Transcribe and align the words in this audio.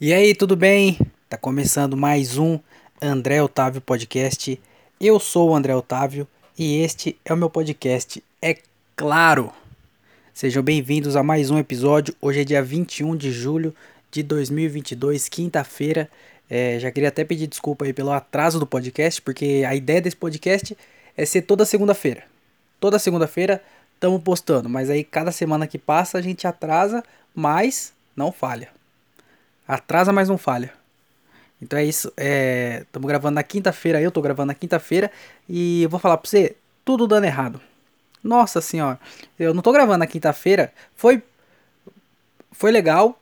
E 0.00 0.12
aí, 0.12 0.34
tudo 0.34 0.56
bem? 0.56 0.98
Tá 1.28 1.36
começando 1.36 1.96
mais 1.96 2.36
um 2.36 2.58
André 3.00 3.40
Otávio 3.40 3.80
Podcast. 3.80 4.60
Eu 5.00 5.20
sou 5.20 5.50
o 5.50 5.54
André 5.54 5.72
Otávio 5.72 6.26
e 6.58 6.80
este 6.80 7.16
é 7.24 7.32
o 7.32 7.36
meu 7.36 7.48
podcast, 7.48 8.20
é 8.42 8.58
claro. 8.96 9.52
Sejam 10.34 10.64
bem-vindos 10.64 11.14
a 11.14 11.22
mais 11.22 11.48
um 11.48 11.60
episódio. 11.60 12.12
Hoje 12.20 12.40
é 12.40 12.44
dia 12.44 12.60
21 12.60 13.16
de 13.16 13.30
julho 13.30 13.72
de 14.10 14.24
2022, 14.24 15.28
quinta-feira. 15.28 16.10
É, 16.50 16.76
já 16.80 16.90
queria 16.90 17.08
até 17.08 17.22
pedir 17.24 17.46
desculpa 17.46 17.84
aí 17.84 17.92
pelo 17.92 18.10
atraso 18.10 18.58
do 18.58 18.66
podcast, 18.66 19.22
porque 19.22 19.62
a 19.64 19.76
ideia 19.76 20.02
desse 20.02 20.16
podcast 20.16 20.76
é 21.16 21.24
ser 21.24 21.42
toda 21.42 21.64
segunda-feira. 21.64 22.24
Toda 22.80 22.98
segunda-feira 22.98 23.62
estamos 23.94 24.20
postando, 24.24 24.68
mas 24.68 24.90
aí 24.90 25.04
cada 25.04 25.30
semana 25.30 25.68
que 25.68 25.78
passa 25.78 26.18
a 26.18 26.20
gente 26.20 26.48
atrasa, 26.48 27.00
mas 27.32 27.92
não 28.16 28.32
falha. 28.32 28.73
Atrasa, 29.66 30.12
mas 30.12 30.28
não 30.28 30.38
falha. 30.38 30.72
Então 31.60 31.78
é 31.78 31.84
isso. 31.84 32.08
Estamos 32.08 33.06
é, 33.06 33.08
gravando 33.08 33.34
na 33.36 33.42
quinta-feira. 33.42 34.00
Eu 34.00 34.10
tô 34.10 34.20
gravando 34.20 34.48
na 34.48 34.54
quinta-feira. 34.54 35.10
E 35.48 35.86
vou 35.90 35.98
falar 35.98 36.18
pra 36.18 36.28
você: 36.28 36.56
tudo 36.84 37.06
dando 37.06 37.24
errado. 37.24 37.60
Nossa 38.22 38.60
senhora. 38.60 38.98
Eu 39.38 39.54
não 39.54 39.62
tô 39.62 39.72
gravando 39.72 39.98
na 39.98 40.06
quinta-feira. 40.06 40.72
Foi. 40.94 41.22
Foi 42.52 42.70
legal. 42.70 43.18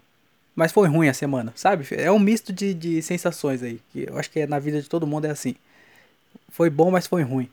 Mas 0.54 0.70
foi 0.70 0.86
ruim 0.86 1.08
a 1.08 1.14
semana, 1.14 1.50
sabe? 1.56 1.86
É 1.92 2.12
um 2.12 2.18
misto 2.18 2.52
de, 2.52 2.74
de 2.74 3.00
sensações 3.00 3.62
aí. 3.62 3.80
Que 3.90 4.06
eu 4.08 4.18
acho 4.18 4.30
que 4.30 4.40
é, 4.40 4.46
na 4.46 4.58
vida 4.58 4.82
de 4.82 4.88
todo 4.88 5.06
mundo 5.06 5.24
é 5.24 5.30
assim. 5.30 5.54
Foi 6.50 6.68
bom, 6.68 6.90
mas 6.90 7.06
foi 7.06 7.22
ruim. 7.22 7.48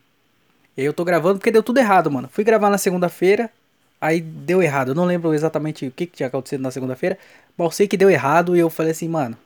E 0.76 0.82
aí 0.82 0.86
eu 0.86 0.94
tô 0.94 1.06
gravando 1.06 1.40
porque 1.40 1.52
deu 1.52 1.64
tudo 1.64 1.78
errado, 1.78 2.12
mano. 2.12 2.30
Fui 2.32 2.44
gravar 2.44 2.70
na 2.70 2.78
segunda-feira. 2.78 3.50
Aí 4.02 4.22
deu 4.22 4.62
errado. 4.62 4.90
Eu 4.90 4.96
não 4.96 5.06
lembro 5.06 5.34
exatamente 5.34 5.88
o 5.88 5.92
que, 5.92 6.06
que 6.06 6.18
tinha 6.18 6.28
acontecido 6.28 6.62
na 6.62 6.72
segunda-feira. 6.72 7.18
Mas 7.58 7.66
eu 7.66 7.72
sei 7.72 7.88
que 7.88 7.98
deu 7.98 8.10
errado 8.10 8.56
e 8.56 8.60
eu 8.60 8.70
falei 8.70 8.92
assim, 8.92 9.08
mano, 9.08 9.38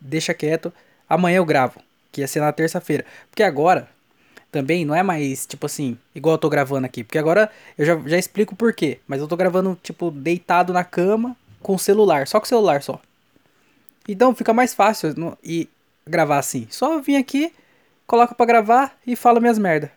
deixa 0.00 0.34
quieto. 0.34 0.72
Amanhã 1.08 1.38
eu 1.38 1.44
gravo. 1.44 1.80
Que 2.12 2.20
ia 2.20 2.28
ser 2.28 2.40
na 2.40 2.52
terça-feira. 2.52 3.04
Porque 3.30 3.42
agora, 3.42 3.88
também 4.50 4.84
não 4.84 4.94
é 4.94 5.02
mais, 5.02 5.46
tipo 5.46 5.66
assim, 5.66 5.96
igual 6.14 6.34
eu 6.34 6.38
tô 6.38 6.48
gravando 6.48 6.86
aqui. 6.86 7.04
Porque 7.04 7.18
agora 7.18 7.50
eu 7.76 7.84
já, 7.86 7.96
já 8.06 8.18
explico 8.18 8.54
por 8.54 8.72
quê. 8.72 8.98
Mas 9.06 9.20
eu 9.20 9.28
tô 9.28 9.36
gravando, 9.36 9.78
tipo, 9.82 10.10
deitado 10.10 10.72
na 10.72 10.84
cama 10.84 11.36
com 11.62 11.74
o 11.74 11.78
celular. 11.78 12.26
Só 12.26 12.38
com 12.38 12.46
o 12.46 12.48
celular 12.48 12.82
só. 12.82 13.00
Então 14.06 14.34
fica 14.34 14.52
mais 14.54 14.74
fácil 14.74 15.14
no, 15.16 15.36
e 15.44 15.68
gravar 16.06 16.38
assim. 16.38 16.66
Só 16.70 16.98
vim 17.00 17.16
aqui, 17.16 17.52
coloca 18.06 18.34
para 18.34 18.46
gravar 18.46 18.96
e 19.06 19.14
fala 19.14 19.40
minhas 19.40 19.58
merda. 19.58 19.92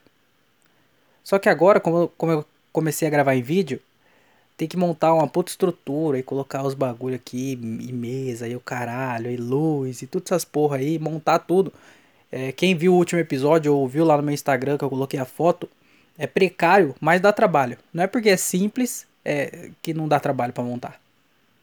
Só 1.24 1.40
que 1.40 1.48
agora, 1.48 1.80
como 1.80 2.10
como 2.18 2.32
eu 2.32 2.46
comecei 2.72 3.08
a 3.08 3.12
gravar 3.12 3.36
em 3.36 3.42
vídeo, 3.42 3.80
tem 4.58 4.68
que 4.68 4.78
montar 4.78 5.14
uma 5.14 5.28
puta 5.28 5.50
estrutura 5.50 6.20
e 6.20 6.24
colocar 6.24 6.64
os 6.64 6.74
bagulho 6.74 7.16
aqui, 7.16 7.54
e 7.54 7.92
mesa, 7.92 8.48
e 8.48 8.56
o 8.56 8.60
caralho, 8.60 9.32
e 9.32 9.38
luz, 9.38 10.02
e 10.02 10.08
todas 10.08 10.32
essas 10.32 10.46
porra 10.46 10.78
aí, 10.78 11.00
montar 11.00 11.40
tudo. 11.40 11.74
É, 12.32 12.52
quem 12.52 12.76
viu 12.76 12.94
o 12.94 12.98
último 12.98 13.20
episódio 13.20 13.76
ou 13.76 13.88
viu 13.88 14.06
lá 14.06 14.16
no 14.18 14.24
meu 14.24 14.34
Instagram 14.34 14.78
que 14.78 14.84
eu 14.84 14.90
coloquei 14.90 15.20
a 15.20 15.26
foto, 15.26 15.68
é 16.18 16.28
precário, 16.28 16.96
mas 17.00 17.20
dá 17.20 17.34
trabalho. 17.34 17.78
Não 17.94 18.04
é 18.04 18.08
porque 18.08 18.30
é 18.30 18.38
simples 18.38 19.08
é, 19.26 19.70
que 19.82 19.94
não 19.94 20.08
dá 20.08 20.20
trabalho 20.20 20.54
para 20.54 20.64
montar. 20.64 21.02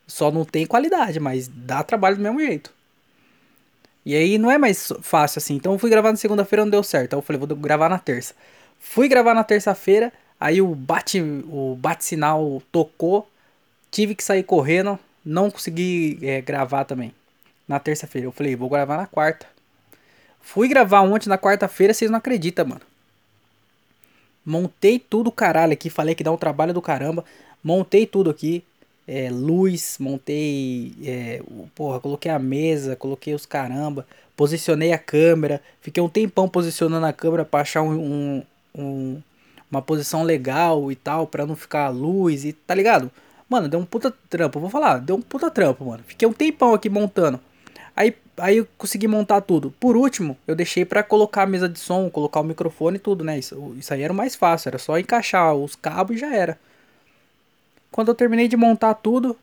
Só 0.07 0.31
não 0.31 0.45
tem 0.45 0.67
qualidade, 0.67 1.21
mas 1.21 1.49
dá 1.49 1.83
trabalho 1.83 2.17
do 2.17 2.23
mesmo 2.23 2.41
jeito. 2.41 2.73
E 4.05 4.15
aí 4.15 4.39
não 4.39 4.51
é 4.51 4.57
mais 4.59 4.91
fácil 5.03 5.39
assim. 5.39 5.55
Então 5.55 5.73
eu 5.73 5.79
fui 5.79 5.91
gravar 5.91 6.11
na 6.11 6.17
segunda-feira, 6.17 6.65
não 6.65 6.71
deu 6.71 6.83
certo. 6.83 7.07
Então 7.07 7.19
eu 7.19 7.23
falei, 7.23 7.39
vou 7.39 7.57
gravar 7.57 7.89
na 7.89 7.99
terça. 7.99 8.35
Fui 8.81 9.07
gravar 9.07 9.35
na 9.35 9.45
terça-feira, 9.45 10.13
Aí 10.41 10.63
o 10.63 10.75
bate 10.75 11.21
o 11.21 11.77
bate 11.81 12.05
sinal 12.05 12.63
tocou, 12.71 13.29
tive 13.91 14.15
que 14.15 14.23
sair 14.23 14.43
correndo, 14.43 14.99
não 15.25 15.51
consegui 15.51 16.19
é, 16.23 16.41
gravar 16.41 16.85
também. 16.85 17.13
Na 17.67 17.79
terça-feira 17.79 18.27
eu 18.27 18.33
falei, 18.33 18.57
vou 18.57 18.69
gravar 18.69 18.97
na 18.97 19.07
quarta. 19.07 19.47
Fui 20.41 20.69
gravar 20.69 21.03
ontem 21.03 21.29
na 21.29 21.37
quarta-feira, 21.37 21.93
vocês 21.93 22.11
não 22.11 22.19
acreditam, 22.19 22.67
mano. 22.67 22.81
Montei 24.45 24.99
tudo 24.99 25.31
caralho 25.31 25.75
aqui, 25.75 25.91
falei 25.91 26.15
que 26.15 26.25
dá 26.25 26.33
um 26.33 26.39
trabalho 26.39 26.73
do 26.73 26.81
caramba. 26.81 27.25
Montei 27.63 28.07
tudo 28.07 28.31
aqui, 28.31 28.65
é, 29.07 29.29
luz, 29.31 29.97
montei, 29.99 30.95
é, 31.05 31.43
porra, 31.75 32.01
coloquei 32.01 32.31
a 32.31 32.39
mesa, 32.39 32.97
coloquei 32.97 33.35
os 33.35 33.45
caramba, 33.45 34.07
posicionei 34.37 34.93
a 34.93 34.99
câmera, 34.99 35.61
fiquei 35.81 36.03
um 36.03 36.09
tempão 36.09 36.49
posicionando 36.49 37.05
a 37.05 37.13
câmera 37.13 37.45
para 37.45 37.61
achar 37.61 37.83
um, 37.83 37.93
um, 37.99 38.43
um, 38.75 39.23
uma 39.71 39.83
posição 39.83 40.23
legal 40.23 40.91
e 40.91 40.97
tal, 40.97 41.27
pra 41.27 41.47
não 41.47 41.57
ficar 41.57 41.89
luz 41.89 42.45
e 42.45 42.53
tá 42.53 42.75
ligado? 42.75 43.11
Mano, 43.49 43.69
deu 43.69 43.81
um 43.81 43.85
puta 43.85 44.13
trampo, 44.29 44.61
vou 44.61 44.69
falar, 44.69 44.99
deu 44.99 45.17
um 45.17 45.23
puta 45.23 45.51
trampo, 45.51 45.85
mano. 45.85 46.03
Fiquei 46.07 46.29
um 46.29 46.33
tempão 46.33 46.75
aqui 46.75 46.89
montando. 46.89 47.41
Aí, 47.97 48.15
aí 48.37 48.59
eu 48.59 48.69
consegui 48.77 49.09
montar 49.09 49.41
tudo. 49.41 49.73
Por 49.81 49.97
último, 49.97 50.37
eu 50.47 50.55
deixei 50.55 50.85
para 50.85 51.03
colocar 51.03 51.43
a 51.43 51.47
mesa 51.47 51.69
de 51.69 51.79
som, 51.79 52.09
colocar 52.11 52.41
o 52.41 52.45
microfone 52.45 52.97
e 52.97 53.01
tudo, 53.01 53.25
né? 53.25 53.39
Isso, 53.39 53.75
isso 53.77 53.93
aí 53.93 54.03
era 54.03 54.13
o 54.13 54.17
mais 54.17 54.35
fácil, 54.35 54.69
era 54.69 54.79
só 54.79 54.99
encaixar 54.99 55.55
os 55.55 55.75
cabos 55.75 56.17
e 56.17 56.21
já 56.21 56.33
era. 56.35 56.59
Quando 57.91 58.09
eu 58.09 58.15
terminei 58.15 58.47
de 58.47 58.57
montar 58.57 58.95
tudo, 58.95 59.37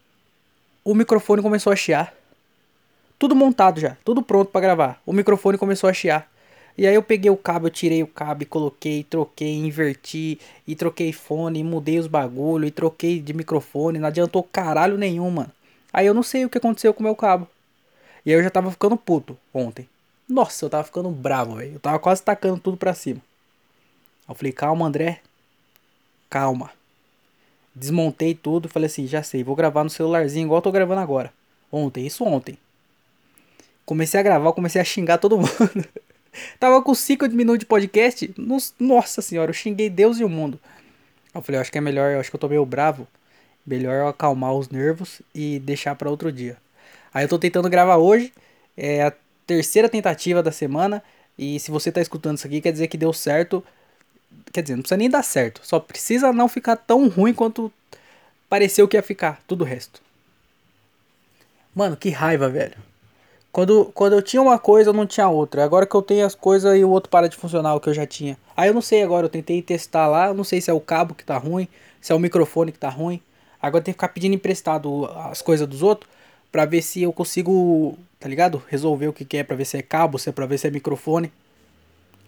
o 0.84 0.94
microfone 0.94 1.42
começou 1.42 1.74
a 1.74 1.76
chiar. 1.76 2.14
Tudo 3.18 3.36
montado 3.36 3.80
já, 3.80 3.98
tudo 4.06 4.22
pronto 4.22 4.52
para 4.52 4.62
gravar. 4.62 5.02
O 5.06 5.12
microfone 5.12 5.58
começou 5.58 5.90
a 5.90 5.94
chiar. 5.94 6.30
E 6.78 6.86
aí 6.86 6.94
eu 6.94 7.02
peguei 7.02 7.32
o 7.32 7.38
cabo, 7.38 7.68
eu 7.68 7.72
tirei 7.72 8.04
o 8.04 8.08
cabo, 8.08 8.46
coloquei, 8.46 9.04
troquei, 9.04 9.54
inverti, 9.54 10.40
e 10.68 10.76
troquei 10.76 11.14
fone, 11.14 11.60
e 11.60 11.64
mudei 11.64 12.00
os 12.00 12.08
bagulho, 12.08 12.66
e 12.66 12.72
troquei 12.72 13.20
de 13.22 13.34
microfone, 13.34 13.98
não 13.98 14.08
adiantou 14.08 14.44
caralho 14.44 14.98
nenhum, 14.98 15.30
mano. 15.30 15.52
Aí 15.94 16.06
eu 16.06 16.14
não 16.14 16.24
sei 16.24 16.44
o 16.44 16.50
que 16.50 16.58
aconteceu 16.58 16.94
com 16.94 17.00
o 17.00 17.04
meu 17.04 17.16
cabo. 17.16 17.48
E 18.26 18.32
aí 18.32 18.38
eu 18.38 18.44
já 18.44 18.50
tava 18.50 18.70
ficando 18.72 18.98
puto 18.98 19.38
ontem. 19.54 19.88
Nossa, 20.28 20.66
eu 20.66 20.70
tava 20.70 20.84
ficando 20.84 21.10
bravo, 21.10 21.56
velho. 21.56 21.74
Eu 21.76 21.80
tava 21.80 22.00
quase 22.00 22.22
tacando 22.22 22.60
tudo 22.60 22.76
pra 22.76 22.94
cima. 22.94 23.22
Aí 24.28 24.32
eu 24.32 24.36
falei, 24.36 24.52
calma, 24.52 24.86
André. 24.86 25.22
Calma. 26.30 26.72
Desmontei 27.74 28.34
tudo, 28.34 28.68
falei 28.68 28.88
assim, 28.88 29.06
já 29.06 29.22
sei, 29.22 29.44
vou 29.44 29.56
gravar 29.56 29.84
no 29.84 29.90
celularzinho 29.90 30.46
igual 30.46 30.60
eu 30.60 30.64
tô 30.64 30.72
gravando 30.72 31.02
agora. 31.02 31.32
Ontem, 31.72 32.06
isso 32.06 32.24
ontem. 32.24 32.58
Comecei 33.86 34.20
a 34.20 34.24
gravar, 34.24 34.54
comecei 34.54 34.82
a 34.82 34.86
xingar 34.86 35.18
todo 35.18 35.38
mundo. 35.38 35.88
Tava 36.60 36.82
com 36.82 36.94
5 36.94 37.28
minutos 37.30 37.60
de 37.60 37.66
podcast. 37.66 38.34
Nossa 38.80 39.22
senhora, 39.22 39.50
eu 39.50 39.54
xinguei 39.54 39.90
Deus 39.90 40.20
e 40.20 40.24
o 40.24 40.30
mundo. 40.30 40.60
Eu 41.34 41.42
falei, 41.42 41.58
eu 41.58 41.62
acho 41.62 41.72
que 41.72 41.78
é 41.78 41.82
melhor, 41.82 42.12
eu 42.12 42.20
acho 42.20 42.30
que 42.30 42.36
eu 42.36 42.40
tô 42.40 42.48
meio 42.48 42.66
bravo. 42.66 43.08
Melhor 43.66 43.96
eu 43.96 44.08
acalmar 44.08 44.54
os 44.54 44.70
nervos 44.70 45.22
e 45.34 45.60
deixar 45.60 45.96
para 45.96 46.10
outro 46.10 46.32
dia. 46.32 46.58
Aí 47.14 47.24
eu 47.24 47.30
tô 47.30 47.40
tentando 47.40 47.70
gravar 47.70 47.98
hoje. 47.98 48.32
É 48.78 49.04
a 49.04 49.14
terceira 49.48 49.90
tentativa 49.90 50.44
da 50.44 50.52
semana. 50.52 51.04
E 51.38 51.60
se 51.60 51.72
você 51.72 51.92
tá 51.92 52.02
escutando 52.02 52.38
isso 52.38 52.48
aqui, 52.48 52.62
quer 52.62 52.72
dizer 52.72 52.88
que 52.88 52.98
deu 52.98 53.12
certo. 53.12 53.64
Quer 54.54 54.62
dizer, 54.62 54.76
não 54.76 54.82
precisa 54.82 54.98
nem 54.98 55.10
dar 55.10 55.24
certo. 55.24 55.62
Só 55.64 55.80
precisa 55.80 56.32
não 56.32 56.48
ficar 56.48 56.76
tão 56.76 57.08
ruim 57.08 57.34
quanto 57.34 57.72
pareceu 58.48 58.88
que 58.88 58.96
ia 58.96 59.04
ficar. 59.04 59.42
Tudo 59.48 59.64
o 59.64 59.68
resto. 59.68 60.02
Mano, 61.74 61.98
que 61.98 62.10
raiva, 62.10 62.48
velho. 62.48 62.78
Quando, 63.56 63.86
quando 63.94 64.12
eu 64.12 64.22
tinha 64.22 64.42
uma 64.42 64.60
coisa, 64.60 64.90
eu 64.90 64.94
não 64.94 65.08
tinha 65.08 65.30
outra. 65.30 65.64
Agora 65.64 65.86
que 65.86 65.96
eu 65.96 66.02
tenho 66.02 66.26
as 66.26 66.36
coisas 66.36 66.78
e 66.78 66.84
o 66.84 66.90
outro 66.90 67.10
para 67.10 67.30
de 67.30 67.38
funcionar, 67.38 67.74
o 67.74 67.80
que 67.80 67.88
eu 67.88 67.94
já 67.94 68.06
tinha. 68.06 68.38
Aí 68.54 68.68
eu 68.68 68.74
não 68.74 68.82
sei 68.82 69.02
agora, 69.02 69.28
eu 69.28 69.30
tentei 69.30 69.62
testar 69.62 70.08
lá, 70.08 70.28
eu 70.28 70.34
não 70.34 70.44
sei 70.44 70.60
se 70.60 70.70
é 70.70 70.74
o 70.74 70.80
cabo 70.82 71.16
que 71.16 71.24
tá 71.24 71.38
ruim, 71.38 71.66
se 72.02 72.12
é 72.12 72.16
o 72.16 72.20
microfone 72.20 72.74
que 72.74 72.78
tá 72.78 72.90
ruim. 72.90 73.22
Agora 73.62 73.82
tem 73.82 73.94
que 73.94 73.96
ficar 73.96 74.10
pedindo 74.10 74.36
emprestado 74.36 75.06
as 75.32 75.42
coisas 75.42 75.66
dos 75.66 75.82
outros 75.82 76.12
para 76.52 76.66
ver 76.66 76.82
se 76.82 77.04
eu 77.04 77.14
consigo, 77.14 77.98
tá 78.20 78.28
ligado? 78.28 78.62
Resolver 78.68 79.08
o 79.08 79.14
que, 79.14 79.24
que 79.24 79.38
é, 79.38 79.44
pra 79.46 79.56
ver 79.56 79.64
se 79.64 79.78
é 79.78 79.82
cabo, 79.82 80.20
se 80.20 80.28
é 80.28 80.34
pra 80.34 80.46
ver 80.46 80.58
se 80.58 80.68
é 80.68 80.70
microfone. 80.70 81.32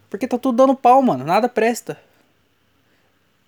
Porque 0.09 0.29
tá 0.29 0.38
tudo 0.38 0.55
dando 0.55 0.77
pau, 0.77 1.01
mano, 1.01 1.25
nada 1.25 1.49
presta. 1.49 1.99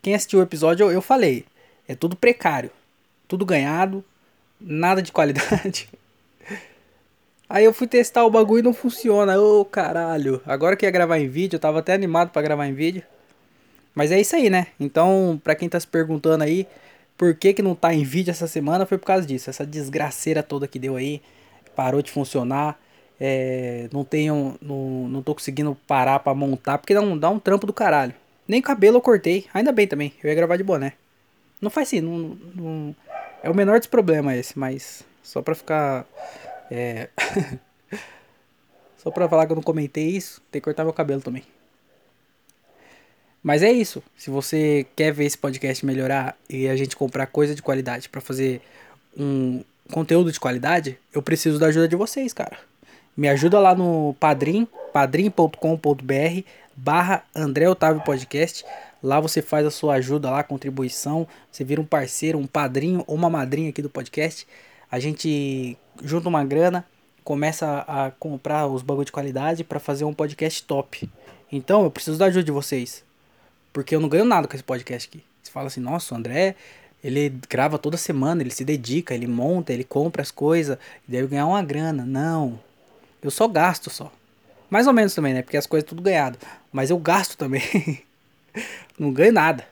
Quem 0.02 0.14
assistiu 0.14 0.40
o 0.40 0.44
episódio, 0.44 0.88
eu, 0.88 0.92
eu 0.92 1.02
falei, 1.02 1.46
é 1.88 1.96
tudo 1.96 2.18
precário, 2.18 2.72
tudo 3.26 3.46
ganhado, 3.46 4.04
nada 4.60 5.02
de 5.02 5.14
qualidade. 5.14 5.88
Aí 7.50 7.66
eu 7.66 7.74
fui 7.74 7.88
testar 7.88 8.26
o 8.26 8.30
bagulho 8.30 8.60
e 8.60 8.64
não 8.64 8.74
funciona. 8.74 9.40
Ô 9.40 9.62
oh, 9.62 9.66
caralho. 9.66 10.42
Agora 10.46 10.76
que 10.76 10.86
ia 10.86 10.92
gravar 10.92 11.18
em 11.18 11.28
vídeo, 11.28 11.56
eu 11.56 11.60
tava 11.60 11.80
até 11.80 11.94
animado 11.94 12.30
para 12.30 12.44
gravar 12.44 12.68
em 12.68 12.74
vídeo. 12.74 13.02
Mas 13.96 14.12
é 14.12 14.22
isso 14.22 14.36
aí, 14.36 14.50
né? 14.50 14.68
Então, 14.80 15.42
pra 15.44 15.56
quem 15.56 15.68
tá 15.68 15.80
se 15.80 15.88
perguntando 15.88 16.44
aí, 16.44 16.68
por 17.18 17.34
que 17.34 17.54
que 17.54 17.62
não 17.62 17.74
tá 17.74 17.94
em 17.94 18.04
vídeo 18.04 18.30
essa 18.30 18.48
semana, 18.48 18.86
foi 18.86 19.00
por 19.00 19.06
causa 19.06 19.26
disso. 19.26 19.50
Essa 19.50 19.66
desgraceira 19.66 20.44
toda 20.44 20.68
que 20.68 20.78
deu 20.78 20.96
aí, 20.96 21.22
parou 21.76 22.02
de 22.02 22.12
funcionar. 22.12 22.80
É, 23.20 23.90
não 23.92 24.06
tenho, 24.06 24.56
não, 24.62 25.10
não 25.10 25.22
tô 25.22 25.34
conseguindo 25.34 25.76
parar 25.88 26.20
pra 26.20 26.34
montar, 26.34 26.78
porque 26.78 26.94
dá 26.94 27.02
um, 27.02 27.18
dá 27.18 27.30
um 27.30 27.40
trampo 27.40 27.68
do 27.68 27.74
caralho. 27.74 28.14
Nem 28.48 28.62
cabelo 28.62 28.98
eu 28.98 29.02
cortei, 29.02 29.46
ainda 29.54 29.72
bem 29.72 29.86
também, 29.86 30.14
eu 30.24 30.30
ia 30.30 30.36
gravar 30.36 30.56
de 30.56 30.64
boné. 30.64 30.94
Não 31.62 31.70
faz 31.70 31.90
assim, 31.90 32.00
não, 32.00 32.38
não, 32.56 32.96
é 33.44 33.50
o 33.50 33.54
menor 33.54 33.78
dos 33.78 33.88
problemas 33.88 34.38
esse, 34.38 34.58
mas 34.58 35.04
só 35.22 35.42
pra 35.42 35.54
ficar 35.54 36.06
é. 36.70 37.10
Só 38.98 39.10
pra 39.12 39.30
falar 39.30 39.46
que 39.46 39.52
eu 39.52 39.56
não 39.56 39.64
comentei 39.64 40.08
isso, 40.08 40.42
tem 40.52 40.60
que 40.62 40.66
cortar 40.66 40.84
meu 40.84 40.94
cabelo 40.94 41.22
também. 41.22 41.44
Mas 43.42 43.64
é 43.64 43.72
isso. 43.72 44.04
Se 44.18 44.30
você 44.30 44.86
quer 44.96 45.14
ver 45.14 45.26
esse 45.26 45.38
podcast 45.38 45.86
melhorar 45.86 46.38
e 46.50 46.68
a 46.68 46.76
gente 46.76 46.96
comprar 46.96 47.26
coisa 47.28 47.56
de 47.56 47.62
qualidade 47.62 48.10
para 48.10 48.20
fazer 48.20 48.62
um 49.18 49.64
conteúdo 49.92 50.32
de 50.32 50.40
qualidade, 50.40 51.00
eu 51.14 51.22
preciso 51.22 51.58
da 51.58 51.68
ajuda 51.68 51.88
de 51.88 51.96
vocês, 51.96 52.34
cara. 52.34 52.58
Me 53.16 53.28
ajuda 53.28 53.60
lá 53.60 53.74
no 53.74 54.16
Padrim, 54.20 54.68
padrim.com.br 54.94 56.44
barra 56.76 57.24
André 57.36 57.68
Otávio 57.70 58.02
Podcast. 58.04 58.66
Lá 59.02 59.20
você 59.20 59.42
faz 59.42 59.66
a 59.66 59.72
sua 59.72 59.96
ajuda 59.96 60.30
lá, 60.30 60.44
contribuição. 60.44 61.28
Você 61.52 61.64
vira 61.64 61.82
um 61.82 61.86
parceiro, 61.86 62.38
um 62.38 62.48
padrinho 62.48 63.04
ou 63.08 63.16
uma 63.16 63.30
madrinha 63.30 63.70
aqui 63.70 63.82
do 63.82 63.90
podcast. 63.90 64.48
A 64.92 65.00
gente 65.00 65.78
junta 66.04 66.30
uma 66.30 66.44
grana, 66.44 66.86
começa 67.24 67.86
a 67.88 68.12
comprar 68.12 68.68
os 68.68 68.82
bagulho 68.82 69.06
de 69.06 69.12
qualidade 69.12 69.64
para 69.64 69.80
fazer 69.80 70.04
um 70.06 70.14
podcast 70.14 70.64
top. 70.64 71.10
Então 71.52 71.84
eu 71.84 71.92
preciso 71.92 72.18
da 72.18 72.26
ajuda 72.26 72.44
de 72.44 72.52
vocês. 72.52 73.04
Porque 73.72 73.96
eu 73.96 74.00
não 74.00 74.10
ganho 74.10 74.26
nada 74.26 74.48
com 74.48 74.56
esse 74.56 74.64
podcast 74.64 75.08
aqui. 75.08 75.24
Você 75.42 75.52
fala 75.52 75.68
assim, 75.68 75.80
nossa, 75.80 76.14
o 76.14 76.18
André, 76.18 76.56
ele 77.04 77.30
grava 77.50 77.78
toda 77.78 77.98
semana, 77.98 78.42
ele 78.42 78.52
se 78.52 78.66
dedica, 78.66 79.14
ele 79.14 79.28
monta, 79.28 79.72
ele 79.72 79.84
compra 79.84 80.22
as 80.22 80.32
coisas, 80.32 80.78
deve 81.08 81.28
ganhar 81.28 81.46
uma 81.46 81.62
grana. 81.62 82.06
Não. 82.06 82.60
Eu 83.22 83.32
só 83.32 83.48
gasto 83.48 83.90
só. 83.90 84.12
Mais 84.70 84.88
ou 84.88 84.94
menos 84.94 85.14
também, 85.16 85.34
né? 85.34 85.42
Porque 85.42 85.58
as 85.58 85.66
coisas 85.66 85.88
tudo 85.88 86.02
ganhado. 86.02 86.38
Mas 86.72 86.90
eu 86.90 86.98
gasto 86.98 87.38
também. 87.38 88.04
não 88.98 89.12
ganho 89.12 89.34
nada. 89.34 89.66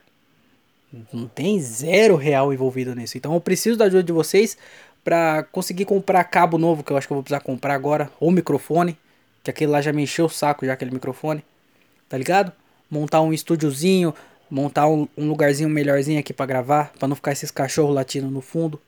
Não 1.12 1.28
tem 1.28 1.60
zero 1.60 2.16
real 2.16 2.52
envolvido 2.52 2.94
nisso. 2.94 3.18
Então 3.18 3.34
eu 3.34 3.40
preciso 3.40 3.76
da 3.76 3.84
ajuda 3.84 4.02
de 4.02 4.12
vocês 4.12 4.56
para 5.04 5.42
conseguir 5.44 5.84
comprar 5.84 6.22
cabo 6.24 6.58
novo, 6.58 6.82
que 6.82 6.92
eu 6.92 6.96
acho 6.96 7.06
que 7.06 7.12
eu 7.12 7.16
vou 7.16 7.22
precisar 7.22 7.40
comprar 7.40 7.74
agora, 7.74 8.10
ou 8.20 8.30
microfone, 8.30 8.98
que 9.42 9.50
aquele 9.50 9.70
lá 9.70 9.80
já 9.80 9.92
me 9.92 10.02
encheu 10.02 10.26
o 10.26 10.30
saco 10.30 10.66
já 10.66 10.72
aquele 10.72 10.90
microfone. 10.90 11.44
Tá 12.08 12.16
ligado? 12.16 12.52
Montar 12.90 13.20
um 13.22 13.32
estúdiozinho, 13.32 14.14
montar 14.50 14.88
um, 14.88 15.08
um 15.16 15.28
lugarzinho 15.28 15.68
melhorzinho 15.68 16.18
aqui 16.18 16.32
para 16.32 16.46
gravar, 16.46 16.92
para 16.98 17.08
não 17.08 17.16
ficar 17.16 17.32
esses 17.32 17.50
cachorros 17.50 17.94
latindo 17.94 18.30
no 18.30 18.40
fundo. 18.40 18.80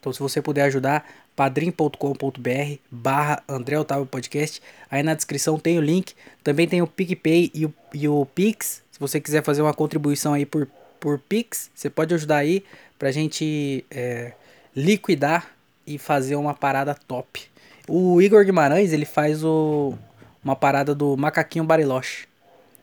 Então 0.00 0.12
se 0.12 0.20
você 0.20 0.40
puder 0.40 0.62
ajudar, 0.62 1.04
padrim.com.br 1.34 2.78
barra 2.90 3.42
André 3.48 3.78
Otávio 3.78 4.06
Podcast. 4.06 4.62
Aí 4.90 5.02
na 5.02 5.14
descrição 5.14 5.58
tem 5.58 5.78
o 5.78 5.82
link. 5.82 6.14
Também 6.42 6.66
tem 6.66 6.80
o 6.80 6.86
PicPay 6.86 7.50
e 7.52 7.66
o, 7.66 7.74
e 7.92 8.08
o 8.08 8.24
Pix. 8.26 8.82
Se 8.90 8.98
você 8.98 9.20
quiser 9.20 9.42
fazer 9.42 9.62
uma 9.62 9.74
contribuição 9.74 10.32
aí 10.32 10.46
por, 10.46 10.66
por 10.98 11.18
Pix, 11.18 11.70
você 11.74 11.90
pode 11.90 12.14
ajudar 12.14 12.36
aí 12.36 12.64
pra 12.98 13.10
gente 13.10 13.84
é, 13.90 14.32
liquidar 14.74 15.50
e 15.86 15.98
fazer 15.98 16.36
uma 16.36 16.54
parada 16.54 16.94
top. 16.94 17.48
O 17.88 18.20
Igor 18.20 18.44
Guimarães, 18.44 18.92
ele 18.92 19.04
faz 19.04 19.44
o, 19.44 19.94
uma 20.42 20.56
parada 20.56 20.94
do 20.94 21.16
Macaquinho 21.16 21.64
Bariloche. 21.64 22.26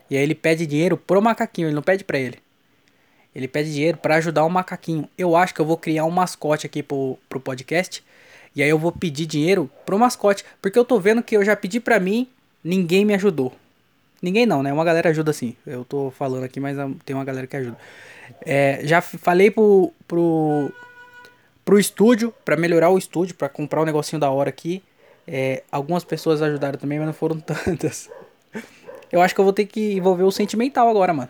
E 0.09 0.17
aí 0.17 0.23
ele 0.23 0.35
pede 0.35 0.65
dinheiro 0.65 0.97
pro 0.97 1.21
macaquinho, 1.21 1.67
ele 1.67 1.75
não 1.75 1.81
pede 1.81 2.03
pra 2.03 2.17
ele. 2.17 2.37
Ele 3.35 3.47
pede 3.47 3.73
dinheiro 3.73 3.97
para 3.97 4.15
ajudar 4.15 4.45
o 4.45 4.49
macaquinho. 4.49 5.09
Eu 5.17 5.35
acho 5.35 5.53
que 5.53 5.59
eu 5.59 5.65
vou 5.65 5.77
criar 5.77 6.05
um 6.05 6.11
mascote 6.11 6.67
aqui 6.67 6.83
pro, 6.83 7.17
pro 7.27 7.39
podcast 7.39 8.03
e 8.55 8.61
aí 8.61 8.69
eu 8.69 8.77
vou 8.77 8.91
pedir 8.91 9.25
dinheiro 9.25 9.69
pro 9.85 9.97
mascote. 9.97 10.45
Porque 10.61 10.77
eu 10.77 10.85
tô 10.85 10.99
vendo 10.99 11.23
que 11.23 11.35
eu 11.35 11.43
já 11.43 11.55
pedi 11.55 11.79
pra 11.79 11.99
mim, 11.99 12.27
ninguém 12.63 13.03
me 13.03 13.13
ajudou. 13.15 13.51
Ninguém 14.21 14.45
não, 14.45 14.63
né? 14.63 14.71
Uma 14.71 14.85
galera 14.85 15.09
ajuda 15.09 15.33
sim. 15.33 15.55
Eu 15.65 15.83
tô 15.83 16.11
falando 16.11 16.43
aqui, 16.43 16.59
mas 16.59 16.77
tem 17.03 17.15
uma 17.15 17.25
galera 17.25 17.47
que 17.47 17.57
ajuda. 17.57 17.77
É, 18.45 18.79
já 18.83 19.01
falei 19.01 19.49
pro, 19.51 19.91
pro, 20.07 20.71
pro 21.63 21.79
estúdio, 21.79 22.33
para 22.43 22.55
melhorar 22.55 22.89
o 22.89 22.97
estúdio, 22.97 23.35
para 23.35 23.49
comprar 23.49 23.81
um 23.81 23.85
negocinho 23.85 24.19
da 24.19 24.29
hora 24.29 24.49
aqui. 24.49 24.83
É, 25.27 25.63
algumas 25.71 26.03
pessoas 26.03 26.41
ajudaram 26.41 26.77
também, 26.77 26.99
mas 26.99 27.07
não 27.07 27.13
foram 27.13 27.39
tantas. 27.41 28.09
Eu 29.11 29.21
acho 29.21 29.33
que 29.33 29.39
eu 29.39 29.45
vou 29.45 29.53
ter 29.53 29.65
que 29.65 29.93
envolver 29.93 30.23
o 30.23 30.31
sentimental 30.31 30.89
agora, 30.89 31.13
mano. 31.13 31.29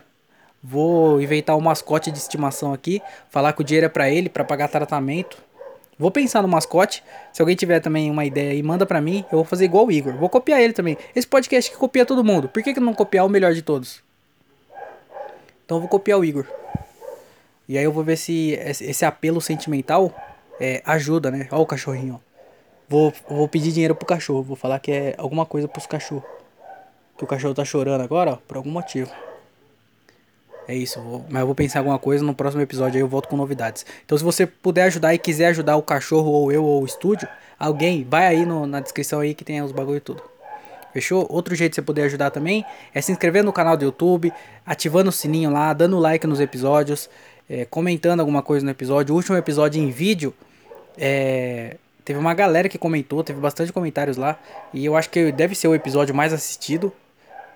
Vou 0.62 1.20
inventar 1.20 1.56
um 1.56 1.60
mascote 1.60 2.10
de 2.10 2.18
estimação 2.18 2.72
aqui, 2.72 3.02
falar 3.28 3.52
que 3.52 3.60
o 3.60 3.64
dinheiro 3.64 3.84
é 3.84 3.88
pra 3.90 4.08
ele, 4.08 4.30
para 4.30 4.42
pagar 4.42 4.68
tratamento. 4.68 5.36
Vou 5.98 6.10
pensar 6.10 6.42
no 6.42 6.48
mascote. 6.48 7.04
Se 7.32 7.40
alguém 7.40 7.54
tiver 7.54 7.80
também 7.80 8.10
uma 8.10 8.24
ideia 8.24 8.52
aí, 8.52 8.62
manda 8.62 8.84
pra 8.84 9.00
mim. 9.00 9.24
Eu 9.30 9.38
vou 9.38 9.44
fazer 9.44 9.66
igual 9.66 9.86
o 9.86 9.92
Igor. 9.92 10.14
Vou 10.14 10.28
copiar 10.28 10.60
ele 10.60 10.72
também. 10.72 10.96
Esse 11.14 11.26
podcast 11.26 11.70
que 11.70 11.76
copia 11.76 12.04
todo 12.04 12.24
mundo. 12.24 12.48
Por 12.48 12.62
que, 12.62 12.74
que 12.74 12.80
não 12.80 12.94
copiar 12.94 13.24
o 13.26 13.28
melhor 13.28 13.54
de 13.54 13.62
todos? 13.62 14.02
Então 15.64 15.76
eu 15.78 15.80
vou 15.80 15.88
copiar 15.88 16.18
o 16.18 16.24
Igor. 16.24 16.46
E 17.68 17.78
aí 17.78 17.84
eu 17.84 17.92
vou 17.92 18.04
ver 18.04 18.16
se 18.16 18.52
esse 18.52 19.04
apelo 19.04 19.40
sentimental 19.40 20.14
é, 20.60 20.82
ajuda, 20.84 21.30
né? 21.30 21.48
Olha 21.50 21.62
o 21.62 21.66
cachorrinho, 21.66 22.20
ó. 22.20 22.34
Vou, 22.86 23.12
vou 23.28 23.48
pedir 23.48 23.72
dinheiro 23.72 23.94
pro 23.94 24.06
cachorro. 24.06 24.42
Vou 24.42 24.56
falar 24.56 24.78
que 24.78 24.92
é 24.92 25.14
alguma 25.16 25.46
coisa 25.46 25.66
pros 25.66 25.86
cachorros. 25.86 26.24
Que 27.16 27.24
o 27.24 27.26
cachorro 27.26 27.54
tá 27.54 27.64
chorando 27.64 28.02
agora, 28.02 28.32
ó, 28.32 28.36
por 28.36 28.56
algum 28.56 28.70
motivo. 28.70 29.10
É 30.66 30.74
isso, 30.74 31.00
vou, 31.00 31.24
mas 31.28 31.40
eu 31.40 31.46
vou 31.46 31.54
pensar 31.54 31.80
alguma 31.80 31.98
coisa 31.98 32.24
no 32.24 32.34
próximo 32.34 32.62
episódio 32.62 32.96
aí 32.96 33.02
eu 33.02 33.08
volto 33.08 33.28
com 33.28 33.36
novidades. 33.36 33.84
Então 34.04 34.16
se 34.16 34.24
você 34.24 34.46
puder 34.46 34.84
ajudar 34.84 35.14
e 35.14 35.18
quiser 35.18 35.48
ajudar 35.48 35.76
o 35.76 35.82
cachorro 35.82 36.30
ou 36.30 36.50
eu 36.50 36.64
ou 36.64 36.82
o 36.82 36.86
estúdio, 36.86 37.28
alguém, 37.58 38.04
vai 38.04 38.26
aí 38.26 38.46
no, 38.46 38.66
na 38.66 38.80
descrição 38.80 39.20
aí 39.20 39.34
que 39.34 39.44
tem 39.44 39.62
os 39.62 39.72
bagulho 39.72 39.98
e 39.98 40.00
tudo. 40.00 40.22
Fechou? 40.94 41.26
Outro 41.28 41.56
jeito 41.56 41.72
de 41.72 41.74
você 41.74 41.82
poder 41.82 42.02
ajudar 42.02 42.30
também 42.30 42.64
é 42.94 43.00
se 43.00 43.10
inscrevendo 43.10 43.46
no 43.46 43.52
canal 43.52 43.76
do 43.76 43.84
YouTube, 43.84 44.32
ativando 44.64 45.10
o 45.10 45.12
sininho 45.12 45.50
lá, 45.50 45.72
dando 45.72 45.98
like 45.98 46.24
nos 46.24 46.38
episódios, 46.38 47.10
é, 47.50 47.64
comentando 47.64 48.20
alguma 48.20 48.42
coisa 48.42 48.64
no 48.64 48.70
episódio. 48.70 49.12
O 49.12 49.16
último 49.16 49.36
episódio 49.36 49.82
em 49.82 49.90
vídeo, 49.90 50.32
é, 50.96 51.78
teve 52.04 52.16
uma 52.16 52.32
galera 52.32 52.68
que 52.68 52.78
comentou, 52.78 53.24
teve 53.24 53.40
bastante 53.40 53.72
comentários 53.72 54.16
lá. 54.16 54.38
E 54.72 54.84
eu 54.84 54.96
acho 54.96 55.10
que 55.10 55.32
deve 55.32 55.56
ser 55.56 55.66
o 55.66 55.74
episódio 55.74 56.14
mais 56.14 56.32
assistido 56.32 56.92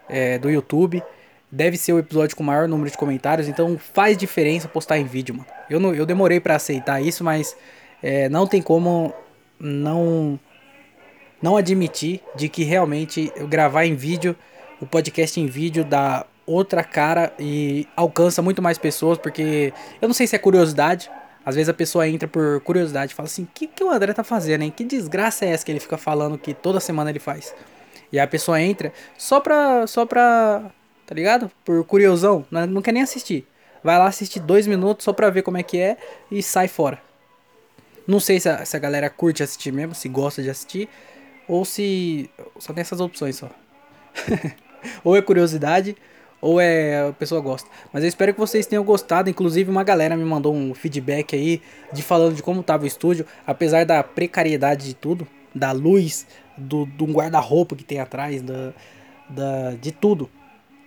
é, 0.09 0.37
do 0.37 0.51
YouTube. 0.51 1.01
Deve 1.49 1.77
ser 1.77 1.93
o 1.93 1.99
episódio 2.01 2.37
com 2.37 2.43
o 2.43 2.47
maior 2.47 2.67
número 2.67 2.91
de 2.91 2.99
comentários, 2.99 3.47
então 3.47 3.79
faz 3.79 4.17
diferença 4.19 4.67
postar 4.67 4.99
em 4.99 5.05
vídeo, 5.05 5.35
mano. 5.35 5.47
Eu, 5.71 5.79
não, 5.79 5.95
eu 5.95 6.05
demorei 6.05 6.41
para 6.41 6.57
aceitar 6.57 7.01
isso, 7.01 7.23
mas 7.23 7.57
é, 8.03 8.29
não 8.29 8.49
tem 8.49 8.61
como 8.61 9.15
não 9.61 10.39
não 11.43 11.57
admitir 11.57 12.21
de 12.35 12.49
que 12.49 12.65
realmente 12.65 13.33
eu 13.37 13.47
gravar 13.47 13.85
em 13.85 13.95
vídeo, 13.95 14.37
o 14.81 14.87
podcast 14.87 15.41
em 15.41 15.47
vídeo 15.47 15.85
dá 15.85 16.27
outra 16.47 16.83
cara 16.83 17.33
e 17.39 17.87
alcança 17.95 18.41
muito 18.41 18.63
mais 18.63 18.79
pessoas, 18.79 19.19
porque 19.19 19.73
eu 20.01 20.09
não 20.09 20.15
sei 20.15 20.27
se 20.27 20.35
é 20.35 20.39
curiosidade. 20.39 21.11
Às 21.45 21.55
vezes 21.55 21.69
a 21.69 21.75
pessoa 21.75 22.09
entra 22.09 22.29
por 22.29 22.61
curiosidade 22.61 23.13
e 23.13 23.15
fala 23.15 23.27
assim: 23.27 23.45
o 23.45 23.49
que, 23.55 23.67
que 23.67 23.83
o 23.83 23.91
André 23.91 24.13
tá 24.13 24.25
fazendo, 24.25 24.63
hein? 24.63 24.73
Que 24.75 24.85
desgraça 24.85 25.45
é 25.45 25.51
essa 25.51 25.65
que 25.65 25.73
ele 25.73 25.81
fica 25.81 25.97
falando 25.97 26.39
que 26.39 26.53
toda 26.53 26.81
semana 26.81 27.11
ele 27.11 27.19
faz? 27.19 27.55
E 28.13 28.19
a 28.19 28.27
pessoa 28.27 28.61
entra 28.61 28.93
só 29.17 29.41
pra, 29.41 29.87
só 29.87 30.05
pra 30.07 30.71
tá 31.09 31.15
ligado? 31.15 31.51
Por 31.65 31.83
curiosão, 31.85 32.45
não 32.51 32.83
quer 32.83 32.93
nem 32.93 33.03
assistir. 33.03 33.47
Vai 33.83 33.97
lá 33.97 34.07
assistir 34.07 34.41
dois 34.41 34.67
minutos 34.67 35.05
só 35.05 35.13
pra 35.13 35.31
ver 35.31 35.43
como 35.43 35.57
é 35.57 35.63
que 35.63 35.79
é 35.79 35.97
e 36.31 36.43
sai 36.43 36.69
fora. 36.69 37.01
Não 38.07 38.21
sei 38.21 38.39
se 38.39 38.49
a, 38.49 38.63
se 38.65 38.77
a 38.77 38.81
galera 38.81 39.09
curte 39.09 39.43
assistir 39.43 39.73
mesmo, 39.73 39.95
se 39.95 40.07
gosta 40.09 40.43
de 40.43 40.51
assistir, 40.51 40.89
ou 41.49 41.65
se. 41.65 42.31
Só 42.59 42.73
tem 42.73 42.83
essas 42.83 43.01
opções 43.01 43.37
só. 43.37 43.51
ou 45.03 45.17
é 45.17 45.23
curiosidade, 45.23 45.97
ou 46.41 46.61
é 46.61 47.09
a 47.09 47.13
pessoa 47.13 47.41
gosta. 47.41 47.69
Mas 47.93 48.03
eu 48.03 48.09
espero 48.09 48.33
que 48.35 48.41
vocês 48.41 48.67
tenham 48.67 48.85
gostado. 48.85 49.31
Inclusive, 49.31 49.71
uma 49.71 49.83
galera 49.83 50.17
me 50.17 50.25
mandou 50.25 50.55
um 50.55 50.75
feedback 50.75 51.35
aí 51.35 51.63
de 51.93 52.03
falando 52.03 52.35
de 52.35 52.43
como 52.43 52.63
tava 52.63 52.85
o 52.85 52.87
estúdio, 52.87 53.27
apesar 53.47 53.85
da 53.85 54.03
precariedade 54.03 54.87
de 54.87 54.95
tudo, 54.95 55.27
da 55.55 55.73
luz, 55.73 56.27
do, 56.57 56.85
do 56.85 57.07
guarda-roupa 57.07 57.75
que 57.75 57.85
tem 57.85 57.99
atrás, 58.01 58.43
da, 58.43 58.73
da, 59.29 59.71
de 59.81 59.91
tudo 59.93 60.31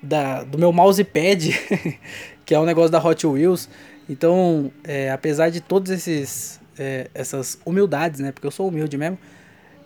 da, 0.01 0.43
do 0.43 0.57
meu 0.57 0.71
mousepad, 0.71 1.51
que 2.45 2.55
é 2.55 2.59
um 2.59 2.65
negócio 2.65 2.89
da 2.89 3.03
Hot 3.03 3.25
Wheels. 3.25 3.69
Então, 4.09 4.71
é, 4.83 5.11
apesar 5.11 5.49
de 5.49 5.61
todas 5.61 6.07
é, 6.77 7.09
essas 7.13 7.59
humildades, 7.65 8.19
né? 8.19 8.31
Porque 8.31 8.47
eu 8.47 8.51
sou 8.51 8.67
humilde 8.67 8.97
mesmo. 8.97 9.17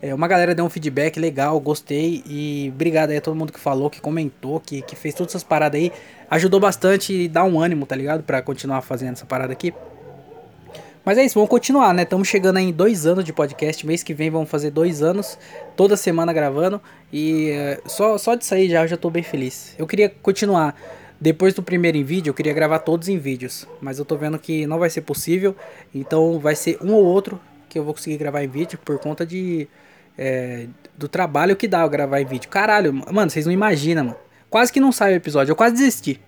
É, 0.00 0.14
uma 0.14 0.28
galera 0.28 0.54
deu 0.54 0.64
um 0.64 0.70
feedback 0.70 1.18
legal, 1.18 1.58
gostei. 1.58 2.22
E 2.26 2.70
obrigado 2.74 3.10
aí 3.10 3.16
a 3.16 3.20
todo 3.20 3.34
mundo 3.34 3.52
que 3.52 3.60
falou, 3.60 3.88
que 3.88 4.00
comentou, 4.00 4.60
que, 4.60 4.82
que 4.82 4.94
fez 4.94 5.14
todas 5.14 5.32
essas 5.32 5.42
paradas 5.42 5.80
aí. 5.80 5.92
Ajudou 6.30 6.60
bastante 6.60 7.12
e 7.12 7.28
dá 7.28 7.44
um 7.44 7.60
ânimo, 7.60 7.86
tá 7.86 7.96
ligado? 7.96 8.22
Pra 8.22 8.42
continuar 8.42 8.82
fazendo 8.82 9.12
essa 9.12 9.26
parada 9.26 9.52
aqui. 9.52 9.72
Mas 11.06 11.18
é 11.18 11.24
isso, 11.24 11.34
vamos 11.34 11.48
continuar, 11.48 11.94
né? 11.94 12.02
Estamos 12.02 12.26
chegando 12.26 12.56
aí 12.56 12.64
em 12.64 12.72
dois 12.72 13.06
anos 13.06 13.24
de 13.24 13.32
podcast. 13.32 13.86
Mês 13.86 14.02
que 14.02 14.12
vem 14.12 14.28
vamos 14.28 14.50
fazer 14.50 14.72
dois 14.72 15.02
anos, 15.02 15.38
toda 15.76 15.96
semana 15.96 16.32
gravando. 16.32 16.82
E 17.12 17.52
uh, 17.52 17.88
só, 17.88 18.18
só 18.18 18.34
de 18.34 18.44
sair 18.44 18.68
já 18.68 18.82
eu 18.82 18.88
já 18.88 18.96
tô 18.96 19.08
bem 19.08 19.22
feliz. 19.22 19.72
Eu 19.78 19.86
queria 19.86 20.08
continuar. 20.08 20.74
Depois 21.20 21.54
do 21.54 21.62
primeiro 21.62 21.96
em 21.96 22.02
vídeo, 22.02 22.30
eu 22.30 22.34
queria 22.34 22.52
gravar 22.52 22.80
todos 22.80 23.08
em 23.08 23.18
vídeos. 23.18 23.68
Mas 23.80 24.00
eu 24.00 24.04
tô 24.04 24.16
vendo 24.16 24.36
que 24.36 24.66
não 24.66 24.80
vai 24.80 24.90
ser 24.90 25.02
possível. 25.02 25.54
Então 25.94 26.40
vai 26.40 26.56
ser 26.56 26.76
um 26.82 26.92
ou 26.92 27.04
outro 27.04 27.40
que 27.68 27.78
eu 27.78 27.84
vou 27.84 27.94
conseguir 27.94 28.16
gravar 28.16 28.42
em 28.42 28.48
vídeo 28.48 28.76
por 28.84 28.98
conta 28.98 29.24
de. 29.24 29.68
É, 30.18 30.66
do 30.96 31.08
trabalho 31.08 31.54
que 31.56 31.68
dá 31.68 31.82
eu 31.82 31.88
gravar 31.90 32.20
em 32.20 32.24
vídeo. 32.24 32.48
Caralho, 32.48 32.92
mano, 33.12 33.30
vocês 33.30 33.44
não 33.46 33.52
imaginam, 33.52 34.04
mano. 34.04 34.16
Quase 34.48 34.72
que 34.72 34.80
não 34.80 34.90
sai 34.92 35.12
o 35.12 35.16
episódio. 35.16 35.52
Eu 35.52 35.56
quase 35.56 35.76
desisti. 35.76 36.20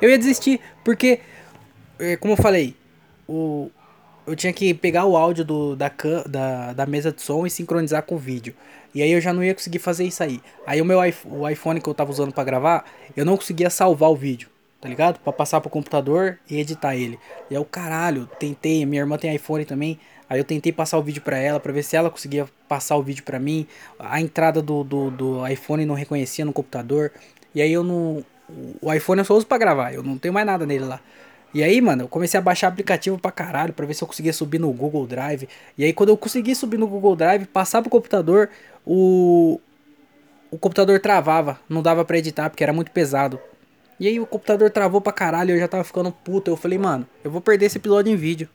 Eu 0.00 0.10
ia 0.10 0.18
desistir 0.18 0.60
porque, 0.84 1.20
é, 1.98 2.16
como 2.16 2.32
eu 2.32 2.36
falei, 2.36 2.74
o, 3.28 3.70
eu 4.26 4.34
tinha 4.34 4.52
que 4.52 4.74
pegar 4.74 5.04
o 5.04 5.16
áudio 5.16 5.44
do, 5.44 5.76
da, 5.76 5.90
da, 6.26 6.72
da 6.72 6.86
mesa 6.86 7.12
de 7.12 7.22
som 7.22 7.46
e 7.46 7.50
sincronizar 7.50 8.02
com 8.02 8.16
o 8.16 8.18
vídeo. 8.18 8.54
E 8.94 9.02
aí 9.02 9.12
eu 9.12 9.20
já 9.20 9.32
não 9.32 9.44
ia 9.44 9.54
conseguir 9.54 9.78
fazer 9.78 10.04
isso 10.04 10.22
aí. 10.22 10.40
Aí 10.66 10.80
o 10.80 10.84
meu 10.84 10.98
o 11.26 11.48
iPhone 11.48 11.80
que 11.80 11.88
eu 11.88 11.94
tava 11.94 12.10
usando 12.10 12.32
para 12.32 12.44
gravar, 12.44 12.84
eu 13.16 13.24
não 13.24 13.36
conseguia 13.36 13.70
salvar 13.70 14.10
o 14.10 14.16
vídeo. 14.16 14.48
tá 14.80 14.88
ligado? 14.88 15.18
Pra 15.20 15.32
passar 15.32 15.60
pro 15.60 15.70
computador 15.70 16.38
e 16.48 16.58
editar 16.58 16.96
ele. 16.96 17.18
E 17.50 17.54
é 17.54 17.60
o 17.60 17.64
caralho, 17.64 18.28
tentei, 18.38 18.84
minha 18.86 19.02
irmã 19.02 19.16
tem 19.18 19.34
iPhone 19.34 19.64
também. 19.64 19.98
Aí 20.28 20.38
eu 20.38 20.44
tentei 20.44 20.72
passar 20.72 20.98
o 20.98 21.02
vídeo 21.02 21.22
para 21.22 21.38
ela 21.38 21.58
para 21.58 21.72
ver 21.72 21.82
se 21.82 21.96
ela 21.96 22.10
conseguia 22.10 22.46
passar 22.68 22.96
o 22.96 23.02
vídeo 23.02 23.24
para 23.24 23.38
mim. 23.38 23.66
A 23.98 24.20
entrada 24.20 24.60
do, 24.60 24.84
do, 24.84 25.10
do, 25.10 25.46
iPhone 25.46 25.86
não 25.86 25.94
reconhecia 25.94 26.44
no 26.44 26.52
computador. 26.52 27.10
E 27.54 27.62
aí 27.62 27.72
eu 27.72 27.82
não. 27.82 28.24
O 28.80 28.92
iPhone 28.92 29.20
eu 29.20 29.24
só 29.24 29.34
uso 29.34 29.46
pra 29.46 29.58
gravar, 29.58 29.92
eu 29.92 30.02
não 30.02 30.18
tenho 30.18 30.32
mais 30.32 30.46
nada 30.46 30.66
nele 30.66 30.84
lá. 30.84 31.00
E 31.52 31.62
aí, 31.62 31.80
mano, 31.80 32.04
eu 32.04 32.08
comecei 32.08 32.36
a 32.38 32.42
baixar 32.42 32.68
aplicativo 32.68 33.18
pra 33.18 33.30
caralho 33.30 33.72
pra 33.72 33.86
ver 33.86 33.94
se 33.94 34.04
eu 34.04 34.08
conseguia 34.08 34.32
subir 34.34 34.58
no 34.58 34.70
Google 34.70 35.06
Drive. 35.06 35.48
E 35.78 35.84
aí, 35.84 35.92
quando 35.94 36.10
eu 36.10 36.16
consegui 36.16 36.54
subir 36.54 36.76
no 36.76 36.86
Google 36.86 37.16
Drive, 37.16 37.46
passar 37.46 37.80
pro 37.80 37.90
computador, 37.90 38.50
o. 38.86 39.60
O 40.50 40.56
computador 40.56 40.98
travava, 40.98 41.60
não 41.68 41.82
dava 41.82 42.06
pra 42.06 42.16
editar 42.16 42.48
porque 42.48 42.62
era 42.64 42.72
muito 42.72 42.90
pesado. 42.90 43.38
E 44.00 44.06
aí 44.06 44.18
o 44.20 44.24
computador 44.24 44.70
travou 44.70 45.00
pra 45.00 45.12
caralho, 45.12 45.54
eu 45.54 45.58
já 45.58 45.68
tava 45.68 45.84
ficando 45.84 46.10
puto. 46.10 46.50
Eu 46.50 46.56
falei, 46.56 46.78
mano, 46.78 47.06
eu 47.22 47.30
vou 47.30 47.40
perder 47.40 47.66
esse 47.66 47.76
episódio 47.76 48.10
em 48.12 48.16
vídeo. 48.16 48.48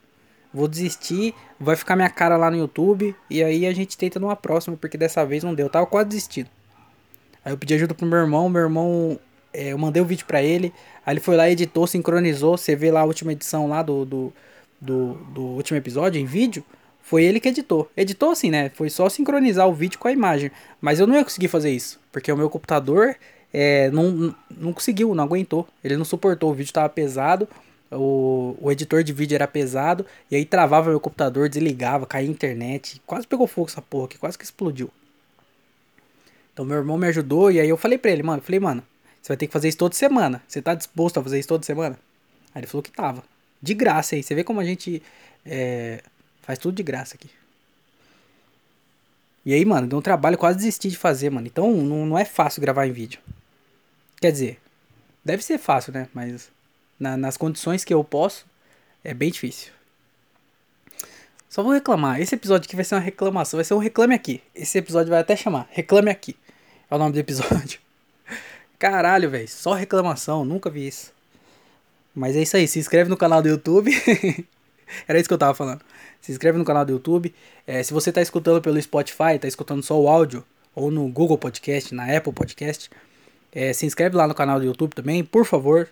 Vou 0.53 0.67
desistir, 0.67 1.33
vai 1.60 1.75
ficar 1.75 1.95
minha 1.95 2.10
cara 2.10 2.38
lá 2.38 2.51
no 2.51 2.57
YouTube. 2.57 3.15
E 3.29 3.43
aí 3.43 3.65
a 3.65 3.74
gente 3.74 3.98
tenta 3.98 4.19
numa 4.19 4.36
próxima, 4.36 4.77
porque 4.77 4.98
dessa 4.98 5.25
vez 5.25 5.43
não 5.43 5.55
deu. 5.55 5.65
Eu 5.65 5.69
tava 5.69 5.86
quase 5.86 6.10
desistindo. 6.10 6.50
Aí 7.43 7.51
eu 7.51 7.57
pedi 7.57 7.74
ajuda 7.74 7.93
pro 7.93 8.05
meu 8.05 8.19
irmão, 8.19 8.48
meu 8.50 8.62
irmão. 8.62 9.19
É, 9.51 9.69
eu 9.69 9.77
mandei 9.77 10.01
o 10.01 10.05
vídeo 10.05 10.25
pra 10.25 10.41
ele. 10.43 10.74
Aí 11.05 11.13
ele 11.13 11.19
foi 11.19 11.36
lá, 11.36 11.50
editou, 11.50 11.88
sincronizou. 11.88 12.57
Você 12.57 12.75
vê 12.75 12.91
lá 12.91 13.01
a 13.01 13.05
última 13.05 13.31
edição 13.31 13.67
lá 13.67 13.81
do, 13.81 14.05
do, 14.05 14.33
do, 14.79 15.13
do 15.33 15.41
último 15.41 15.77
episódio 15.77 16.22
em 16.22 16.25
vídeo. 16.25 16.63
Foi 17.01 17.24
ele 17.24 17.39
que 17.39 17.50
editou. 17.50 17.89
Editou 17.98 18.31
assim, 18.31 18.50
né? 18.50 18.69
Foi 18.69 18.89
só 18.89 19.10
sincronizar 19.10 19.67
o 19.67 19.74
vídeo 19.74 20.00
com 20.00 20.07
a 20.07 20.12
imagem. 20.12 20.51
Mas 20.79 21.00
eu 21.00 21.07
não 21.07 21.15
ia 21.15 21.24
conseguir 21.24 21.48
fazer 21.48 21.72
isso. 21.72 22.00
Porque 22.12 22.31
o 22.31 22.38
meu 22.38 22.50
computador 22.50 23.15
é, 23.53 23.91
não, 23.91 24.36
não 24.50 24.74
conseguiu, 24.74 25.13
não 25.13 25.24
aguentou. 25.24 25.67
Ele 25.83 25.95
não 25.95 26.05
suportou, 26.05 26.50
o 26.50 26.53
vídeo 26.53 26.69
estava 26.69 26.89
pesado, 26.89 27.48
o, 27.96 28.56
o 28.60 28.72
editor 28.72 29.04
de 29.04 29.14
vídeo 29.14 29.36
era 29.36 29.48
pesado, 29.48 30.06
e 30.30 30.36
aí 30.36 30.46
travava 30.46 30.90
meu 30.90 31.00
computador, 31.00 31.50
desligava, 31.50 32.06
caía 32.06 32.28
a 32.28 32.32
internet, 32.32 33.02
quase 33.06 33.28
pegou 33.28 33.48
fogo 33.48 33.70
essa 33.70 33.82
porra 33.82 34.06
aqui, 34.06 34.18
quase 34.18 34.38
que 34.38 34.44
explodiu. 34.44 34.90
Então 36.54 36.66
meu 36.66 36.78
irmão 36.78 36.98
me 36.98 37.08
ajudou, 37.08 37.52
e 37.52 37.60
aí 37.60 37.70
eu 37.70 37.78
falei 37.78 37.98
pra 37.98 38.12
ele, 38.12 38.24
mano, 38.24 38.42
falei, 38.42 38.60
mano, 38.60 38.84
você 39.22 39.30
vai 39.30 39.38
ter 39.38 39.48
que 39.48 39.54
fazer 39.54 39.70
isso 39.70 39.78
toda 39.78 39.96
semana. 39.96 40.44
Você 40.48 40.62
tá 40.62 40.76
disposto 40.76 41.20
a 41.20 41.24
fazer 41.24 41.40
isso 41.40 41.48
toda 41.48 41.64
semana? 41.64 41.98
Aí 42.54 42.60
ele 42.60 42.68
falou 42.68 42.84
que 42.84 42.92
tava. 42.92 43.24
De 43.62 43.74
graça 43.74 44.16
aí, 44.16 44.22
você 44.22 44.36
vê 44.36 44.44
como 44.44 44.60
a 44.60 44.66
gente 44.66 45.02
é, 45.46 46.02
faz 46.42 46.60
tudo 46.60 46.76
de 46.76 46.84
graça 46.84 47.16
aqui. 47.16 47.30
E 49.46 49.54
aí, 49.54 49.64
mano, 49.66 49.88
deu 49.88 49.98
um 50.00 50.02
trabalho, 50.02 50.38
quase 50.38 50.58
desisti 50.58 50.90
de 50.90 50.98
fazer, 50.98 51.30
mano. 51.30 51.48
Então 51.48 51.72
não, 51.74 52.06
não 52.06 52.20
é 52.20 52.26
fácil 52.26 52.62
gravar 52.62 52.86
em 52.86 52.92
vídeo. 52.92 53.20
Quer 54.20 54.32
dizer, 54.32 54.60
deve 55.24 55.44
ser 55.44 55.58
fácil, 55.58 55.94
né? 55.94 56.08
Mas 56.14 56.50
na, 57.00 57.18
nas 57.18 57.38
condições 57.38 57.84
que 57.84 57.94
eu 57.94 58.04
posso, 58.04 58.46
é 59.04 59.14
bem 59.14 59.32
difícil. 59.32 59.72
Só 61.50 61.62
vou 61.62 61.72
reclamar. 61.72 62.20
Esse 62.20 62.34
episódio 62.34 62.66
aqui 62.66 62.76
vai 62.76 62.84
ser 62.84 62.96
uma 62.96 63.02
reclamação. 63.02 63.58
Vai 63.58 63.64
ser 63.64 63.76
um 63.76 63.78
reclame 63.78 64.16
aqui. 64.16 64.42
Esse 64.56 64.80
episódio 64.80 65.12
vai 65.12 65.20
até 65.20 65.36
chamar 65.36 65.68
Reclame 65.70 66.10
Aqui. 66.10 66.36
É 66.90 66.96
o 66.96 66.98
nome 66.98 67.14
do 67.14 67.20
episódio. 67.20 67.80
Caralho, 68.80 69.30
velho. 69.30 69.48
Só 69.48 69.74
reclamação. 69.74 70.44
Nunca 70.44 70.70
vi 70.70 70.88
isso. 70.88 71.14
Mas 72.16 72.36
é 72.36 72.42
isso 72.42 72.58
aí. 72.58 72.68
Se 72.68 72.80
inscreve 72.80 73.08
no 73.08 73.16
canal 73.16 73.40
do 73.40 73.50
YouTube. 73.50 73.92
Era 75.08 75.20
isso 75.20 75.28
que 75.28 75.34
eu 75.34 75.38
tava 75.38 75.54
falando. 75.54 75.82
Se 76.22 76.32
inscreve 76.32 76.58
no 76.58 76.66
canal 76.66 76.86
do 76.86 76.94
YouTube. 76.94 77.32
É, 77.68 77.84
se 77.84 77.94
você 77.94 78.12
tá 78.12 78.22
escutando 78.22 78.60
pelo 78.60 78.82
Spotify, 78.82 79.38
tá 79.40 79.48
escutando 79.48 79.84
só 79.84 80.00
o 80.00 80.08
áudio, 80.08 80.44
ou 80.74 80.90
no 80.90 81.08
Google 81.08 81.38
Podcast, 81.38 81.94
na 81.94 82.18
Apple 82.18 82.34
Podcast, 82.34 82.90
é, 83.52 83.74
se 83.74 83.86
inscreve 83.86 84.16
lá 84.16 84.28
no 84.28 84.34
canal 84.34 84.60
do 84.60 84.66
YouTube 84.66 84.96
também, 84.96 85.24
por 85.24 85.46
favor. 85.46 85.88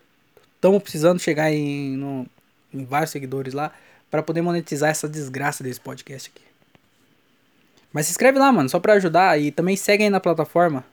Estamos 0.62 0.84
precisando 0.84 1.20
chegar 1.20 1.52
em, 1.52 1.98
no, 1.98 2.28
em 2.72 2.86
vários 2.86 3.10
seguidores 3.10 3.52
lá 3.52 3.74
para 4.12 4.22
poder 4.22 4.44
monetizar 4.44 4.92
essa 4.92 5.10
desgraça 5.10 5.64
desse 5.64 5.80
podcast 5.80 6.30
aqui. 6.30 6.46
Mas 7.92 8.06
se 8.06 8.12
inscreve 8.12 8.38
lá, 8.38 8.52
mano, 8.52 8.70
só 8.70 8.80
para 8.80 8.94
ajudar 8.94 9.42
e 9.42 9.50
também 9.50 9.76
segue 9.76 10.04
aí 10.04 10.10
na 10.12 10.20
plataforma. 10.20 10.86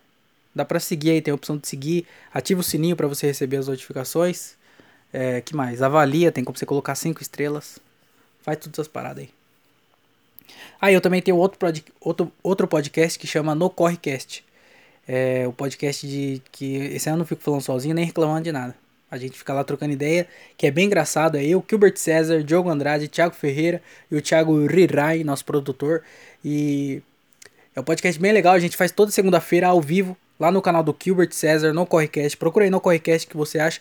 Dá 0.55 0.65
para 0.65 0.81
seguir 0.81 1.11
aí, 1.11 1.21
tem 1.21 1.33
a 1.33 1.35
opção 1.35 1.59
de 1.59 1.69
seguir, 1.69 2.07
ativa 2.33 2.63
o 2.63 2.65
sininho 2.65 2.97
para 2.97 3.07
você 3.07 3.27
receber 3.27 3.59
as 3.59 3.69
notificações. 3.69 4.55
É, 5.13 5.43
que 5.43 5.55
mais? 5.55 5.83
Avalia, 5.83 6.33
tem 6.33 6.43
como 6.43 6.57
você 6.57 6.65
colocar 6.65 6.95
5 6.95 7.21
estrelas. 7.21 7.79
Faz 8.41 8.57
todas 8.57 8.73
essas 8.73 8.89
paradas 8.89 9.25
aí. 9.25 9.31
Ah, 10.81 10.91
eu 10.91 11.03
também 11.03 11.21
tenho 11.21 11.37
outro, 11.37 11.59
outro, 12.01 12.33
outro 12.43 12.67
podcast 12.67 13.19
que 13.19 13.27
chama 13.27 13.55
No 13.55 13.69
Correcast. 13.69 14.43
É 15.07 15.47
o 15.47 15.53
podcast 15.53 16.09
de 16.09 16.41
que 16.51 16.75
esse 16.77 17.07
ano 17.11 17.17
eu 17.17 17.19
não 17.19 17.27
fico 17.27 17.43
falando 17.43 17.61
sozinho 17.61 17.95
nem 17.95 18.07
reclamando 18.07 18.45
de 18.45 18.53
nada. 18.53 18.88
A 19.11 19.17
gente 19.17 19.39
fica 19.39 19.53
lá 19.55 19.65
trocando 19.65 19.93
ideia, 19.93 20.27
que 20.57 20.67
é 20.67 20.71
bem 20.71 20.87
engraçado. 20.87 21.37
É 21.37 21.45
eu, 21.45 21.65
Gilbert 21.69 21.97
César, 21.97 22.43
Diogo 22.43 22.69
Andrade, 22.69 23.09
Thiago 23.09 23.35
Ferreira 23.35 23.83
e 24.11 24.17
o 24.17 24.23
Thiago 24.23 24.67
Rirai, 24.67 25.25
nosso 25.25 25.45
produtor. 25.45 26.03
E 26.45 27.03
é 27.75 27.81
um 27.81 27.85
podcast 27.85 28.21
bem 28.21 28.33
legal. 28.33 28.55
A 28.55 28.59
gente 28.59 28.77
faz 28.77 28.93
toda 28.93 29.11
segunda-feira 29.11 29.69
ao 29.69 29.81
vivo 29.81 30.17
lá 30.39 30.51
no 30.51 30.61
canal 30.61 30.83
do 30.83 30.97
Gilbert 31.03 31.33
César, 31.33 31.73
no 31.73 31.87
Correcast. 31.87 32.37
Procura 32.37 32.67
aí 32.67 32.71
no 32.71 32.81
Correcast 32.81 33.27
que 33.27 33.37
você 33.37 33.59
acha. 33.59 33.81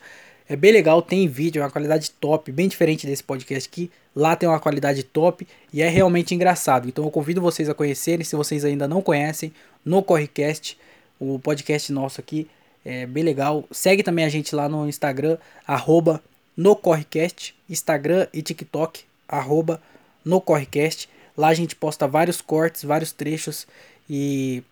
É 0.50 0.56
bem 0.56 0.72
legal, 0.72 1.02
tem 1.02 1.28
vídeo, 1.28 1.62
é 1.62 1.66
uma 1.66 1.70
qualidade 1.70 2.10
top, 2.12 2.50
bem 2.54 2.70
diferente 2.70 3.06
desse 3.06 3.22
podcast 3.22 3.68
aqui. 3.68 3.92
Lá 4.16 4.34
tem 4.34 4.48
uma 4.48 4.62
qualidade 4.62 5.04
top 5.04 5.46
e 5.74 5.82
é 5.82 5.90
realmente 5.90 6.34
engraçado. 6.34 6.88
Então 6.88 7.04
eu 7.04 7.12
convido 7.12 7.42
vocês 7.42 7.68
a 7.68 7.74
conhecerem, 7.74 8.24
se 8.24 8.34
vocês 8.36 8.64
ainda 8.64 8.88
não 8.88 9.02
conhecem, 9.02 9.54
no 9.84 10.02
Correcast 10.02 10.78
o 11.20 11.38
podcast 11.40 11.92
nosso 11.92 12.22
aqui. 12.22 12.48
É 12.90 13.06
bem 13.06 13.22
legal. 13.22 13.66
Segue 13.70 14.02
também 14.02 14.24
a 14.24 14.30
gente 14.30 14.56
lá 14.56 14.70
no 14.70 14.88
Instagram, 14.88 15.38
arroba 15.68 16.24
no 16.56 16.74
Correcast, 16.74 17.54
Instagram 17.70 18.28
e 18.34 18.42
TikTok, 18.42 19.04
arroba 19.28 19.82
no 20.24 20.40
Correcast. 20.40 21.10
Lá 21.36 21.50
a 21.50 21.54
gente 21.54 21.76
posta 21.76 22.08
vários 22.08 22.40
cortes, 22.40 22.86
vários 22.86 23.12
trechos 23.12 23.68
e 24.10 24.64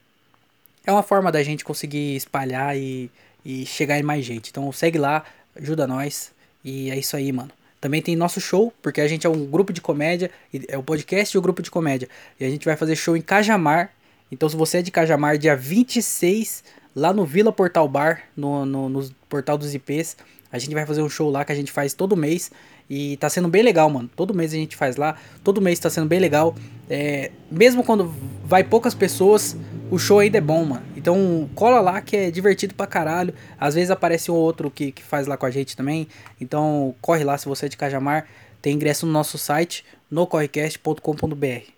é 0.85 0.93
uma 0.93 1.03
forma 1.03 1.29
da 1.29 1.43
gente 1.43 1.65
conseguir 1.65 2.15
espalhar 2.15 2.77
e, 2.77 3.11
e 3.43 3.65
chegar 3.65 3.99
em 3.99 4.03
mais 4.03 4.23
gente. 4.23 4.49
Então 4.49 4.71
segue 4.71 4.97
lá, 4.97 5.25
ajuda 5.53 5.85
nós 5.85 6.31
e 6.63 6.89
é 6.89 6.97
isso 6.97 7.17
aí, 7.17 7.33
mano. 7.33 7.51
Também 7.81 8.01
tem 8.01 8.15
nosso 8.15 8.39
show, 8.39 8.73
porque 8.81 9.01
a 9.01 9.09
gente 9.09 9.27
é 9.27 9.29
um 9.29 9.45
grupo 9.45 9.73
de 9.73 9.81
comédia, 9.81 10.31
é 10.69 10.77
o 10.77 10.83
podcast 10.83 11.35
e 11.35 11.37
o 11.37 11.41
grupo 11.41 11.61
de 11.61 11.69
comédia. 11.69 12.07
E 12.39 12.45
a 12.45 12.49
gente 12.49 12.63
vai 12.63 12.77
fazer 12.77 12.95
show 12.95 13.17
em 13.17 13.21
Cajamar, 13.21 13.91
então, 14.31 14.49
se 14.49 14.55
você 14.55 14.79
é 14.79 14.81
de 14.81 14.91
Cajamar, 14.91 15.37
dia 15.37 15.55
26, 15.55 16.63
lá 16.95 17.13
no 17.13 17.25
Vila 17.25 17.51
Portal 17.51 17.87
Bar, 17.87 18.23
no, 18.35 18.65
no, 18.65 18.89
no 18.89 19.09
Portal 19.27 19.57
dos 19.57 19.75
IPs, 19.75 20.15
a 20.51 20.57
gente 20.57 20.73
vai 20.73 20.85
fazer 20.85 21.01
um 21.01 21.09
show 21.09 21.29
lá 21.29 21.43
que 21.43 21.51
a 21.51 21.55
gente 21.55 21.71
faz 21.71 21.93
todo 21.93 22.15
mês. 22.15 22.49
E 22.89 23.17
tá 23.17 23.29
sendo 23.29 23.47
bem 23.47 23.63
legal, 23.63 23.89
mano. 23.89 24.09
Todo 24.15 24.33
mês 24.33 24.53
a 24.53 24.55
gente 24.55 24.75
faz 24.75 24.95
lá. 24.95 25.17
Todo 25.43 25.59
mês 25.59 25.79
tá 25.79 25.89
sendo 25.89 26.07
bem 26.07 26.19
legal. 26.19 26.55
É, 26.89 27.31
mesmo 27.49 27.83
quando 27.83 28.13
vai 28.45 28.63
poucas 28.63 28.93
pessoas, 28.93 29.57
o 29.89 29.97
show 29.97 30.19
ainda 30.19 30.37
é 30.37 30.41
bom, 30.41 30.63
mano. 30.63 30.85
Então 30.95 31.49
cola 31.55 31.81
lá 31.81 31.99
que 31.99 32.15
é 32.15 32.31
divertido 32.31 32.75
pra 32.75 32.85
caralho. 32.85 33.33
Às 33.59 33.73
vezes 33.73 33.89
aparece 33.89 34.31
um 34.31 34.35
outro 34.35 34.69
que, 34.69 34.91
que 34.91 35.03
faz 35.03 35.25
lá 35.27 35.35
com 35.35 35.45
a 35.45 35.51
gente 35.51 35.75
também. 35.75 36.07
Então 36.39 36.95
corre 37.01 37.23
lá 37.23 37.37
se 37.37 37.47
você 37.47 37.65
é 37.65 37.69
de 37.69 37.75
Cajamar. 37.75 38.27
Tem 38.61 38.73
ingresso 38.73 39.05
no 39.05 39.11
nosso 39.11 39.37
site, 39.37 39.83
no 40.09 40.25
correcast.com.br. 40.25 41.71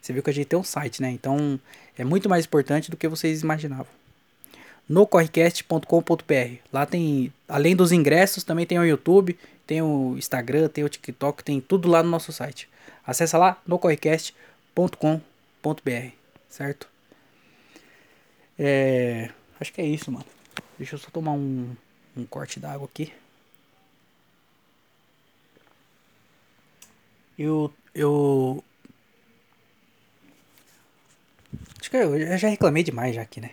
Você 0.00 0.12
viu 0.12 0.22
que 0.22 0.30
a 0.30 0.34
gente 0.34 0.46
tem 0.46 0.58
um 0.58 0.64
site, 0.64 1.02
né? 1.02 1.10
Então 1.10 1.58
é 1.98 2.04
muito 2.04 2.28
mais 2.28 2.46
importante 2.46 2.90
do 2.90 2.96
que 2.96 3.06
vocês 3.08 3.42
imaginavam. 3.42 4.01
No 4.88 5.06
correcast.com.br. 5.06 6.56
Lá 6.72 6.86
tem, 6.86 7.32
além 7.48 7.74
dos 7.74 7.92
ingressos, 7.92 8.44
também 8.44 8.66
tem 8.66 8.78
o 8.78 8.84
YouTube, 8.84 9.38
tem 9.66 9.80
o 9.80 10.16
Instagram, 10.18 10.68
tem 10.68 10.84
o 10.84 10.88
TikTok, 10.88 11.42
tem 11.42 11.60
tudo 11.60 11.88
lá 11.88 12.02
no 12.02 12.10
nosso 12.10 12.32
site. 12.32 12.68
Acesse 13.06 13.36
lá 13.36 13.60
no 13.66 13.78
correcast.com.br, 13.78 15.20
certo? 16.48 16.88
É, 18.58 19.30
acho 19.60 19.72
que 19.72 19.80
é 19.80 19.86
isso, 19.86 20.10
mano. 20.10 20.26
Deixa 20.78 20.94
eu 20.94 20.98
só 20.98 21.10
tomar 21.10 21.32
um, 21.32 21.74
um 22.16 22.24
corte 22.26 22.60
d'água 22.60 22.88
aqui. 22.92 23.12
Eu, 27.38 27.72
eu 27.94 28.62
Acho 31.80 31.90
que 31.90 31.96
eu 31.96 32.38
já 32.38 32.48
reclamei 32.48 32.82
demais 32.82 33.14
já 33.14 33.22
aqui, 33.22 33.40
né? 33.40 33.50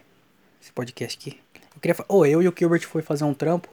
Podcast 0.80 1.18
aqui. 1.20 1.38
Eu 1.76 1.82
queria 1.82 2.06
oh, 2.08 2.26
eu 2.26 2.42
e 2.42 2.48
o 2.48 2.54
Gilbert 2.58 2.88
foi 2.88 3.02
fazer 3.02 3.26
um 3.26 3.34
trampo. 3.34 3.68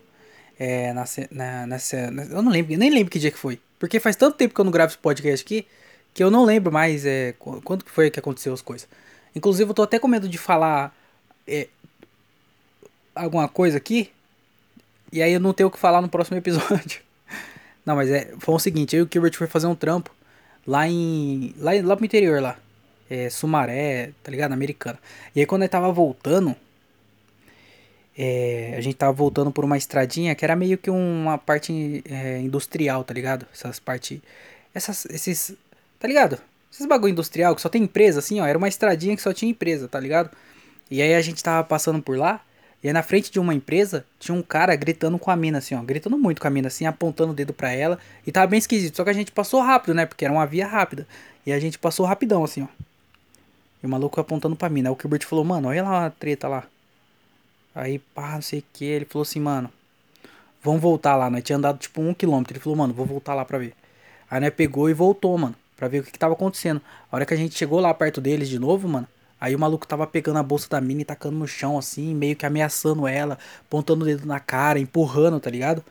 É, 0.58 0.92
na, 0.92 1.04
na, 1.30 1.66
nessa, 1.66 1.96
eu 1.96 2.42
não 2.42 2.50
lembro, 2.50 2.76
nem 2.76 2.90
lembro 2.90 3.10
que 3.10 3.18
dia 3.18 3.30
que 3.30 3.38
foi. 3.38 3.60
Porque 3.78 4.00
faz 4.00 4.16
tanto 4.16 4.36
tempo 4.36 4.54
que 4.54 4.60
eu 4.60 4.64
não 4.64 4.72
gravo 4.72 4.90
esse 4.90 4.98
podcast 4.98 5.44
aqui 5.44 5.66
que 6.12 6.24
eu 6.24 6.30
não 6.30 6.44
lembro 6.44 6.72
mais 6.72 7.04
é, 7.04 7.34
quando 7.38 7.84
que 7.84 7.90
foi 7.90 8.10
que 8.10 8.18
aconteceu 8.18 8.52
as 8.52 8.62
coisas. 8.62 8.88
Inclusive, 9.34 9.70
eu 9.70 9.74
tô 9.74 9.82
até 9.82 9.98
com 9.98 10.08
medo 10.08 10.28
de 10.28 10.38
falar 10.38 10.96
é, 11.46 11.68
alguma 13.14 13.46
coisa 13.48 13.76
aqui. 13.76 14.10
E 15.12 15.22
aí 15.22 15.32
eu 15.32 15.40
não 15.40 15.52
tenho 15.52 15.68
o 15.68 15.70
que 15.70 15.78
falar 15.78 16.00
no 16.00 16.08
próximo 16.08 16.38
episódio. 16.38 17.02
Não, 17.84 17.94
mas 17.94 18.10
é, 18.10 18.32
foi 18.38 18.54
o 18.54 18.58
seguinte, 18.58 18.96
eu 18.96 19.04
e 19.04 19.06
o 19.06 19.08
Gilbert 19.12 19.34
foi 19.36 19.46
fazer 19.46 19.66
um 19.66 19.74
trampo 19.74 20.10
lá 20.66 20.88
em. 20.88 21.54
lá, 21.58 21.72
lá 21.84 21.96
pro 21.96 22.06
interior 22.06 22.40
lá 22.42 22.58
é, 23.10 23.30
Sumaré, 23.30 24.10
tá 24.22 24.30
ligado? 24.30 24.52
Americana. 24.52 24.98
E 25.34 25.40
aí 25.40 25.46
quando 25.46 25.62
ele 25.62 25.68
tava 25.68 25.90
voltando, 25.92 26.54
é, 28.18 28.74
a 28.76 28.80
gente 28.80 28.96
tava 28.96 29.12
voltando 29.12 29.50
por 29.50 29.64
uma 29.64 29.76
estradinha 29.76 30.34
que 30.34 30.44
era 30.44 30.56
meio 30.56 30.78
que 30.78 30.88
uma 30.88 31.36
parte 31.36 32.02
é, 32.08 32.38
industrial, 32.40 33.04
tá 33.04 33.12
ligado? 33.12 33.46
Essas 33.52 33.78
partes. 33.78 34.20
Essas, 34.74 35.04
esses. 35.06 35.54
Tá 35.98 36.08
ligado? 36.08 36.38
Esses 36.72 36.86
bagulho 36.86 37.12
industrial 37.12 37.54
que 37.54 37.60
só 37.60 37.68
tem 37.68 37.82
empresa, 37.82 38.20
assim, 38.20 38.40
ó. 38.40 38.46
Era 38.46 38.56
uma 38.56 38.68
estradinha 38.68 39.14
que 39.14 39.22
só 39.22 39.34
tinha 39.34 39.50
empresa, 39.50 39.86
tá 39.86 40.00
ligado? 40.00 40.30
E 40.90 41.02
aí 41.02 41.14
a 41.14 41.20
gente 41.20 41.42
tava 41.42 41.62
passando 41.64 42.00
por 42.00 42.16
lá. 42.16 42.40
E 42.82 42.88
aí 42.88 42.92
na 42.92 43.02
frente 43.02 43.30
de 43.30 43.38
uma 43.38 43.52
empresa 43.54 44.04
tinha 44.18 44.34
um 44.34 44.42
cara 44.42 44.74
gritando 44.76 45.18
com 45.18 45.30
a 45.30 45.36
mina, 45.36 45.58
assim, 45.58 45.74
ó. 45.74 45.82
Gritando 45.82 46.16
muito 46.16 46.40
com 46.40 46.46
a 46.46 46.50
mina, 46.50 46.68
assim, 46.68 46.86
apontando 46.86 47.32
o 47.32 47.34
dedo 47.34 47.52
pra 47.52 47.70
ela. 47.70 47.98
E 48.26 48.32
tava 48.32 48.46
bem 48.46 48.58
esquisito. 48.58 48.96
Só 48.96 49.04
que 49.04 49.10
a 49.10 49.14
gente 49.14 49.30
passou 49.30 49.60
rápido, 49.60 49.94
né? 49.94 50.06
Porque 50.06 50.24
era 50.24 50.32
uma 50.32 50.46
via 50.46 50.66
rápida. 50.66 51.06
E 51.44 51.52
a 51.52 51.60
gente 51.60 51.78
passou 51.78 52.06
rapidão, 52.06 52.42
assim, 52.44 52.62
ó. 52.62 52.66
E 53.82 53.86
o 53.86 53.88
maluco 53.90 54.18
apontando 54.18 54.56
pra 54.56 54.70
mina. 54.70 54.88
Aí 54.88 54.94
o 54.94 54.98
Gilbert 54.98 55.26
falou, 55.26 55.44
mano, 55.44 55.68
olha 55.68 55.82
lá 55.82 56.06
a 56.06 56.10
treta 56.10 56.48
lá. 56.48 56.64
Aí, 57.76 57.98
pá, 57.98 58.36
não 58.36 58.42
sei 58.42 58.60
o 58.60 58.64
que. 58.72 58.86
Ele 58.86 59.04
falou 59.04 59.22
assim, 59.22 59.38
mano, 59.38 59.70
vamos 60.62 60.80
voltar 60.80 61.14
lá. 61.14 61.28
Nós 61.28 61.44
tinha 61.44 61.58
andado 61.58 61.78
tipo 61.78 62.00
um 62.00 62.14
quilômetro. 62.14 62.54
Ele 62.54 62.60
falou, 62.60 62.78
mano, 62.78 62.94
vou 62.94 63.04
voltar 63.04 63.34
lá 63.34 63.44
pra 63.44 63.58
ver. 63.58 63.74
Aí 64.30 64.40
nós 64.40 64.50
pegou 64.54 64.88
e 64.88 64.94
voltou, 64.94 65.36
mano, 65.36 65.54
pra 65.76 65.86
ver 65.86 66.00
o 66.00 66.02
que, 66.02 66.10
que 66.10 66.18
tava 66.18 66.32
acontecendo. 66.32 66.80
A 67.12 67.16
hora 67.16 67.26
que 67.26 67.34
a 67.34 67.36
gente 67.36 67.54
chegou 67.54 67.78
lá 67.78 67.92
perto 67.92 68.18
deles 68.18 68.48
de 68.48 68.58
novo, 68.58 68.88
mano, 68.88 69.06
aí 69.38 69.54
o 69.54 69.58
maluco 69.58 69.86
tava 69.86 70.06
pegando 70.06 70.38
a 70.38 70.42
bolsa 70.42 70.68
da 70.70 70.80
mina 70.80 71.02
e 71.02 71.04
tacando 71.04 71.36
no 71.36 71.46
chão, 71.46 71.76
assim, 71.76 72.14
meio 72.14 72.34
que 72.34 72.46
ameaçando 72.46 73.06
ela, 73.06 73.38
apontando 73.60 74.04
o 74.04 74.06
dedo 74.06 74.26
na 74.26 74.40
cara, 74.40 74.78
empurrando, 74.78 75.38
tá 75.38 75.50
ligado? 75.50 75.84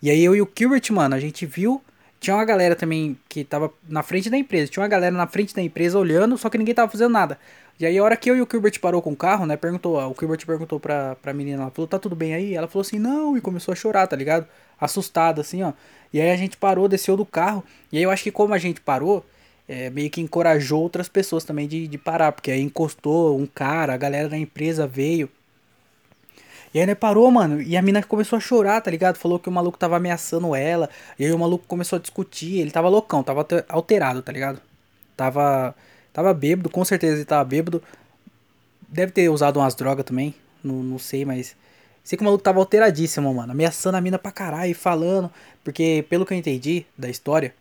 E 0.00 0.08
aí 0.10 0.22
eu 0.22 0.36
e 0.36 0.40
o 0.40 0.48
Gilbert, 0.56 0.88
mano, 0.92 1.16
a 1.16 1.20
gente 1.20 1.44
viu. 1.44 1.82
Tinha 2.20 2.36
uma 2.36 2.44
galera 2.44 2.76
também 2.76 3.18
que 3.28 3.44
tava 3.44 3.70
na 3.88 4.02
frente 4.02 4.30
da 4.30 4.38
empresa. 4.38 4.70
Tinha 4.70 4.82
uma 4.82 4.88
galera 4.88 5.14
na 5.14 5.26
frente 5.26 5.54
da 5.54 5.60
empresa 5.60 5.98
olhando, 5.98 6.38
só 6.38 6.48
que 6.48 6.56
ninguém 6.56 6.74
tava 6.74 6.90
fazendo 6.90 7.10
nada. 7.10 7.38
E 7.78 7.84
aí 7.84 7.98
a 7.98 8.04
hora 8.04 8.16
que 8.16 8.30
eu 8.30 8.36
e 8.36 8.42
o 8.42 8.48
Gilbert 8.50 8.78
parou 8.80 9.02
com 9.02 9.12
o 9.12 9.16
carro, 9.16 9.46
né, 9.46 9.56
perguntou, 9.56 9.98
o 9.98 10.14
Gilbert 10.18 10.46
perguntou 10.46 10.78
pra, 10.78 11.16
pra 11.16 11.34
menina, 11.34 11.62
ela 11.62 11.70
falou, 11.70 11.88
tá 11.88 11.98
tudo 11.98 12.14
bem 12.14 12.34
aí? 12.34 12.54
Ela 12.54 12.68
falou 12.68 12.82
assim, 12.82 12.98
não, 12.98 13.36
e 13.36 13.40
começou 13.40 13.72
a 13.72 13.74
chorar, 13.74 14.06
tá 14.06 14.14
ligado? 14.14 14.46
Assustada, 14.80 15.40
assim, 15.40 15.62
ó. 15.62 15.72
E 16.12 16.20
aí 16.20 16.30
a 16.30 16.36
gente 16.36 16.56
parou, 16.56 16.86
desceu 16.86 17.16
do 17.16 17.26
carro, 17.26 17.64
e 17.90 17.98
aí 17.98 18.02
eu 18.04 18.10
acho 18.10 18.22
que 18.22 18.30
como 18.30 18.54
a 18.54 18.58
gente 18.58 18.80
parou, 18.80 19.24
é, 19.68 19.90
meio 19.90 20.08
que 20.10 20.20
encorajou 20.20 20.80
outras 20.82 21.08
pessoas 21.08 21.42
também 21.42 21.66
de, 21.66 21.88
de 21.88 21.98
parar, 21.98 22.30
porque 22.32 22.50
aí 22.50 22.60
encostou 22.60 23.36
um 23.38 23.46
cara, 23.46 23.94
a 23.94 23.96
galera 23.96 24.28
da 24.28 24.38
empresa 24.38 24.86
veio. 24.86 25.28
E 26.72 26.80
aí 26.80 26.86
né, 26.86 26.94
parou, 26.94 27.30
mano, 27.30 27.60
e 27.62 27.76
a 27.76 27.82
mina 27.82 28.02
começou 28.02 28.36
a 28.36 28.40
chorar, 28.40 28.80
tá 28.80 28.90
ligado? 28.90 29.16
Falou 29.16 29.38
que 29.38 29.48
o 29.48 29.52
maluco 29.52 29.78
tava 29.78 29.96
ameaçando 29.96 30.54
ela, 30.54 30.88
e 31.18 31.24
aí 31.24 31.32
o 31.32 31.38
maluco 31.38 31.64
começou 31.66 31.96
a 31.96 32.00
discutir, 32.00 32.60
ele 32.60 32.70
tava 32.70 32.88
loucão, 32.88 33.22
tava 33.22 33.46
alterado, 33.68 34.22
tá 34.22 34.32
ligado? 34.32 34.60
Tava 35.16 35.74
Tava 36.14 36.32
bêbado, 36.32 36.70
com 36.70 36.84
certeza 36.84 37.16
ele 37.16 37.24
tava 37.24 37.44
bêbado. 37.44 37.82
Deve 38.88 39.10
ter 39.10 39.28
usado 39.28 39.58
umas 39.58 39.74
drogas 39.74 40.04
também. 40.04 40.32
Não, 40.62 40.76
não 40.76 40.98
sei, 40.98 41.24
mas. 41.24 41.56
Sei 42.04 42.16
que 42.16 42.22
o 42.22 42.24
maluco 42.24 42.44
tava 42.44 42.60
alteradíssimo, 42.60 43.34
mano. 43.34 43.50
Ameaçando 43.50 43.96
a 43.96 44.00
mina 44.00 44.16
pra 44.16 44.30
caralho, 44.30 44.72
falando. 44.76 45.28
Porque, 45.64 46.06
pelo 46.08 46.24
que 46.24 46.32
eu 46.32 46.38
entendi 46.38 46.86
da 46.96 47.10
história, 47.10 47.52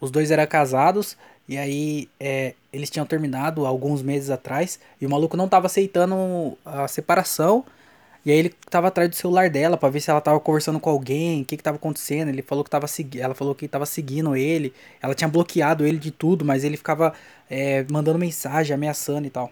os 0.00 0.10
dois 0.10 0.30
eram 0.30 0.46
casados. 0.46 1.14
E 1.46 1.58
aí, 1.58 2.08
é, 2.18 2.54
eles 2.72 2.88
tinham 2.88 3.04
terminado 3.04 3.66
alguns 3.66 4.00
meses 4.00 4.30
atrás. 4.30 4.80
E 4.98 5.04
o 5.04 5.10
maluco 5.10 5.36
não 5.36 5.46
tava 5.46 5.66
aceitando 5.66 6.56
a 6.64 6.88
separação. 6.88 7.66
E 8.24 8.30
aí 8.30 8.38
ele 8.38 8.50
tava 8.68 8.88
atrás 8.88 9.08
do 9.08 9.16
celular 9.16 9.48
dela 9.48 9.76
para 9.76 9.88
ver 9.88 10.00
se 10.00 10.10
ela 10.10 10.20
tava 10.20 10.38
conversando 10.40 10.78
com 10.78 10.90
alguém, 10.90 11.42
o 11.42 11.44
que 11.44 11.56
que 11.56 11.62
tava 11.62 11.76
acontecendo. 11.76 12.28
Ele 12.28 12.42
falou 12.42 12.62
que 12.62 12.70
tava 12.70 12.86
seguindo, 12.86 13.22
ela 13.22 13.34
falou 13.34 13.54
que 13.54 13.66
tava 13.66 13.86
seguindo 13.86 14.36
ele. 14.36 14.74
Ela 15.00 15.14
tinha 15.14 15.28
bloqueado 15.28 15.86
ele 15.86 15.98
de 15.98 16.10
tudo, 16.10 16.44
mas 16.44 16.62
ele 16.62 16.76
ficava 16.76 17.14
é, 17.48 17.84
mandando 17.90 18.18
mensagem, 18.18 18.74
ameaçando 18.74 19.26
e 19.26 19.30
tal. 19.30 19.50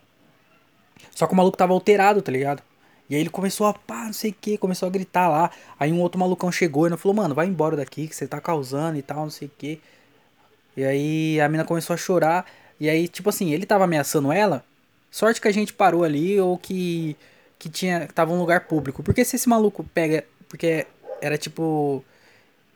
Só 1.15 1.27
que 1.27 1.33
o 1.33 1.37
maluco 1.37 1.57
tava 1.57 1.73
alterado, 1.73 2.21
tá 2.21 2.31
ligado? 2.31 2.63
E 3.09 3.15
aí 3.15 3.21
ele 3.23 3.31
começou 3.31 3.67
a 3.67 3.73
pá, 3.73 4.05
não 4.05 4.13
sei 4.13 4.31
o 4.31 4.35
que, 4.39 4.59
começou 4.59 4.87
a 4.87 4.91
gritar 4.91 5.29
lá. 5.29 5.51
Aí 5.81 5.91
um 5.93 6.01
outro 6.01 6.21
malucão 6.21 6.53
chegou 6.53 6.87
e 6.87 6.97
falou, 6.97 7.17
mano, 7.17 7.35
vai 7.35 7.47
embora 7.47 7.77
daqui 7.77 8.07
que 8.07 8.15
você 8.15 8.27
tá 8.27 8.41
causando 8.41 8.99
e 8.99 9.03
tal, 9.03 9.23
não 9.23 9.31
sei 9.31 9.49
o 9.49 9.53
que. 9.57 9.81
E 10.77 10.85
aí 10.85 11.41
a 11.41 11.49
mina 11.49 11.65
começou 11.65 11.95
a 11.95 11.97
chorar. 11.97 12.45
E 12.79 12.89
aí, 12.89 13.09
tipo 13.09 13.31
assim, 13.31 13.51
ele 13.53 13.67
tava 13.67 13.85
ameaçando 13.85 14.31
ela. 14.31 14.65
Sorte 15.11 15.41
que 15.41 15.49
a 15.49 15.53
gente 15.53 15.73
parou 15.73 16.05
ali 16.05 16.39
ou 16.39 16.59
que 16.59 17.17
que 17.59 17.69
tinha 17.69 18.07
que 18.07 18.15
tava 18.15 18.33
um 18.33 18.39
lugar 18.39 18.67
público. 18.67 19.03
Porque 19.03 19.25
se 19.25 19.37
esse 19.37 19.49
maluco 19.49 19.85
pega, 19.95 20.25
porque 20.49 20.87
era 21.21 21.37
tipo 21.37 22.05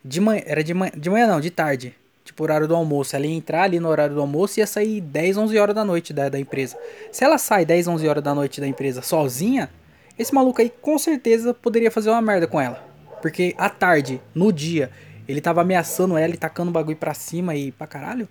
de 0.05 0.21
manhã, 0.21 0.43
era 0.45 0.65
de 0.65 0.75
manhã, 0.75 0.93
de 0.97 1.11
manhã 1.11 1.27
não, 1.27 1.41
de 1.41 1.51
tarde, 1.51 1.95
tipo 2.25 2.43
horário 2.43 2.67
do 2.67 2.75
almoço. 2.75 3.15
Ela 3.15 3.27
ia 3.27 3.35
entrar 3.35 3.63
ali 3.63 3.79
no 3.79 3.89
horário 3.89 4.15
do 4.15 4.21
almoço 4.21 4.59
e 4.59 4.61
ia 4.61 4.67
sair 4.67 5.01
10, 5.01 5.37
11 5.37 5.59
horas 5.59 5.75
da 5.75 5.85
noite 5.85 6.13
da, 6.13 6.29
da 6.29 6.39
empresa. 6.39 6.77
Se 7.11 7.25
ela 7.25 7.39
sai 7.39 7.65
10, 7.65 7.89
11 7.89 8.09
horas 8.09 8.23
da 8.23 8.35
noite 8.35 8.61
da 8.61 8.67
empresa 8.67 9.03
sozinha, 9.03 9.71
esse 10.19 10.35
maluco 10.35 10.61
aí 10.61 10.71
com 10.81 10.99
certeza 10.99 11.55
poderia 11.55 11.91
fazer 11.91 12.11
uma 12.11 12.23
merda 12.23 12.47
com 12.47 12.61
ela. 12.61 12.85
Porque 13.21 13.55
à 13.57 13.71
tarde, 13.71 14.21
no 14.35 14.53
dia, 14.53 14.91
ele 15.29 15.41
tava 15.41 15.61
ameaçando 15.61 16.17
ela 16.17 16.35
e 16.35 16.37
tacando 16.37 16.73
bagulho 16.73 16.97
pra 16.97 17.15
cima 17.15 17.55
e 17.55 17.71
pra 17.71 17.87
caralho. 17.87 18.29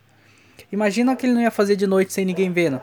Imagina 0.72 1.16
que 1.16 1.26
ele 1.26 1.34
não 1.34 1.42
ia 1.42 1.52
fazer 1.52 1.76
de 1.76 1.88
noite 1.88 2.14
sem 2.14 2.26
ninguém 2.26 2.52
vendo. 2.52 2.82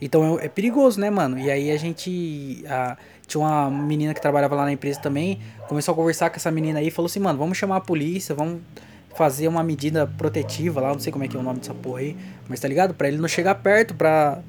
Então 0.00 0.38
é, 0.38 0.46
é, 0.46 0.48
perigoso, 0.48 1.00
né, 1.00 1.10
mano? 1.10 1.38
E 1.38 1.50
aí 1.50 1.70
a 1.70 1.76
gente. 1.76 2.64
A, 2.68 2.96
tinha 3.26 3.40
uma 3.40 3.70
menina 3.70 4.14
que 4.14 4.20
trabalhava 4.20 4.54
lá 4.54 4.64
na 4.64 4.72
empresa 4.72 5.00
também. 5.00 5.40
Começou 5.68 5.92
a 5.92 5.96
conversar 5.96 6.30
com 6.30 6.36
essa 6.36 6.50
menina 6.50 6.78
aí. 6.78 6.90
Falou 6.90 7.06
assim, 7.06 7.18
mano, 7.18 7.38
vamos 7.38 7.58
chamar 7.58 7.76
a 7.76 7.80
polícia, 7.80 8.34
vamos 8.34 8.60
fazer 9.16 9.48
uma 9.48 9.62
medida 9.64 10.06
protetiva 10.06 10.80
lá. 10.80 10.92
Não 10.92 11.00
sei 11.00 11.10
como 11.10 11.24
é 11.24 11.28
que 11.28 11.36
é 11.36 11.40
o 11.40 11.42
nome 11.42 11.58
dessa 11.58 11.74
porra 11.74 12.00
aí. 12.00 12.16
Mas 12.48 12.60
tá 12.60 12.68
ligado? 12.68 12.94
Pra 12.94 13.08
ele 13.08 13.18
não 13.18 13.28
chegar 13.28 13.54
perto, 13.56 13.94
pra. 13.94 14.40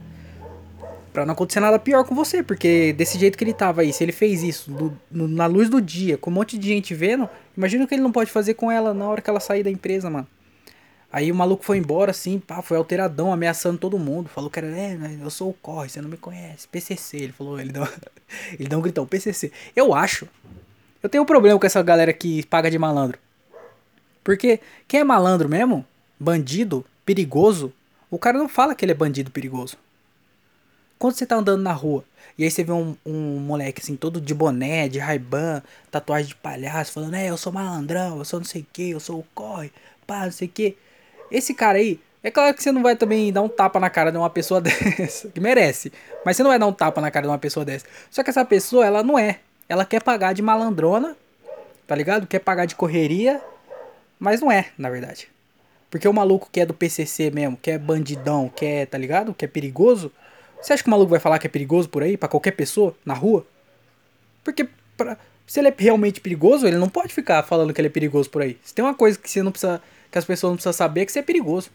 Pra 1.12 1.26
não 1.26 1.34
acontecer 1.34 1.60
nada 1.60 1.80
pior 1.80 2.04
com 2.04 2.14
você. 2.14 2.44
Porque 2.44 2.94
desse 2.94 3.18
jeito 3.18 3.38
que 3.38 3.44
ele 3.44 3.54
tava 3.54 3.82
aí, 3.82 3.92
se 3.92 4.04
ele 4.04 4.12
fez 4.12 4.44
isso 4.44 4.70
do, 4.70 4.96
no, 5.10 5.28
na 5.28 5.48
luz 5.48 5.70
do 5.70 5.82
dia, 5.82 6.16
com 6.16 6.30
um 6.30 6.34
monte 6.34 6.58
de 6.60 6.68
gente 6.68 6.94
vendo, 6.94 7.28
imagina 7.56 7.86
o 7.86 7.88
que 7.88 7.96
ele 7.96 8.04
não 8.04 8.12
pode 8.12 8.30
fazer 8.30 8.54
com 8.54 8.70
ela 8.70 8.94
na 8.94 9.08
hora 9.08 9.22
que 9.22 9.30
ela 9.30 9.40
sair 9.40 9.64
da 9.64 9.72
empresa, 9.72 10.10
mano. 10.10 10.28
Aí 11.18 11.32
o 11.32 11.36
maluco 11.36 11.66
foi 11.66 11.80
embora, 11.80 12.12
assim, 12.12 12.38
pá, 12.38 12.62
foi 12.62 12.78
alteradão, 12.78 13.34
ameaçando 13.34 13.80
todo 13.80 13.98
mundo. 13.98 14.30
Falou 14.30 14.52
que 14.52 14.60
era, 14.60 14.68
é, 14.68 14.96
eu 15.20 15.32
sou 15.32 15.50
o 15.50 15.54
Corre, 15.54 15.90
você 15.90 16.00
não 16.00 16.08
me 16.08 16.16
conhece. 16.16 16.68
PCC, 16.68 17.18
ele 17.18 17.32
falou, 17.32 17.60
ele 17.60 17.72
deu, 17.72 17.82
ele 18.54 18.70
deu 18.70 18.78
um 18.78 18.82
gritão, 18.84 19.04
PCC. 19.04 19.52
Eu 19.76 19.96
acho, 19.96 20.28
eu 21.02 21.10
tenho 21.10 21.24
um 21.24 21.26
problema 21.26 21.60
com 21.60 21.66
essa 21.66 21.82
galera 21.82 22.14
que 22.14 22.46
paga 22.46 22.70
de 22.70 22.78
malandro. 22.78 23.18
Porque 24.24 24.60
quem 24.88 25.00
é 25.00 25.04
malandro 25.04 25.50
mesmo, 25.50 25.84
bandido, 26.20 26.86
perigoso, 27.04 27.74
o 28.12 28.20
cara 28.20 28.38
não 28.38 28.48
fala 28.48 28.76
que 28.76 28.86
ele 28.86 28.92
é 28.92 28.96
bandido 28.96 29.32
perigoso. 29.32 29.76
Quando 31.00 31.16
você 31.16 31.26
tá 31.26 31.38
andando 31.38 31.64
na 31.64 31.74
rua, 31.74 32.06
e 32.38 32.44
aí 32.44 32.52
você 32.52 32.64
vê 32.64 32.72
um, 32.72 32.96
um 33.04 33.40
moleque 33.40 33.82
assim, 33.82 33.96
todo 33.96 34.22
de 34.22 34.36
boné, 34.36 34.88
de 34.88 35.00
raiban, 35.00 35.64
tatuagem 35.90 36.28
de 36.28 36.36
palhaço, 36.36 36.92
falando, 36.92 37.16
é, 37.16 37.32
eu 37.32 37.38
sou 37.38 37.52
malandrão, 37.52 38.20
eu 38.20 38.26
sou 38.26 38.40
não 38.40 38.46
sei 38.46 38.62
o 38.62 38.68
que, 38.72 38.92
eu 38.92 39.00
sou 39.00 39.22
o 39.22 39.26
corre, 39.34 39.72
pá, 40.06 40.26
não 40.26 40.32
sei 40.32 40.48
o 40.48 40.52
que. 40.52 40.78
Esse 41.32 41.54
cara 41.54 41.78
aí, 41.78 42.00
é 42.24 42.32
claro 42.32 42.54
que 42.56 42.64
você 42.64 42.72
não 42.72 42.84
vai 42.84 42.96
também 42.96 43.32
dar 43.32 43.42
um 43.42 43.50
tapa 43.50 43.80
na 43.80 43.90
cara 43.90 44.12
de 44.12 44.18
uma 44.18 44.30
pessoa 44.30 44.60
dessa, 44.62 45.30
que 45.30 45.40
merece. 45.40 45.92
Mas 46.26 46.36
você 46.36 46.44
não 46.44 46.50
vai 46.50 46.60
dar 46.60 46.68
um 46.68 46.74
tapa 46.74 47.00
na 47.00 47.12
cara 47.12 47.26
de 47.26 47.32
uma 47.32 47.38
pessoa 47.38 47.66
dessa. 47.66 47.86
Só 48.10 48.24
que 48.24 48.30
essa 48.30 48.44
pessoa, 48.44 48.86
ela 48.86 49.04
não 49.04 49.18
é. 49.18 49.40
Ela 49.70 49.86
quer 49.86 50.02
pagar 50.02 50.34
de 50.34 50.42
malandrona, 50.42 51.16
tá 51.86 51.96
ligado? 51.96 52.28
Quer 52.28 52.40
pagar 52.40 52.66
de 52.66 52.76
correria, 52.76 53.42
mas 54.20 54.42
não 54.42 54.52
é, 54.52 54.68
na 54.78 54.90
verdade. 54.90 55.30
Porque 55.90 56.08
o 56.08 56.14
maluco 56.14 56.50
que 56.52 56.60
é 56.60 56.66
do 56.66 56.74
PCC 56.74 57.32
mesmo, 57.32 57.58
que 57.58 57.72
é 57.72 57.78
bandidão, 57.78 58.50
que 58.50 58.66
é, 58.66 58.86
tá 58.86 58.98
ligado? 58.98 59.34
Que 59.34 59.46
é 59.46 59.48
perigoso. 59.48 60.12
Você 60.62 60.74
acha 60.74 60.84
que 60.84 60.90
o 60.90 60.92
maluco 60.92 61.12
vai 61.12 61.20
falar 61.20 61.40
que 61.40 61.48
é 61.48 61.50
perigoso 61.50 61.88
por 61.88 62.04
aí, 62.04 62.18
para 62.18 62.28
qualquer 62.28 62.52
pessoa, 62.52 62.96
na 63.06 63.14
rua? 63.14 63.46
Porque 64.44 64.68
pra, 64.98 65.18
se 65.46 65.60
ele 65.60 65.70
é 65.70 65.74
realmente 65.78 66.20
perigoso, 66.20 66.68
ele 66.68 66.78
não 66.78 66.90
pode 66.90 67.14
ficar 67.14 67.42
falando 67.44 67.74
que 67.74 67.80
ele 67.80 67.88
é 67.88 67.92
perigoso 67.92 68.30
por 68.30 68.42
aí. 68.42 68.58
Se 68.64 68.74
tem 68.74 68.84
uma 68.84 68.94
coisa 68.94 69.18
que 69.18 69.30
você 69.30 69.42
não 69.42 69.52
precisa 69.52 69.82
que 70.12 70.18
as 70.18 70.26
pessoas 70.26 70.52
não 70.52 70.56
precisam 70.56 70.74
saber 70.74 71.06
que 71.06 71.12
você 71.12 71.20
é 71.20 71.24
perigoso. 71.24 71.70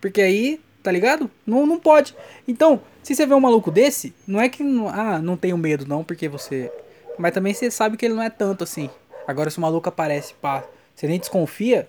Porque 0.00 0.20
aí, 0.20 0.60
tá 0.82 0.90
ligado? 0.90 1.30
Não, 1.46 1.66
não 1.66 1.78
pode. 1.78 2.14
Então, 2.46 2.82
se 3.02 3.14
você 3.14 3.26
vê 3.26 3.34
um 3.34 3.40
maluco 3.40 3.70
desse, 3.70 4.14
não 4.26 4.40
é 4.40 4.48
que 4.48 4.62
ah, 4.92 5.20
não 5.20 5.36
tenho 5.36 5.56
medo 5.56 5.86
não, 5.86 6.02
porque 6.02 6.28
você. 6.28 6.70
Mas 7.18 7.32
também 7.32 7.54
você 7.54 7.70
sabe 7.70 7.96
que 7.96 8.04
ele 8.04 8.14
não 8.14 8.22
é 8.22 8.30
tanto 8.30 8.64
assim. 8.64 8.90
Agora 9.26 9.50
se 9.50 9.58
o 9.58 9.60
maluco 9.60 9.88
aparece, 9.88 10.34
pá, 10.34 10.64
você 10.94 11.06
nem 11.06 11.18
desconfia, 11.18 11.88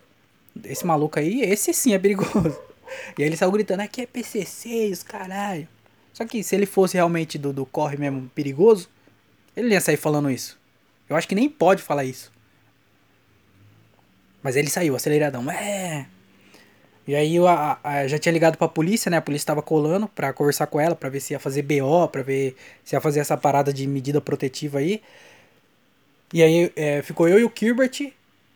esse 0.63 0.85
maluco 0.85 1.19
aí, 1.19 1.41
esse 1.41 1.73
sim 1.73 1.93
é 1.93 1.99
perigoso. 1.99 2.57
E 3.17 3.23
aí 3.23 3.29
ele 3.29 3.35
saiu 3.35 3.51
gritando, 3.51 3.79
aqui 3.79 4.01
é 4.01 4.05
PCC, 4.05 4.91
os 4.91 5.01
caralho. 5.01 5.67
Só 6.13 6.25
que 6.25 6.43
se 6.43 6.55
ele 6.55 6.67
fosse 6.67 6.95
realmente 6.95 7.39
do, 7.39 7.51
do 7.51 7.65
corre 7.65 7.97
mesmo 7.97 8.29
perigoso, 8.35 8.87
ele 9.57 9.73
ia 9.73 9.81
sair 9.81 9.97
falando 9.97 10.29
isso. 10.29 10.59
Eu 11.09 11.15
acho 11.15 11.27
que 11.27 11.33
nem 11.33 11.49
pode 11.49 11.81
falar 11.81 12.03
isso. 12.03 12.31
Mas 14.43 14.55
ele 14.55 14.69
saiu, 14.69 14.95
aceleradão. 14.95 15.49
É. 15.49 16.05
E 17.07 17.15
aí 17.15 17.35
eu 17.35 17.47
a, 17.47 17.79
a, 17.83 18.07
já 18.07 18.17
tinha 18.17 18.31
ligado 18.31 18.57
pra 18.57 18.67
polícia, 18.67 19.09
né? 19.09 19.17
A 19.17 19.21
polícia 19.21 19.47
tava 19.47 19.61
colando 19.61 20.07
pra 20.07 20.31
conversar 20.33 20.67
com 20.67 20.79
ela, 20.79 20.95
pra 20.95 21.09
ver 21.09 21.19
se 21.19 21.33
ia 21.33 21.39
fazer 21.39 21.61
BO, 21.63 22.07
pra 22.09 22.21
ver 22.23 22.55
se 22.83 22.95
ia 22.95 23.01
fazer 23.01 23.19
essa 23.19 23.37
parada 23.37 23.73
de 23.73 23.85
medida 23.87 24.21
protetiva 24.21 24.79
aí. 24.79 25.01
E 26.33 26.41
aí 26.41 26.71
é, 26.75 27.01
ficou 27.01 27.27
eu 27.27 27.39
e 27.39 27.43
o 27.43 27.51
Gilbert 27.53 28.11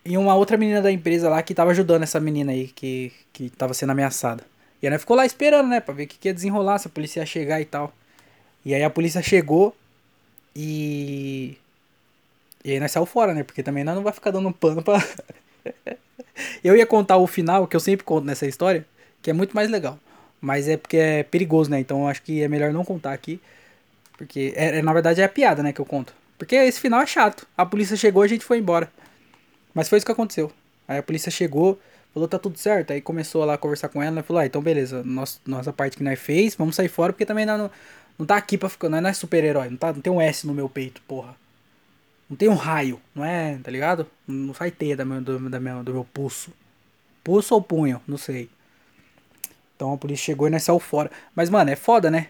e 0.05 0.17
uma 0.17 0.35
outra 0.35 0.57
menina 0.57 0.81
da 0.81 0.91
empresa 0.91 1.29
lá 1.29 1.41
que 1.43 1.53
tava 1.53 1.71
ajudando 1.71 2.03
essa 2.03 2.19
menina 2.19 2.51
aí 2.51 2.67
que, 2.69 3.11
que 3.33 3.49
tava 3.49 3.73
sendo 3.73 3.91
ameaçada. 3.91 4.43
E 4.81 4.87
ela 4.87 4.97
ficou 4.99 5.15
lá 5.15 5.25
esperando, 5.25 5.67
né? 5.69 5.79
Pra 5.79 5.93
ver 5.93 6.03
o 6.03 6.07
que, 6.07 6.17
que 6.17 6.29
ia 6.29 6.33
desenrolar, 6.33 6.79
se 6.79 6.87
a 6.87 6.91
polícia 6.91 7.19
ia 7.21 7.25
chegar 7.25 7.61
e 7.61 7.65
tal. 7.65 7.93
E 8.65 8.73
aí 8.75 8.83
a 8.83 8.89
polícia 8.89 9.21
chegou 9.21 9.75
E. 10.55 11.57
E 12.63 12.71
aí 12.71 12.79
nós 12.79 12.91
saímos 12.91 13.09
fora, 13.09 13.33
né? 13.33 13.43
Porque 13.43 13.63
também 13.63 13.83
nós 13.83 13.95
não 13.95 14.03
vai 14.03 14.13
ficar 14.13 14.31
dando 14.31 14.51
pano 14.53 14.81
pra. 14.83 14.97
eu 16.63 16.75
ia 16.75 16.85
contar 16.85 17.17
o 17.17 17.27
final, 17.27 17.67
que 17.67 17.75
eu 17.75 17.79
sempre 17.79 18.03
conto 18.03 18.25
nessa 18.25 18.45
história, 18.45 18.85
que 19.21 19.29
é 19.29 19.33
muito 19.33 19.55
mais 19.55 19.69
legal. 19.69 19.99
Mas 20.39 20.67
é 20.67 20.77
porque 20.77 20.97
é 20.97 21.23
perigoso, 21.23 21.69
né? 21.69 21.79
Então 21.79 22.01
eu 22.01 22.07
acho 22.07 22.21
que 22.21 22.41
é 22.41 22.47
melhor 22.47 22.71
não 22.71 22.85
contar 22.85 23.13
aqui. 23.13 23.39
Porque, 24.17 24.53
é, 24.55 24.79
é, 24.79 24.81
na 24.81 24.93
verdade, 24.93 25.21
é 25.21 25.23
a 25.23 25.29
piada, 25.29 25.61
né, 25.61 25.71
que 25.71 25.79
eu 25.79 25.85
conto. 25.85 26.13
Porque 26.37 26.55
esse 26.55 26.79
final 26.79 27.01
é 27.01 27.05
chato. 27.05 27.47
A 27.55 27.65
polícia 27.65 27.95
chegou 27.95 28.23
e 28.23 28.25
a 28.25 28.29
gente 28.29 28.45
foi 28.45 28.57
embora. 28.57 28.91
Mas 29.73 29.89
foi 29.89 29.97
isso 29.97 30.05
que 30.05 30.11
aconteceu. 30.11 30.51
Aí 30.87 30.97
a 30.97 31.03
polícia 31.03 31.31
chegou, 31.31 31.79
falou, 32.13 32.27
tá 32.27 32.39
tudo 32.39 32.57
certo. 32.57 32.91
Aí 32.93 33.01
começou 33.01 33.45
lá 33.45 33.55
a 33.55 33.57
conversar 33.57 33.89
com 33.89 34.01
ela, 34.01 34.11
né? 34.11 34.21
Falou, 34.23 34.41
ah, 34.41 34.45
então 34.45 34.61
beleza, 34.61 35.03
nossa, 35.03 35.39
nossa 35.45 35.71
parte 35.73 35.97
que 35.97 36.03
nós 36.03 36.19
fez, 36.19 36.55
vamos 36.55 36.75
sair 36.75 36.87
fora, 36.87 37.13
porque 37.13 37.25
também 37.25 37.45
não, 37.45 37.69
não 38.17 38.25
tá 38.25 38.37
aqui 38.37 38.57
pra 38.57 38.69
ficar. 38.69 38.89
Nós 38.89 39.01
não 39.01 39.09
é 39.09 39.13
super-herói, 39.13 39.69
não, 39.69 39.77
tá, 39.77 39.93
não 39.93 40.01
tem 40.01 40.11
um 40.11 40.21
S 40.21 40.45
no 40.47 40.53
meu 40.53 40.67
peito, 40.69 41.01
porra. 41.07 41.35
Não 42.29 42.35
tem 42.35 42.49
um 42.49 42.55
raio, 42.55 42.99
não 43.15 43.23
é, 43.23 43.57
tá 43.63 43.71
ligado? 43.71 44.05
Não 44.27 44.53
sai 44.53 44.69
teia 44.69 44.97
da 44.97 45.05
meu, 45.05 45.21
do, 45.21 45.49
da 45.49 45.59
meu, 45.59 45.83
do 45.83 45.93
meu 45.93 46.03
pulso. 46.03 46.51
Pulso 47.23 47.55
ou 47.55 47.61
punho, 47.61 48.01
não 48.07 48.17
sei. 48.17 48.49
Então 49.75 49.93
a 49.93 49.97
polícia 49.97 50.25
chegou 50.25 50.47
e 50.47 50.49
nós 50.49 50.63
saiu 50.63 50.79
fora. 50.79 51.11
Mas, 51.35 51.49
mano, 51.49 51.69
é 51.69 51.75
foda, 51.75 52.11
né? 52.11 52.29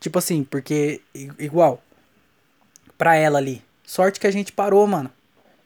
Tipo 0.00 0.18
assim, 0.18 0.44
porque, 0.44 1.00
igual, 1.38 1.82
pra 2.98 3.14
ela 3.14 3.38
ali. 3.38 3.62
Sorte 3.84 4.20
que 4.20 4.26
a 4.26 4.30
gente 4.30 4.52
parou, 4.52 4.86
mano. 4.86 5.10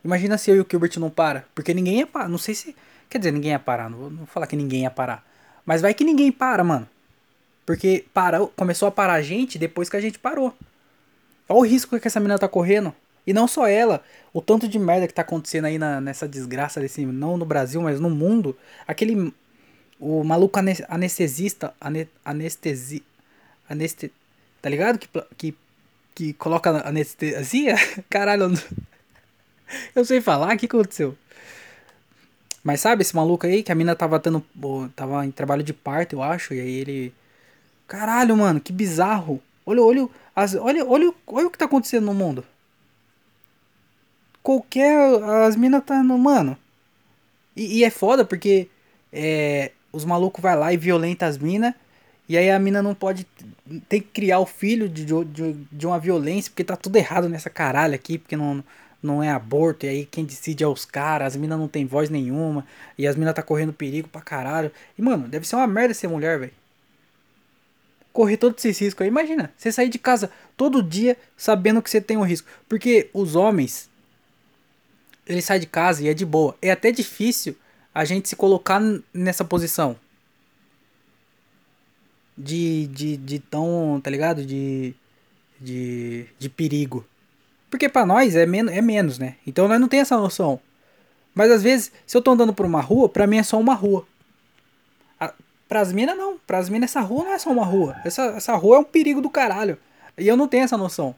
Imagina 0.04 0.38
se 0.38 0.50
eu 0.50 0.56
e 0.56 0.60
o 0.60 0.66
Gilbert 0.68 0.98
não 0.98 1.10
para. 1.10 1.44
Porque 1.54 1.74
ninguém 1.74 1.98
ia 1.98 2.06
parar. 2.06 2.28
Não 2.28 2.38
sei 2.38 2.54
se. 2.54 2.76
Quer 3.08 3.18
dizer, 3.18 3.32
ninguém 3.32 3.52
ia 3.52 3.58
parar. 3.58 3.90
Não 3.90 3.98
vou, 3.98 4.10
não 4.10 4.18
vou 4.18 4.26
falar 4.26 4.46
que 4.46 4.56
ninguém 4.56 4.82
ia 4.82 4.90
parar. 4.90 5.24
Mas 5.64 5.80
vai 5.80 5.94
que 5.94 6.04
ninguém 6.04 6.30
para, 6.30 6.62
mano. 6.62 6.88
Porque 7.64 8.04
parou, 8.14 8.48
começou 8.54 8.86
a 8.86 8.92
parar 8.92 9.14
a 9.14 9.22
gente 9.22 9.58
depois 9.58 9.88
que 9.88 9.96
a 9.96 10.00
gente 10.00 10.18
parou. 10.18 10.54
Olha 11.48 11.58
o 11.58 11.62
risco 11.62 11.98
que 11.98 12.06
essa 12.06 12.20
menina 12.20 12.38
tá 12.38 12.46
correndo. 12.46 12.94
E 13.26 13.32
não 13.32 13.48
só 13.48 13.66
ela, 13.66 14.02
o 14.32 14.40
tanto 14.40 14.68
de 14.68 14.78
merda 14.78 15.06
que 15.06 15.14
tá 15.14 15.22
acontecendo 15.22 15.64
aí 15.66 15.78
na, 15.78 16.00
nessa 16.00 16.28
desgraça 16.28 16.80
desse, 16.80 17.04
não 17.04 17.36
no 17.36 17.44
Brasil, 17.44 17.80
mas 17.82 18.00
no 18.00 18.10
mundo. 18.10 18.56
Aquele 18.86 19.32
o 19.98 20.22
maluco 20.22 20.58
anestesista, 20.88 21.74
ane, 21.80 22.08
anestesi, 22.24 23.02
aneste, 23.68 24.12
tá 24.60 24.68
ligado? 24.68 24.98
Que, 24.98 25.08
que, 25.36 25.54
que 26.14 26.32
coloca 26.34 26.86
anestesia? 26.86 27.76
Caralho, 28.10 28.52
eu, 29.94 30.04
sei 30.04 30.20
falar, 30.20 30.54
o 30.54 30.58
que 30.58 30.66
aconteceu? 30.66 31.16
Mas 32.62 32.80
sabe 32.80 33.02
esse 33.02 33.14
maluco 33.16 33.46
aí 33.46 33.62
que 33.62 33.72
a 33.72 33.74
mina 33.74 33.96
tava 33.96 34.20
tendo, 34.20 34.44
tava 34.94 35.24
em 35.24 35.30
trabalho 35.30 35.62
de 35.62 35.72
parto, 35.72 36.16
eu 36.16 36.22
acho, 36.22 36.52
e 36.52 36.60
aí 36.60 36.74
ele 36.74 37.14
Caralho, 37.86 38.36
mano, 38.36 38.60
que 38.60 38.72
bizarro. 38.72 39.40
Olha, 39.64 39.82
olha, 39.82 40.08
olha, 40.34 40.84
olha, 40.84 41.14
olha 41.26 41.46
o 41.46 41.50
que 41.50 41.58
tá 41.58 41.64
acontecendo 41.66 42.04
no 42.06 42.14
mundo. 42.14 42.44
Qualquer. 44.46 44.96
As 45.44 45.56
minas 45.56 45.82
tá 45.84 46.04
no. 46.04 46.16
Mano. 46.16 46.56
E, 47.56 47.78
e, 47.78 47.84
é 47.84 47.90
foda 47.90 48.24
porque. 48.24 48.68
É, 49.12 49.72
os 49.92 50.04
malucos 50.04 50.40
vai 50.40 50.54
lá 50.54 50.72
e 50.72 50.76
violenta 50.76 51.26
as 51.26 51.36
minas. 51.36 51.74
E 52.28 52.38
aí 52.38 52.48
a 52.48 52.56
mina 52.56 52.80
não 52.80 52.94
pode. 52.94 53.26
Tem 53.88 54.00
que 54.00 54.06
criar 54.06 54.38
o 54.38 54.46
filho 54.46 54.88
de, 54.88 55.04
de, 55.04 55.52
de 55.72 55.86
uma 55.86 55.98
violência. 55.98 56.48
Porque 56.52 56.62
tá 56.62 56.76
tudo 56.76 56.94
errado 56.94 57.28
nessa 57.28 57.50
caralho 57.50 57.96
aqui. 57.96 58.18
Porque 58.18 58.36
não, 58.36 58.62
não 59.02 59.20
é 59.20 59.30
aborto. 59.30 59.84
E 59.84 59.88
aí 59.88 60.06
quem 60.06 60.24
decide 60.24 60.62
é 60.62 60.68
os 60.68 60.84
caras. 60.84 61.34
As 61.34 61.36
minas 61.36 61.58
não 61.58 61.66
tem 61.66 61.84
voz 61.84 62.08
nenhuma. 62.08 62.64
E 62.96 63.04
as 63.04 63.16
minas 63.16 63.34
tá 63.34 63.42
correndo 63.42 63.72
perigo 63.72 64.06
pra 64.06 64.20
caralho. 64.20 64.70
E 64.96 65.02
mano, 65.02 65.26
deve 65.26 65.44
ser 65.44 65.56
uma 65.56 65.66
merda 65.66 65.92
ser 65.92 66.06
mulher, 66.06 66.38
velho 66.38 66.52
correr 68.12 68.38
todos 68.38 68.64
esses 68.64 68.78
riscos 68.80 69.02
aí. 69.02 69.08
Imagina, 69.08 69.52
você 69.58 69.70
sair 69.70 69.90
de 69.90 69.98
casa 69.98 70.30
todo 70.56 70.82
dia 70.82 71.18
sabendo 71.36 71.82
que 71.82 71.90
você 71.90 72.00
tem 72.00 72.16
um 72.16 72.22
risco. 72.22 72.48
Porque 72.66 73.10
os 73.12 73.36
homens, 73.36 73.90
eles 75.26 75.44
saem 75.44 75.60
de 75.60 75.66
casa 75.66 76.02
e 76.02 76.08
é 76.08 76.14
de 76.14 76.24
boa. 76.24 76.56
É 76.60 76.70
até 76.70 76.90
difícil 76.90 77.56
a 77.94 78.04
gente 78.04 78.28
se 78.28 78.36
colocar 78.36 78.80
nessa 79.12 79.44
posição. 79.44 79.96
De, 82.36 82.86
de, 82.88 83.16
de 83.16 83.38
tão, 83.38 84.00
tá 84.02 84.10
ligado? 84.10 84.44
De, 84.44 84.94
de, 85.60 86.26
de 86.38 86.48
perigo. 86.48 87.04
Porque 87.70 87.88
para 87.88 88.06
nós 88.06 88.36
é, 88.36 88.46
men 88.46 88.68
é 88.70 88.82
menos, 88.82 89.18
né? 89.18 89.36
Então 89.46 89.66
nós 89.66 89.80
não 89.80 89.88
tem 89.88 90.00
essa 90.00 90.16
noção. 90.16 90.60
Mas 91.34 91.50
às 91.50 91.62
vezes, 91.62 91.92
se 92.06 92.16
eu 92.16 92.22
tô 92.22 92.30
andando 92.30 92.52
por 92.52 92.66
uma 92.66 92.80
rua, 92.80 93.08
pra 93.08 93.26
mim 93.26 93.38
é 93.38 93.42
só 93.42 93.58
uma 93.58 93.74
rua. 93.74 94.06
Pras 95.68 95.92
minas 95.92 96.16
não. 96.16 96.38
Pras 96.46 96.68
minas 96.68 96.90
essa 96.90 97.00
rua 97.00 97.24
não 97.24 97.32
é 97.32 97.38
só 97.38 97.50
uma 97.50 97.64
rua. 97.64 97.96
Essa, 98.04 98.22
essa 98.36 98.54
rua 98.54 98.76
é 98.76 98.78
um 98.80 98.84
perigo 98.84 99.20
do 99.20 99.30
caralho. 99.30 99.78
E 100.16 100.26
eu 100.26 100.36
não 100.36 100.48
tenho 100.48 100.64
essa 100.64 100.76
noção. 100.76 101.14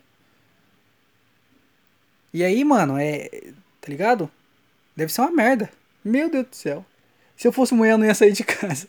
E 2.33 2.43
aí, 2.43 2.65
mano, 2.65 2.99
é. 2.99 3.29
Tá 3.89 3.91
ligado? 3.91 4.31
Deve 4.95 5.11
ser 5.11 5.23
uma 5.23 5.31
merda. 5.31 5.71
Meu 6.05 6.29
Deus 6.29 6.47
do 6.47 6.55
céu. 6.55 6.85
Se 7.35 7.49
eu 7.49 7.53
fosse 7.53 7.73
mulher, 7.73 7.93
eu 7.93 7.99
não 7.99 8.05
ia 8.05 8.15
sair 8.15 8.33
de 8.33 8.45
casa. 8.45 8.87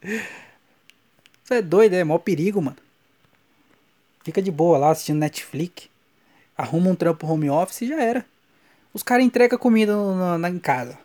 Você 1.44 1.56
é 1.56 1.60
doido, 1.60 1.92
é 1.92 2.02
maior 2.02 2.18
perigo, 2.18 2.62
mano. 2.62 2.78
Fica 4.24 4.40
de 4.40 4.50
boa 4.50 4.78
lá 4.78 4.90
assistindo 4.90 5.18
Netflix. 5.18 5.90
Arruma 6.56 6.88
um 6.88 6.94
trampo 6.94 7.26
home 7.26 7.50
office 7.50 7.82
e 7.82 7.88
já 7.88 8.02
era. 8.02 8.24
Os 8.94 9.02
caras 9.02 9.26
entregam 9.26 9.58
comida 9.58 9.94
no, 9.94 10.38
no, 10.38 10.46
em 10.48 10.58
casa. 10.58 10.98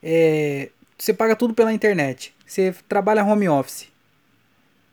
É, 0.00 0.70
você 0.96 1.12
paga 1.12 1.34
tudo 1.34 1.52
pela 1.52 1.72
internet. 1.72 2.32
Você 2.46 2.72
trabalha 2.88 3.24
home 3.24 3.48
office. 3.48 3.88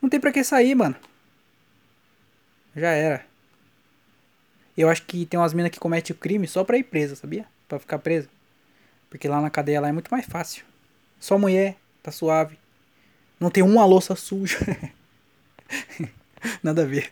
Não 0.02 0.10
tem 0.10 0.20
pra 0.20 0.32
que 0.32 0.44
sair, 0.44 0.74
mano. 0.74 0.96
Já 2.76 2.90
era. 2.90 3.35
Eu 4.78 4.90
acho 4.90 5.04
que 5.04 5.26
tem 5.26 5.40
umas 5.40 5.54
minas 5.54 5.72
que 5.72 5.80
cometem 5.80 6.16
crime 6.16 6.48
só 6.48 6.64
pra 6.64 6.78
ir 6.78 6.84
presa, 6.84 7.16
sabia? 7.16 7.46
Pra 7.68 7.80
ficar 7.80 8.00
presa. 8.00 8.30
Porque 9.10 9.28
lá 9.28 9.42
na 9.42 9.50
cadeia 9.50 9.80
lá 9.80 9.88
é 9.88 9.92
muito 9.92 10.10
mais 10.10 10.26
fácil. 10.26 10.66
Só 11.20 11.38
mulher, 11.38 11.78
tá 12.04 12.12
suave. 12.12 12.58
Não 13.40 13.50
tem 13.50 13.64
uma 13.64 13.86
louça 13.86 14.16
suja. 14.16 14.58
Nada 16.62 16.84
a 16.84 16.86
ver. 16.86 17.12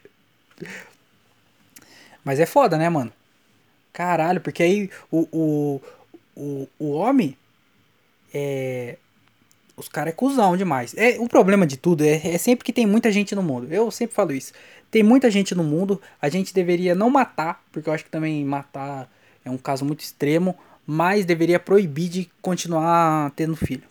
Mas 2.23 2.39
é 2.39 2.45
foda, 2.45 2.77
né, 2.77 2.89
mano? 2.89 3.11
Caralho, 3.91 4.41
porque 4.41 4.63
aí 4.63 4.89
o, 5.11 5.27
o, 5.31 5.81
o, 6.35 6.67
o 6.79 6.91
homem 6.91 7.37
é, 8.33 8.97
os 9.75 9.87
caras 9.87 10.13
é 10.13 10.15
cuzão 10.15 10.55
demais. 10.55 10.93
É, 10.95 11.19
o 11.19 11.27
problema 11.27 11.65
de 11.65 11.77
tudo 11.77 12.03
é, 12.03 12.21
é 12.27 12.37
sempre 12.37 12.63
que 12.63 12.73
tem 12.73 12.85
muita 12.85 13.11
gente 13.11 13.35
no 13.35 13.41
mundo. 13.41 13.67
Eu 13.71 13.89
sempre 13.89 14.15
falo 14.15 14.31
isso. 14.31 14.53
Tem 14.91 15.01
muita 15.01 15.31
gente 15.31 15.55
no 15.55 15.63
mundo, 15.63 15.99
a 16.21 16.29
gente 16.29 16.53
deveria 16.53 16.93
não 16.93 17.09
matar, 17.09 17.63
porque 17.71 17.89
eu 17.89 17.93
acho 17.93 18.03
que 18.03 18.11
também 18.11 18.45
matar 18.45 19.09
é 19.43 19.49
um 19.49 19.57
caso 19.57 19.83
muito 19.83 20.01
extremo, 20.01 20.55
mas 20.85 21.25
deveria 21.25 21.59
proibir 21.59 22.09
de 22.09 22.31
continuar 22.41 23.31
tendo 23.31 23.55
filho. 23.55 23.83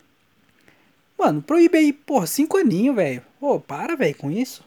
Mano, 1.17 1.41
proíbe 1.41 1.77
aí, 1.77 1.93
porra, 1.93 2.25
cinco 2.25 2.57
aninhos, 2.57 2.95
velho. 2.95 3.21
Ô, 3.39 3.59
para, 3.59 3.95
velho, 3.95 4.15
com 4.15 4.31
isso. 4.31 4.63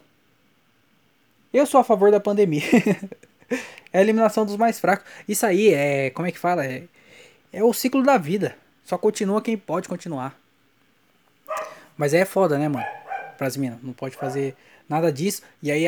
Eu 1.51 1.65
sou 1.65 1.79
a 1.79 1.83
favor 1.83 2.11
da 2.11 2.19
pandemia. 2.19 2.61
é 3.91 3.97
a 3.97 4.01
eliminação 4.01 4.45
dos 4.45 4.55
mais 4.55 4.79
fracos. 4.79 5.05
Isso 5.27 5.45
aí 5.45 5.73
é, 5.73 6.09
como 6.11 6.27
é 6.27 6.31
que 6.31 6.39
fala? 6.39 6.65
É, 6.65 6.83
é 7.51 7.63
o 7.63 7.73
ciclo 7.73 8.03
da 8.03 8.17
vida. 8.17 8.55
Só 8.83 8.97
continua 8.97 9.41
quem 9.41 9.57
pode 9.57 9.89
continuar. 9.89 10.39
Mas 11.97 12.13
aí 12.13 12.21
é 12.21 12.25
foda, 12.25 12.57
né, 12.57 12.67
mano? 12.67 12.85
Pras 13.37 13.57
minas. 13.57 13.79
Não 13.81 13.93
pode 13.93 14.15
fazer 14.15 14.55
nada 14.87 15.11
disso. 15.11 15.41
E 15.61 15.71
aí 15.71 15.85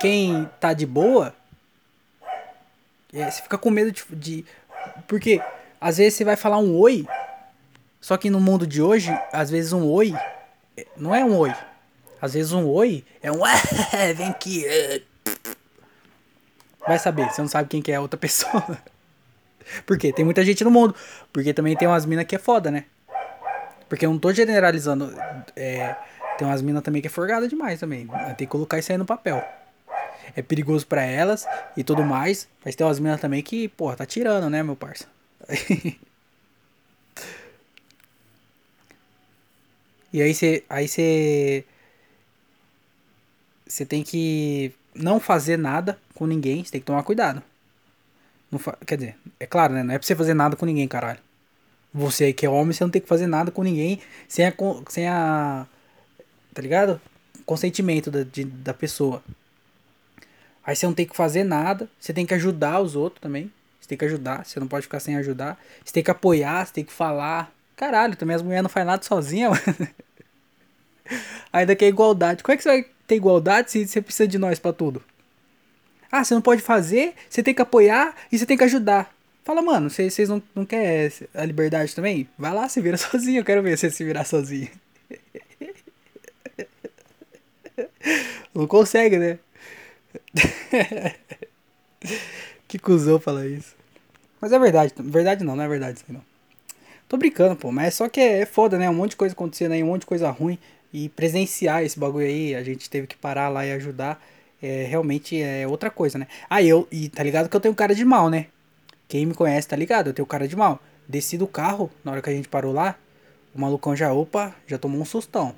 quem 0.00 0.48
tá 0.60 0.72
de 0.72 0.84
boa. 0.84 1.34
É, 3.12 3.30
você 3.30 3.42
fica 3.42 3.56
com 3.56 3.70
medo 3.70 3.92
de, 3.92 4.04
de. 4.10 4.44
Porque 5.06 5.40
às 5.80 5.98
vezes 5.98 6.14
você 6.14 6.24
vai 6.24 6.36
falar 6.36 6.58
um 6.58 6.76
oi. 6.76 7.06
Só 8.00 8.16
que 8.16 8.28
no 8.28 8.40
mundo 8.40 8.66
de 8.66 8.82
hoje, 8.82 9.16
às 9.32 9.50
vezes 9.50 9.72
um 9.72 9.86
oi. 9.88 10.12
É, 10.76 10.86
não 10.96 11.14
é 11.14 11.24
um 11.24 11.36
oi. 11.36 11.54
Às 12.20 12.34
vezes 12.34 12.52
um 12.52 12.66
oi 12.66 13.04
é 13.22 13.30
um. 13.30 13.40
Vem 14.16 14.28
aqui. 14.28 14.64
Vai 16.86 16.98
saber, 16.98 17.30
você 17.30 17.40
não 17.40 17.48
sabe 17.48 17.68
quem 17.68 17.80
que 17.80 17.92
é 17.92 17.96
a 17.96 18.00
outra 18.00 18.18
pessoa. 18.18 18.78
Por 19.86 19.96
quê? 19.96 20.12
Tem 20.12 20.24
muita 20.24 20.44
gente 20.44 20.64
no 20.64 20.70
mundo. 20.70 20.94
Porque 21.32 21.54
também 21.54 21.76
tem 21.76 21.86
umas 21.86 22.04
minas 22.04 22.26
que 22.26 22.34
é 22.34 22.38
foda, 22.38 22.70
né? 22.70 22.84
Porque 23.92 24.06
eu 24.06 24.10
não 24.10 24.18
tô 24.18 24.32
generalizando. 24.32 25.14
É, 25.54 25.94
tem 26.38 26.48
umas 26.48 26.62
minas 26.62 26.82
também 26.82 27.02
que 27.02 27.08
é 27.08 27.10
forgada 27.10 27.46
demais 27.46 27.78
também. 27.78 28.06
Tem 28.06 28.36
que 28.36 28.46
colocar 28.46 28.78
isso 28.78 28.90
aí 28.90 28.96
no 28.96 29.04
papel. 29.04 29.44
É 30.34 30.40
perigoso 30.40 30.86
para 30.86 31.02
elas 31.02 31.46
e 31.76 31.84
tudo 31.84 32.02
mais. 32.02 32.48
Mas 32.64 32.74
tem 32.74 32.86
umas 32.86 32.98
minas 32.98 33.20
também 33.20 33.42
que, 33.42 33.68
porra, 33.68 33.94
tá 33.94 34.06
tirando, 34.06 34.48
né, 34.48 34.62
meu 34.62 34.74
parça? 34.74 35.06
e 40.10 40.22
aí 40.22 40.34
você. 40.34 40.64
Aí 40.70 40.88
você. 40.88 41.62
Você 43.66 43.84
tem 43.84 44.02
que 44.02 44.72
não 44.94 45.20
fazer 45.20 45.58
nada 45.58 45.98
com 46.14 46.26
ninguém. 46.26 46.64
Você 46.64 46.72
tem 46.72 46.80
que 46.80 46.86
tomar 46.86 47.02
cuidado. 47.02 47.42
Fa... 48.58 48.74
Quer 48.86 48.96
dizer, 48.96 49.18
é 49.38 49.46
claro, 49.46 49.74
né? 49.74 49.82
Não 49.82 49.92
é 49.92 49.98
pra 49.98 50.06
você 50.06 50.16
fazer 50.16 50.32
nada 50.32 50.56
com 50.56 50.64
ninguém, 50.64 50.88
caralho. 50.88 51.20
Você 51.92 52.32
que 52.32 52.46
é 52.46 52.48
homem, 52.48 52.72
você 52.72 52.82
não 52.84 52.90
tem 52.90 53.02
que 53.02 53.08
fazer 53.08 53.26
nada 53.26 53.50
com 53.50 53.62
ninguém 53.62 54.00
sem 54.26 54.46
a. 54.46 54.54
Sem 54.88 55.08
a 55.08 55.66
tá 56.54 56.62
ligado? 56.62 57.00
Consentimento 57.44 58.10
da, 58.10 58.22
de, 58.22 58.44
da 58.44 58.72
pessoa. 58.72 59.22
Aí 60.64 60.76
você 60.76 60.86
não 60.86 60.94
tem 60.94 61.06
que 61.06 61.16
fazer 61.16 61.44
nada, 61.44 61.88
você 61.98 62.12
tem 62.12 62.24
que 62.24 62.34
ajudar 62.34 62.80
os 62.80 62.94
outros 62.94 63.20
também. 63.20 63.52
Você 63.80 63.88
tem 63.88 63.98
que 63.98 64.04
ajudar, 64.04 64.46
você 64.46 64.60
não 64.60 64.68
pode 64.68 64.84
ficar 64.84 65.00
sem 65.00 65.16
ajudar. 65.16 65.58
Você 65.84 65.92
tem 65.92 66.02
que 66.02 66.10
apoiar, 66.10 66.64
você 66.64 66.72
tem 66.72 66.84
que 66.84 66.92
falar. 66.92 67.52
Caralho, 67.76 68.14
também 68.14 68.36
as 68.36 68.42
mulheres 68.42 68.62
não 68.62 68.70
fazem 68.70 68.86
nada 68.86 69.02
sozinha, 69.02 69.50
mano. 69.50 69.88
Ainda 71.52 71.74
que 71.74 71.84
é 71.84 71.88
igualdade. 71.88 72.42
Como 72.42 72.54
é 72.54 72.56
que 72.56 72.62
você 72.62 72.68
vai 72.68 72.86
ter 73.06 73.16
igualdade 73.16 73.70
se 73.70 73.86
você 73.86 74.00
precisa 74.00 74.28
de 74.28 74.38
nós 74.38 74.58
para 74.58 74.72
tudo? 74.72 75.02
Ah, 76.10 76.22
você 76.22 76.32
não 76.32 76.42
pode 76.42 76.62
fazer, 76.62 77.14
você 77.28 77.42
tem 77.42 77.54
que 77.54 77.62
apoiar 77.62 78.14
e 78.30 78.38
você 78.38 78.46
tem 78.46 78.56
que 78.56 78.64
ajudar. 78.64 79.12
Fala, 79.44 79.60
mano, 79.60 79.90
vocês 79.90 80.28
não, 80.28 80.40
não 80.54 80.64
querem 80.64 81.10
a 81.34 81.44
liberdade 81.44 81.94
também? 81.94 82.28
Vai 82.38 82.54
lá, 82.54 82.68
se 82.68 82.80
vira 82.80 82.96
sozinho, 82.96 83.40
eu 83.40 83.44
quero 83.44 83.62
ver 83.62 83.76
você 83.76 83.90
se 83.90 84.04
virar 84.04 84.24
sozinho. 84.24 84.70
Não 88.54 88.66
consegue, 88.66 89.18
né? 89.18 89.38
que 92.68 92.78
cuzão 92.78 93.18
falar 93.20 93.46
isso. 93.46 93.74
Mas 94.40 94.52
é 94.52 94.58
verdade, 94.58 94.92
verdade 94.98 95.44
não, 95.44 95.56
não 95.56 95.64
é 95.64 95.68
verdade 95.68 95.98
isso 95.98 96.04
aí 96.08 96.14
não. 96.14 96.22
Tô 97.08 97.16
brincando, 97.16 97.56
pô, 97.56 97.70
mas 97.72 97.88
é 97.88 97.90
só 97.92 98.08
que 98.08 98.20
é, 98.20 98.40
é 98.40 98.46
foda, 98.46 98.78
né? 98.78 98.88
Um 98.90 98.94
monte 98.94 99.10
de 99.12 99.16
coisa 99.16 99.34
acontecendo 99.34 99.72
aí, 99.72 99.82
um 99.82 99.86
monte 99.88 100.00
de 100.02 100.06
coisa 100.06 100.30
ruim. 100.30 100.58
E 100.92 101.08
presenciar 101.10 101.82
esse 101.84 101.98
bagulho 101.98 102.26
aí, 102.26 102.54
a 102.54 102.62
gente 102.62 102.88
teve 102.90 103.06
que 103.06 103.16
parar 103.16 103.48
lá 103.48 103.64
e 103.66 103.72
ajudar. 103.72 104.22
É, 104.62 104.84
realmente 104.84 105.40
é 105.40 105.66
outra 105.66 105.90
coisa, 105.90 106.18
né? 106.18 106.26
Ah, 106.50 106.62
eu, 106.62 106.86
e 106.90 107.08
tá 107.08 107.22
ligado 107.22 107.48
que 107.48 107.56
eu 107.56 107.60
tenho 107.60 107.74
cara 107.74 107.94
de 107.94 108.04
mal, 108.04 108.28
né? 108.30 108.46
Quem 109.12 109.26
me 109.26 109.34
conhece 109.34 109.68
tá 109.68 109.76
ligado, 109.76 110.06
eu 110.06 110.14
tenho 110.14 110.24
cara 110.24 110.48
de 110.48 110.56
mal. 110.56 110.80
Desci 111.06 111.36
do 111.36 111.46
carro, 111.46 111.90
na 112.02 112.12
hora 112.12 112.22
que 112.22 112.30
a 112.30 112.32
gente 112.32 112.48
parou 112.48 112.72
lá, 112.72 112.96
o 113.54 113.60
malucão 113.60 113.94
já, 113.94 114.10
opa, 114.10 114.56
já 114.66 114.78
tomou 114.78 114.98
um 114.98 115.04
sustão. 115.04 115.54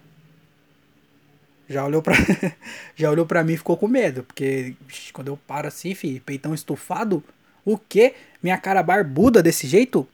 Já 1.69 1.85
olhou 1.85 2.03
pra, 2.03 2.17
já 2.97 3.09
olhou 3.09 3.25
pra 3.25 3.45
mim 3.45 3.53
e 3.53 3.57
ficou 3.57 3.77
com 3.77 3.87
medo. 3.87 4.25
Porque 4.25 4.75
quando 5.13 5.29
eu 5.29 5.37
paro 5.37 5.69
assim, 5.69 5.95
fi, 5.95 6.19
peitão 6.19 6.53
estufado, 6.53 7.23
o 7.65 7.79
quê? 7.79 8.17
Minha 8.43 8.59
cara 8.59 8.83
barbuda 8.83 9.41
desse 9.41 9.69
jeito? 9.69 10.05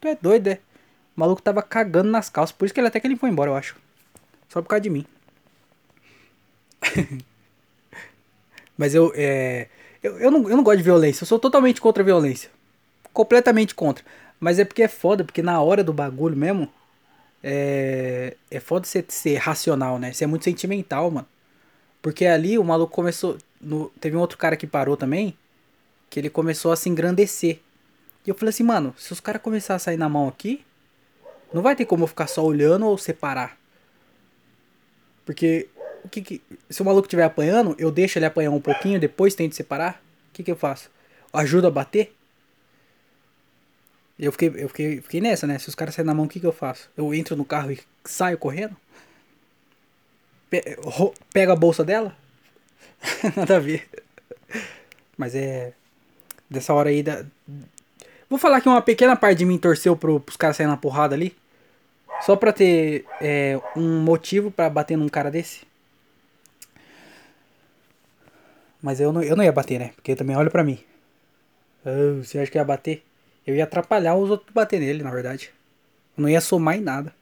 Tu 0.00 0.06
é 0.06 0.14
doido, 0.14 0.46
é? 0.46 0.60
O 1.16 1.20
maluco 1.20 1.42
tava 1.42 1.62
cagando 1.64 2.12
nas 2.12 2.30
calças. 2.30 2.54
Por 2.56 2.64
isso 2.64 2.72
que 2.72 2.78
ele 2.78 2.86
até 2.86 3.00
que 3.00 3.08
ele 3.08 3.16
foi 3.16 3.28
embora, 3.28 3.50
eu 3.50 3.56
acho. 3.56 3.74
Só 4.48 4.62
por 4.62 4.68
causa 4.68 4.82
de 4.82 4.90
mim. 4.90 5.04
Mas 8.78 8.94
eu, 8.94 9.12
é, 9.16 9.66
eu, 10.00 10.16
eu, 10.20 10.30
não, 10.30 10.48
eu 10.48 10.56
não 10.56 10.62
gosto 10.62 10.78
de 10.78 10.84
violência. 10.84 11.24
Eu 11.24 11.26
sou 11.26 11.40
totalmente 11.40 11.80
contra 11.80 12.00
a 12.00 12.06
violência. 12.06 12.54
Completamente 13.14 13.74
contra. 13.74 14.04
Mas 14.38 14.58
é 14.58 14.64
porque 14.66 14.82
é 14.82 14.88
foda, 14.88 15.24
porque 15.24 15.40
na 15.40 15.62
hora 15.62 15.82
do 15.82 15.92
bagulho 15.92 16.36
mesmo, 16.36 16.70
é, 17.42 18.36
é 18.50 18.60
foda 18.60 18.86
você 18.86 19.02
ser 19.08 19.36
racional, 19.36 19.98
né? 19.98 20.12
Você 20.12 20.24
é 20.24 20.26
muito 20.26 20.44
sentimental, 20.44 21.10
mano. 21.10 21.26
Porque 22.02 22.26
ali 22.26 22.58
o 22.58 22.64
maluco 22.64 22.92
começou. 22.92 23.38
No, 23.58 23.88
teve 24.00 24.16
um 24.16 24.20
outro 24.20 24.36
cara 24.36 24.56
que 24.56 24.66
parou 24.66 24.96
também. 24.96 25.34
Que 26.10 26.20
ele 26.20 26.28
começou 26.28 26.72
a 26.72 26.76
se 26.76 26.90
engrandecer. 26.90 27.60
E 28.26 28.28
eu 28.30 28.34
falei 28.34 28.50
assim, 28.50 28.62
mano, 28.62 28.94
se 28.98 29.12
os 29.12 29.20
caras 29.20 29.40
começarem 29.40 29.76
a 29.76 29.78
sair 29.78 29.96
na 29.96 30.08
mão 30.08 30.28
aqui, 30.28 30.64
não 31.52 31.62
vai 31.62 31.76
ter 31.76 31.84
como 31.84 32.04
eu 32.04 32.08
ficar 32.08 32.26
só 32.26 32.44
olhando 32.44 32.86
ou 32.86 32.98
separar. 32.98 33.56
Porque 35.24 35.68
o 36.04 36.08
que, 36.08 36.20
que 36.20 36.42
se 36.68 36.82
o 36.82 36.84
maluco 36.84 37.06
estiver 37.06 37.24
apanhando, 37.24 37.74
eu 37.78 37.90
deixo 37.90 38.18
ele 38.18 38.26
apanhar 38.26 38.50
um 38.50 38.60
pouquinho, 38.60 39.00
depois 39.00 39.34
tento 39.34 39.54
separar. 39.54 40.02
O 40.30 40.34
que, 40.34 40.42
que 40.42 40.50
eu 40.50 40.56
faço? 40.56 40.90
Ajuda 41.32 41.68
a 41.68 41.70
bater? 41.70 42.14
Eu 44.18 44.30
fiquei, 44.30 44.52
eu 44.56 44.68
fiquei, 44.68 45.00
fiquei 45.00 45.20
nessa, 45.20 45.46
né? 45.46 45.58
Se 45.58 45.68
os 45.68 45.74
caras 45.74 45.94
saírem 45.94 46.06
na 46.06 46.14
mão, 46.14 46.26
o 46.26 46.28
que, 46.28 46.38
que 46.38 46.46
eu 46.46 46.52
faço? 46.52 46.88
Eu 46.96 47.12
entro 47.12 47.36
no 47.36 47.44
carro 47.44 47.72
e 47.72 47.80
saio 48.04 48.38
correndo? 48.38 48.76
Pe 50.48 50.62
pego 51.32 51.52
a 51.52 51.56
bolsa 51.56 51.84
dela? 51.84 52.16
Nada 53.36 53.56
a 53.56 53.60
ver. 53.60 53.88
Mas 55.16 55.34
é. 55.34 55.72
Dessa 56.48 56.72
hora 56.72 56.90
aí. 56.90 57.02
Da... 57.02 57.24
Vou 58.30 58.38
falar 58.38 58.60
que 58.60 58.68
uma 58.68 58.82
pequena 58.82 59.16
parte 59.16 59.38
de 59.38 59.44
mim 59.44 59.58
torceu 59.58 59.96
pro, 59.96 60.20
pros 60.20 60.36
caras 60.36 60.56
saírem 60.56 60.70
na 60.70 60.76
porrada 60.76 61.14
ali. 61.14 61.36
Só 62.22 62.36
pra 62.36 62.52
ter 62.52 63.04
é, 63.20 63.60
um 63.76 64.00
motivo 64.00 64.50
para 64.50 64.70
bater 64.70 64.96
num 64.96 65.08
cara 65.08 65.30
desse. 65.30 65.66
Mas 68.80 69.00
eu 69.00 69.12
não, 69.12 69.22
eu 69.22 69.34
não 69.34 69.42
ia 69.42 69.50
bater, 69.50 69.78
né? 69.78 69.90
Porque 69.96 70.14
também 70.14 70.36
olha 70.36 70.50
pra 70.50 70.62
mim. 70.62 70.78
Oh, 71.84 72.22
você 72.22 72.38
acha 72.38 72.50
que 72.50 72.58
ia 72.58 72.64
bater? 72.64 73.02
Eu 73.46 73.54
ia 73.54 73.64
atrapalhar 73.64 74.14
os 74.14 74.30
outros 74.30 74.52
bater 74.52 74.80
nele, 74.80 75.02
na 75.02 75.10
verdade. 75.10 75.50
Eu 76.16 76.22
não 76.22 76.28
ia 76.28 76.40
somar 76.40 76.76
em 76.76 76.80
nada. 76.80 77.14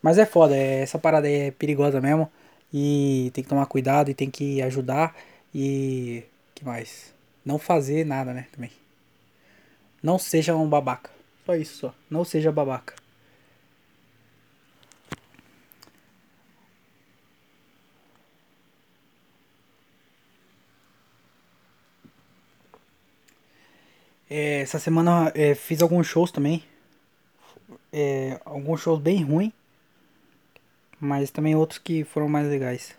Mas 0.00 0.18
é 0.18 0.26
foda, 0.26 0.56
é, 0.56 0.80
essa 0.80 0.98
parada 0.98 1.28
é 1.30 1.50
perigosa 1.50 2.00
mesmo. 2.00 2.30
E 2.72 3.30
tem 3.34 3.44
que 3.44 3.50
tomar 3.50 3.66
cuidado 3.66 4.10
e 4.10 4.14
tem 4.14 4.30
que 4.30 4.62
ajudar. 4.62 5.14
E. 5.54 6.24
que 6.54 6.64
mais? 6.64 7.12
Não 7.44 7.58
fazer 7.58 8.04
nada, 8.06 8.32
né? 8.32 8.46
Também. 8.52 8.70
Não 10.02 10.18
seja 10.18 10.56
um 10.56 10.68
babaca. 10.68 11.10
Só 11.44 11.54
isso 11.54 11.76
só. 11.76 11.94
Não 12.10 12.24
seja 12.24 12.50
babaca. 12.50 12.94
É, 24.34 24.62
essa 24.62 24.78
semana 24.78 25.30
é, 25.34 25.54
fiz 25.54 25.82
alguns 25.82 26.06
shows 26.06 26.32
também. 26.32 26.64
É, 27.92 28.40
alguns 28.46 28.80
shows 28.80 28.98
bem 28.98 29.22
ruins. 29.22 29.52
Mas 30.98 31.30
também 31.30 31.54
outros 31.54 31.78
que 31.78 32.02
foram 32.02 32.30
mais 32.30 32.48
legais. 32.48 32.94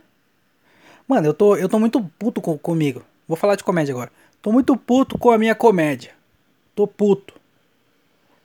Mano, 1.08 1.26
eu 1.26 1.34
tô, 1.34 1.56
eu 1.56 1.68
tô 1.68 1.80
muito 1.80 2.04
puto 2.20 2.40
com, 2.40 2.56
comigo. 2.56 3.04
Vou 3.28 3.36
falar 3.36 3.56
de 3.56 3.64
comédia 3.64 3.94
agora. 3.94 4.12
Tô 4.44 4.52
muito 4.52 4.78
puto 4.78 5.18
com 5.18 5.32
a 5.32 5.38
minha 5.40 5.56
comédia. 5.56 6.12
Tô 6.76 6.86
puto. 6.86 7.34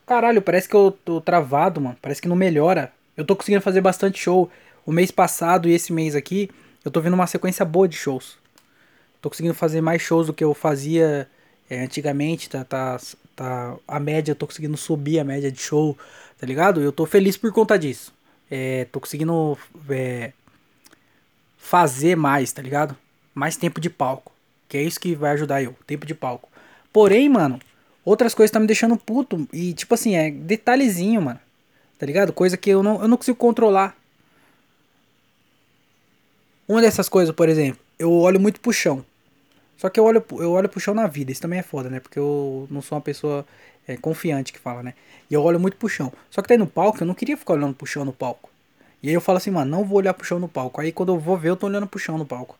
Caralho, 0.06 0.40
parece 0.40 0.66
que 0.66 0.74
eu 0.74 0.90
tô 0.90 1.20
travado, 1.20 1.82
mano. 1.82 1.98
Parece 2.00 2.22
que 2.22 2.28
não 2.28 2.36
melhora. 2.36 2.90
Eu 3.14 3.24
tô 3.26 3.36
conseguindo 3.36 3.60
fazer 3.60 3.82
bastante 3.82 4.18
show. 4.18 4.50
O 4.86 4.92
mês 4.92 5.10
passado 5.10 5.68
e 5.68 5.74
esse 5.74 5.92
mês 5.92 6.14
aqui, 6.14 6.48
eu 6.82 6.90
tô 6.90 7.02
vendo 7.02 7.12
uma 7.12 7.26
sequência 7.26 7.66
boa 7.66 7.86
de 7.86 7.96
shows. 7.96 8.38
Tô 9.20 9.28
conseguindo 9.28 9.52
fazer 9.52 9.82
mais 9.82 10.00
shows 10.00 10.28
do 10.28 10.32
que 10.32 10.42
eu 10.42 10.54
fazia 10.54 11.28
é, 11.68 11.80
antigamente 11.80 12.48
tá, 12.48 12.64
tá, 12.64 12.98
tá. 13.36 13.76
A 13.86 14.00
média, 14.00 14.32
eu 14.32 14.36
tô 14.36 14.46
conseguindo 14.46 14.76
subir 14.76 15.18
a 15.18 15.24
média 15.24 15.50
de 15.50 15.60
show, 15.60 15.96
tá 16.38 16.46
ligado? 16.46 16.80
Eu 16.80 16.92
tô 16.92 17.06
feliz 17.06 17.36
por 17.36 17.52
conta 17.52 17.78
disso. 17.78 18.12
É, 18.50 18.86
tô 18.86 19.00
conseguindo 19.00 19.58
é, 19.90 20.32
fazer 21.56 22.16
mais, 22.16 22.52
tá 22.52 22.62
ligado? 22.62 22.96
Mais 23.34 23.56
tempo 23.56 23.80
de 23.80 23.90
palco. 23.90 24.32
Que 24.68 24.78
é 24.78 24.82
isso 24.82 25.00
que 25.00 25.14
vai 25.14 25.32
ajudar 25.32 25.62
eu, 25.62 25.74
tempo 25.86 26.06
de 26.06 26.14
palco. 26.14 26.48
Porém, 26.92 27.28
mano, 27.28 27.60
outras 28.04 28.34
coisas 28.34 28.50
tá 28.50 28.58
me 28.58 28.66
deixando 28.66 28.96
puto. 28.96 29.46
E 29.52 29.74
tipo 29.74 29.94
assim, 29.94 30.14
é 30.16 30.30
detalhezinho, 30.30 31.20
mano. 31.22 31.40
Tá 31.98 32.06
ligado? 32.06 32.32
Coisa 32.32 32.56
que 32.56 32.70
eu 32.70 32.82
não, 32.82 33.02
eu 33.02 33.08
não 33.08 33.16
consigo 33.16 33.36
controlar. 33.36 33.96
Uma 36.66 36.80
dessas 36.80 37.08
coisas, 37.08 37.34
por 37.34 37.48
exemplo, 37.48 37.80
eu 37.98 38.12
olho 38.12 38.38
muito 38.38 38.60
pro 38.60 38.72
chão. 38.72 39.04
Só 39.78 39.88
que 39.88 39.98
eu 39.98 40.04
olho, 40.04 40.22
eu 40.32 40.50
olho 40.50 40.68
pro 40.68 40.80
chão 40.80 40.92
na 40.92 41.06
vida, 41.06 41.30
isso 41.30 41.40
também 41.40 41.60
é 41.60 41.62
foda, 41.62 41.88
né? 41.88 42.00
Porque 42.00 42.18
eu 42.18 42.66
não 42.68 42.82
sou 42.82 42.96
uma 42.96 43.02
pessoa 43.02 43.46
é, 43.86 43.96
confiante 43.96 44.52
que 44.52 44.58
fala, 44.58 44.82
né? 44.82 44.92
E 45.30 45.34
eu 45.34 45.42
olho 45.42 45.60
muito 45.60 45.76
pro 45.76 45.88
chão. 45.88 46.12
Só 46.30 46.42
que 46.42 46.48
tá 46.48 46.54
aí 46.54 46.58
no 46.58 46.66
palco, 46.66 47.00
eu 47.00 47.06
não 47.06 47.14
queria 47.14 47.36
ficar 47.36 47.54
olhando 47.54 47.74
pro 47.74 47.86
chão 47.86 48.04
no 48.04 48.12
palco. 48.12 48.50
E 49.00 49.08
aí 49.08 49.14
eu 49.14 49.20
falo 49.20 49.38
assim, 49.38 49.50
mano, 49.50 49.70
não 49.70 49.84
vou 49.84 49.98
olhar 49.98 50.12
pro 50.12 50.26
chão 50.26 50.40
no 50.40 50.48
palco. 50.48 50.80
Aí 50.80 50.90
quando 50.90 51.12
eu 51.12 51.18
vou 51.18 51.36
ver, 51.36 51.50
eu 51.50 51.56
tô 51.56 51.66
olhando 51.66 51.86
pro 51.86 51.98
chão 51.98 52.18
no 52.18 52.26
palco. 52.26 52.58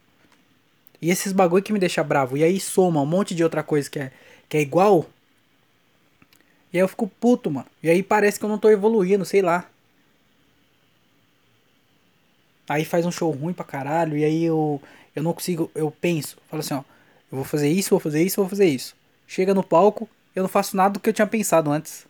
E 1.03 1.11
esses 1.11 1.33
bagulho 1.33 1.63
que 1.63 1.73
me 1.73 1.79
deixa 1.81 2.03
bravo. 2.05 2.37
E 2.37 2.45
aí 2.45 2.61
soma 2.61 3.03
um 3.03 3.07
monte 3.07 3.35
de 3.35 3.43
outra 3.43 3.65
coisa 3.65 3.91
que 3.91 3.99
é, 3.99 4.13
que 4.49 4.57
é 4.57 4.61
igual. 4.61 5.07
E 6.73 6.79
aí 6.79 6.83
eu 6.85 6.89
fico 6.89 7.09
puto, 7.09 7.51
mano. 7.51 7.67
E 7.83 7.91
aí 7.91 8.03
parece 8.03 8.39
que 8.39 8.45
eu 8.45 8.49
não 8.49 8.59
tô 8.59 8.71
evoluindo, 8.71 9.25
sei 9.25 9.43
lá. 9.43 9.69
Aí 12.69 12.85
faz 12.85 13.05
um 13.07 13.11
show 13.11 13.31
ruim 13.33 13.53
pra 13.53 13.65
caralho. 13.65 14.17
E 14.17 14.25
aí 14.25 14.45
eu, 14.45 14.81
eu 15.17 15.23
não 15.23 15.33
consigo. 15.33 15.71
Eu 15.75 15.91
penso, 15.91 16.37
falo 16.49 16.61
assim, 16.61 16.75
ó. 16.75 16.83
Eu 17.31 17.37
vou 17.37 17.45
fazer 17.45 17.69
isso, 17.69 17.91
vou 17.91 18.01
fazer 18.01 18.23
isso, 18.23 18.41
vou 18.41 18.49
fazer 18.49 18.67
isso. 18.67 18.97
Chega 19.27 19.55
no 19.55 19.63
palco, 19.63 20.09
eu 20.35 20.43
não 20.43 20.49
faço 20.49 20.77
nada 20.77 20.95
do 20.95 21.01
que 21.01 21.09
eu 21.09 21.13
tinha 21.13 21.27
pensado 21.27 21.71
antes. 21.71 22.07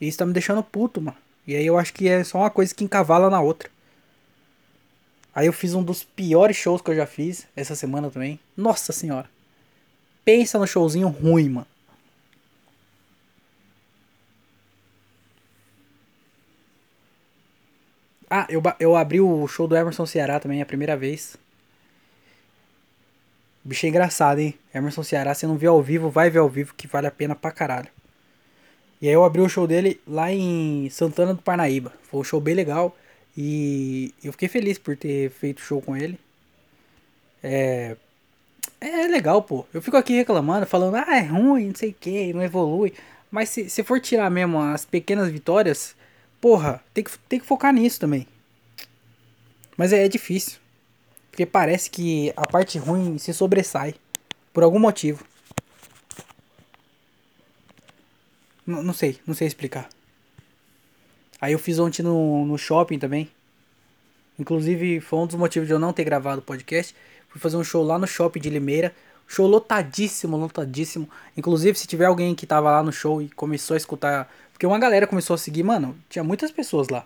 E 0.00 0.08
isso 0.08 0.18
tá 0.18 0.26
me 0.26 0.32
deixando 0.32 0.62
puto, 0.62 1.00
mano. 1.00 1.16
E 1.46 1.54
aí 1.54 1.66
eu 1.66 1.78
acho 1.78 1.92
que 1.92 2.08
é 2.08 2.24
só 2.24 2.38
uma 2.38 2.50
coisa 2.50 2.74
que 2.74 2.84
encavala 2.84 3.30
na 3.30 3.40
outra. 3.40 3.70
Aí 5.34 5.46
eu 5.46 5.52
fiz 5.52 5.74
um 5.74 5.82
dos 5.82 6.04
piores 6.04 6.56
shows 6.56 6.80
que 6.80 6.90
eu 6.90 6.96
já 6.96 7.06
fiz 7.06 7.46
essa 7.54 7.74
semana 7.74 8.10
também. 8.10 8.38
Nossa 8.56 8.92
senhora. 8.92 9.28
Pensa 10.24 10.58
no 10.58 10.66
showzinho 10.66 11.08
ruim, 11.08 11.48
mano. 11.48 11.66
Ah, 18.30 18.46
eu, 18.48 18.62
eu 18.80 18.96
abri 18.96 19.20
o 19.20 19.46
show 19.46 19.68
do 19.68 19.76
Emerson 19.76 20.06
Ceará 20.06 20.40
também 20.40 20.62
a 20.62 20.66
primeira 20.66 20.96
vez. 20.96 21.36
Bicho 23.64 23.86
é 23.86 23.88
engraçado, 23.88 24.38
hein? 24.40 24.54
Emerson 24.74 25.02
Ceará, 25.02 25.34
você 25.34 25.46
não 25.46 25.56
viu 25.56 25.72
ao 25.72 25.82
vivo, 25.82 26.10
vai 26.10 26.30
ver 26.30 26.38
ao 26.40 26.48
vivo 26.48 26.74
que 26.76 26.86
vale 26.86 27.06
a 27.06 27.10
pena 27.10 27.34
pra 27.34 27.50
caralho. 27.50 27.88
E 29.00 29.08
aí 29.08 29.14
eu 29.14 29.24
abri 29.24 29.40
o 29.42 29.48
show 29.48 29.66
dele 29.66 30.00
lá 30.06 30.32
em 30.32 30.88
Santana 30.90 31.34
do 31.34 31.42
Parnaíba. 31.42 31.92
Foi 32.10 32.20
um 32.20 32.24
show 32.24 32.40
bem 32.40 32.54
legal. 32.54 32.96
E 33.36 34.14
eu 34.22 34.32
fiquei 34.32 34.48
feliz 34.48 34.78
por 34.78 34.96
ter 34.96 35.30
feito 35.30 35.60
show 35.60 35.82
com 35.82 35.96
ele. 35.96 36.18
É, 37.42 37.96
É 38.80 39.08
legal, 39.08 39.42
pô. 39.42 39.66
Eu 39.74 39.82
fico 39.82 39.96
aqui 39.96 40.14
reclamando, 40.14 40.66
falando, 40.66 40.96
ah, 40.96 41.16
é 41.16 41.22
ruim, 41.22 41.68
não 41.68 41.74
sei 41.74 41.90
o 41.90 41.94
que, 41.94 42.32
não 42.34 42.42
evolui. 42.42 42.94
Mas 43.30 43.50
se, 43.50 43.70
se 43.70 43.82
for 43.84 44.00
tirar 44.00 44.30
mesmo 44.30 44.60
as 44.60 44.84
pequenas 44.86 45.30
vitórias, 45.30 45.96
porra, 46.40 46.82
tem 46.94 47.04
que, 47.04 47.18
tem 47.28 47.40
que 47.40 47.46
focar 47.46 47.72
nisso 47.74 48.00
também. 48.00 48.26
Mas 49.76 49.92
é, 49.92 50.04
é 50.04 50.08
difícil. 50.08 50.58
Porque 51.34 51.44
parece 51.44 51.90
que 51.90 52.32
a 52.36 52.46
parte 52.46 52.78
ruim 52.78 53.18
se 53.18 53.34
sobressai. 53.34 53.96
Por 54.52 54.62
algum 54.62 54.78
motivo. 54.78 55.24
N 58.64 58.80
não 58.84 58.94
sei, 58.94 59.18
não 59.26 59.34
sei 59.34 59.48
explicar. 59.48 59.88
Aí 61.40 61.52
eu 61.52 61.58
fiz 61.58 61.80
ontem 61.80 62.04
no, 62.04 62.46
no 62.46 62.56
shopping 62.56 63.00
também. 63.00 63.28
Inclusive, 64.38 65.00
foi 65.00 65.18
um 65.18 65.26
dos 65.26 65.34
motivos 65.34 65.66
de 65.66 65.74
eu 65.74 65.78
não 65.80 65.92
ter 65.92 66.04
gravado 66.04 66.38
o 66.38 66.44
podcast. 66.44 66.94
Fui 67.28 67.40
fazer 67.40 67.56
um 67.56 67.64
show 67.64 67.82
lá 67.82 67.98
no 67.98 68.06
shopping 68.06 68.38
de 68.38 68.48
Limeira. 68.48 68.94
Show 69.26 69.48
lotadíssimo, 69.48 70.36
lotadíssimo. 70.36 71.10
Inclusive, 71.36 71.76
se 71.76 71.88
tiver 71.88 72.04
alguém 72.04 72.32
que 72.32 72.46
tava 72.46 72.70
lá 72.70 72.80
no 72.80 72.92
show 72.92 73.20
e 73.20 73.28
começou 73.30 73.74
a 73.74 73.76
escutar. 73.76 74.32
Porque 74.52 74.64
uma 74.64 74.78
galera 74.78 75.04
começou 75.04 75.34
a 75.34 75.38
seguir, 75.38 75.64
mano, 75.64 75.98
tinha 76.08 76.22
muitas 76.22 76.52
pessoas 76.52 76.88
lá. 76.90 77.04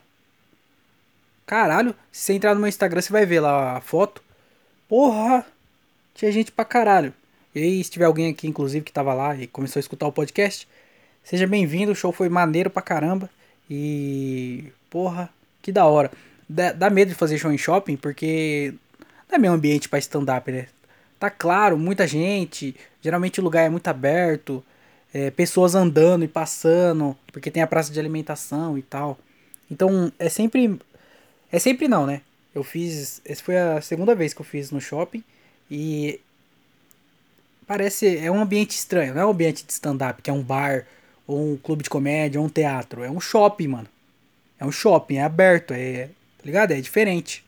Caralho, 1.49 1.95
se 2.13 2.27
você 2.27 2.35
entrar 2.35 2.53
no 2.53 2.61
meu 2.61 2.69
Instagram, 2.69 3.01
você 3.01 3.11
vai 3.11 3.25
ver 3.25 3.41
lá 3.41 3.79
a 3.79 3.81
foto. 3.81 4.23
Porra! 4.87 5.47
Tinha 6.15 6.31
gente 6.31 6.53
pra 6.53 6.63
caralho. 6.63 7.11
E 7.55 7.63
aí, 7.63 7.83
se 7.83 7.91
tiver 7.91 8.05
alguém 8.05 8.31
aqui, 8.31 8.47
inclusive, 8.47 8.85
que 8.85 8.93
tava 8.93 9.15
lá 9.15 9.35
e 9.35 9.47
começou 9.47 9.79
a 9.79 9.81
escutar 9.81 10.07
o 10.07 10.13
podcast, 10.13 10.69
seja 11.25 11.47
bem-vindo. 11.47 11.93
O 11.93 11.95
show 11.95 12.13
foi 12.13 12.29
maneiro 12.29 12.69
pra 12.69 12.83
caramba. 12.83 13.31
E. 13.71 14.71
Porra, 14.91 15.31
que 15.63 15.73
da 15.73 15.87
hora. 15.87 16.13
Dá, 16.47 16.71
dá 16.73 16.91
medo 16.91 17.09
de 17.09 17.15
fazer 17.15 17.39
show 17.39 17.51
em 17.51 17.57
shopping, 17.57 17.97
porque 17.97 18.75
não 19.27 19.37
é 19.37 19.39
meu 19.39 19.55
ambiente 19.55 19.89
para 19.89 19.99
stand-up, 20.01 20.53
né? 20.53 20.67
Tá 21.19 21.31
claro, 21.31 21.79
muita 21.79 22.07
gente, 22.07 22.77
geralmente 23.01 23.41
o 23.41 23.43
lugar 23.43 23.65
é 23.65 23.71
muito 23.71 23.89
aberto, 23.89 24.63
é, 25.15 25.31
pessoas 25.31 25.75
andando 25.75 26.25
e 26.27 26.29
passando, 26.29 27.17
porque 27.33 27.51
tem 27.51 27.63
a 27.63 27.67
praça 27.67 27.91
de 27.91 27.99
alimentação 27.99 28.77
e 28.77 28.83
tal. 28.83 29.19
Então 29.71 30.13
é 30.19 30.29
sempre. 30.29 30.79
É 31.51 31.59
sempre 31.59 31.89
não, 31.89 32.07
né? 32.07 32.21
Eu 32.55 32.63
fiz. 32.63 33.21
Essa 33.25 33.43
foi 33.43 33.57
a 33.57 33.81
segunda 33.81 34.15
vez 34.15 34.35
que 34.35 34.41
eu 34.41 34.45
fiz 34.45 34.71
no 34.71 34.81
shopping 34.81 35.23
e. 35.71 36.21
Parece. 37.67 38.19
É 38.19 38.31
um 38.31 38.41
ambiente 38.41 38.73
estranho, 38.73 39.15
não 39.15 39.23
é 39.23 39.27
um 39.27 39.31
ambiente 39.31 39.65
de 39.65 39.73
stand-up, 39.73 40.23
que 40.23 40.31
é 40.31 40.33
um 40.33 40.43
bar, 40.43 40.87
ou 41.27 41.53
um 41.53 41.57
clube 41.57 41.83
de 41.83 41.91
comédia, 41.91 42.41
ou 42.41 42.47
um 42.47 42.51
teatro. 42.51 43.03
É 43.03 43.11
um 43.11 43.21
shopping, 43.21 43.69
mano. 43.69 43.89
É 44.59 44.65
um 44.65 44.73
shopping, 44.73 45.17
é 45.17 45.25
aberto, 45.25 45.73
é. 45.73 46.07
Tá 46.39 46.45
ligado? 46.45 46.73
É 46.73 46.81
diferente. 46.81 47.45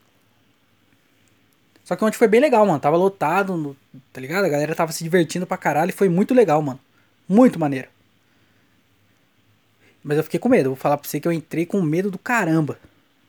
Só 1.85 1.97
que 1.97 2.05
ontem 2.05 2.17
foi 2.17 2.29
bem 2.29 2.41
legal, 2.41 2.65
mano. 2.65 2.79
Tava 2.79 2.97
lotado, 2.97 3.77
tá 4.13 4.21
ligado? 4.21 4.45
A 4.45 4.49
galera 4.49 4.75
tava 4.75 4.93
se 4.93 5.03
divertindo 5.03 5.47
pra 5.47 5.57
caralho 5.57 5.91
e 5.91 5.93
foi 5.93 6.09
muito 6.09 6.33
legal, 6.33 6.63
mano. 6.63 6.79
Muito 7.29 7.59
maneiro. 7.59 7.89
Mas 10.03 10.17
eu 10.17 10.25
fiquei 10.25 10.39
com 10.39 10.49
medo. 10.49 10.71
Vou 10.71 10.77
falar 10.77 10.97
pra 10.97 11.09
você 11.09 11.19
que 11.19 11.27
eu 11.27 11.33
entrei 11.33 11.67
com 11.67 11.83
medo 11.83 12.11
do 12.11 12.19
caramba. 12.19 12.79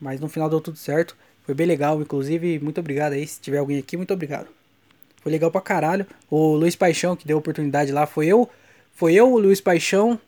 Mas 0.02 0.20
no 0.20 0.28
final 0.28 0.50
deu 0.50 0.60
tudo 0.60 0.78
certo. 0.78 1.16
Foi 1.44 1.54
bem 1.54 1.68
legal, 1.68 2.02
inclusive. 2.02 2.60
Muito 2.60 2.80
obrigado 2.80 3.14
aí. 3.14 3.26
Se 3.28 3.40
tiver 3.40 3.60
alguém 3.60 3.78
aqui, 3.78 3.96
muito 3.96 4.14
obrigado. 4.14 4.48
Foi 5.22 5.32
legal 5.32 5.52
pra 5.52 5.62
caralho. 5.62 6.08
O 6.30 6.56
Luiz 6.56 6.76
Paixão, 6.76 7.16
que 7.16 7.28
deu 7.28 7.38
oportunidade 7.38 7.92
lá, 7.92 8.08
foi 8.08 8.26
eu. 8.26 8.50
Foi 8.96 9.14
eu, 9.14 9.32
o 9.32 9.38
Luiz 9.38 9.62
Paixão, 9.62 10.20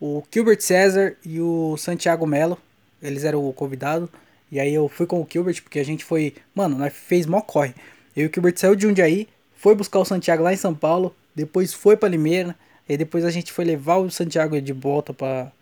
o 0.00 0.22
Gilbert 0.32 0.60
César 0.60 1.16
e 1.24 1.40
o 1.40 1.76
Santiago 1.76 2.26
Melo. 2.26 2.58
Eles 3.00 3.24
eram 3.24 3.48
o 3.48 3.52
convidado. 3.52 4.10
E 4.50 4.58
aí 4.58 4.74
eu 4.74 4.88
fui 4.88 5.06
com 5.06 5.20
o 5.20 5.26
Gilbert, 5.30 5.62
porque 5.62 5.78
a 5.78 5.84
gente 5.84 6.04
foi. 6.04 6.34
Mano, 6.54 6.76
nós 6.76 6.92
fez 6.92 7.24
mó 7.26 7.40
corre. 7.40 7.74
Eu 8.16 8.24
e 8.24 8.28
o 8.28 8.30
Gilbert 8.34 8.56
saiu 8.56 8.74
de 8.74 8.82
Jundiaí, 8.82 9.28
foi 9.54 9.74
buscar 9.76 10.00
o 10.00 10.04
Santiago 10.04 10.42
lá 10.42 10.52
em 10.52 10.56
São 10.56 10.74
Paulo, 10.74 11.14
depois 11.34 11.72
foi 11.72 11.96
para 11.96 12.08
Limeira, 12.08 12.56
e 12.88 12.96
depois 12.96 13.24
a 13.24 13.30
gente 13.30 13.52
foi 13.52 13.64
levar 13.64 13.98
o 13.98 14.10
Santiago 14.10 14.60
de 14.60 14.72
volta 14.72 15.14
para 15.14 15.52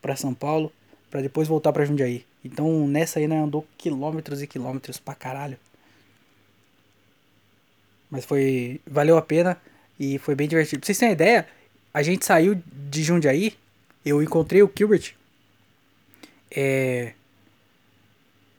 para 0.00 0.14
São 0.14 0.32
Paulo, 0.32 0.72
para 1.10 1.20
depois 1.20 1.48
voltar 1.48 1.72
para 1.72 1.84
Jundiaí. 1.84 2.24
Então 2.46 2.86
nessa 2.86 3.18
aí, 3.18 3.28
né, 3.28 3.38
andou 3.38 3.66
quilômetros 3.78 4.42
e 4.42 4.46
quilômetros 4.46 4.98
pra 4.98 5.14
caralho. 5.14 5.58
Mas 8.10 8.24
foi. 8.24 8.80
Valeu 8.86 9.16
a 9.16 9.22
pena 9.22 9.60
e 9.98 10.18
foi 10.18 10.34
bem 10.34 10.48
divertido. 10.48 10.80
Pra 10.80 10.86
vocês 10.86 10.98
terem 10.98 11.12
ideia, 11.12 11.46
a 11.92 12.02
gente 12.02 12.24
saiu 12.24 12.60
de 12.72 13.02
Jundiaí, 13.02 13.54
eu 14.04 14.22
encontrei 14.22 14.62
o 14.62 14.72
Gilbert. 14.74 15.14
É 16.50 17.12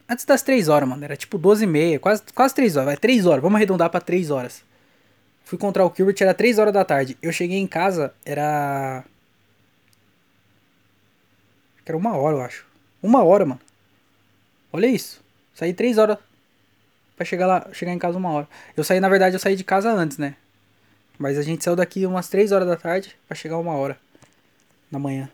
Antes 0.08 0.24
das 0.24 0.42
3 0.42 0.68
horas, 0.68 0.88
mano. 0.88 1.04
Era 1.04 1.16
tipo 1.16 1.36
12 1.36 1.64
e 1.64 1.66
meia, 1.66 2.00
quase, 2.00 2.22
quase 2.34 2.54
3 2.54 2.76
horas. 2.76 2.86
Vai 2.86 2.96
3 2.96 3.26
horas, 3.26 3.42
vamos 3.42 3.56
arredondar 3.56 3.90
pra 3.90 4.00
3 4.00 4.30
horas. 4.30 4.64
Fui 5.44 5.56
encontrar 5.56 5.84
o 5.84 5.92
Gilbert, 5.94 6.16
era 6.20 6.32
3 6.32 6.58
horas 6.58 6.72
da 6.72 6.84
tarde. 6.84 7.18
Eu 7.20 7.30
cheguei 7.32 7.58
em 7.58 7.66
casa, 7.66 8.14
era. 8.24 9.04
Era 11.84 11.96
uma 11.96 12.16
hora, 12.16 12.36
eu 12.36 12.42
acho. 12.42 12.66
Uma 13.02 13.22
hora, 13.22 13.44
mano. 13.44 13.60
Olha 14.72 14.86
isso. 14.86 15.20
Saí 15.54 15.72
3 15.72 15.98
horas 15.98 16.18
pra 17.16 17.24
chegar 17.24 17.46
lá, 17.46 17.68
chegar 17.72 17.92
em 17.92 17.98
casa 17.98 18.16
uma 18.16 18.30
hora. 18.30 18.48
Eu 18.76 18.84
saí, 18.84 19.00
na 19.00 19.08
verdade, 19.08 19.34
eu 19.34 19.40
saí 19.40 19.56
de 19.56 19.64
casa 19.64 19.90
antes, 19.90 20.18
né? 20.18 20.36
Mas 21.18 21.36
a 21.36 21.42
gente 21.42 21.64
saiu 21.64 21.74
daqui 21.74 22.06
umas 22.06 22.28
3 22.28 22.52
horas 22.52 22.68
da 22.68 22.76
tarde 22.76 23.16
pra 23.26 23.36
chegar 23.36 23.58
uma 23.58 23.74
hora 23.74 23.98
da 24.90 24.98
manhã. 24.98 25.28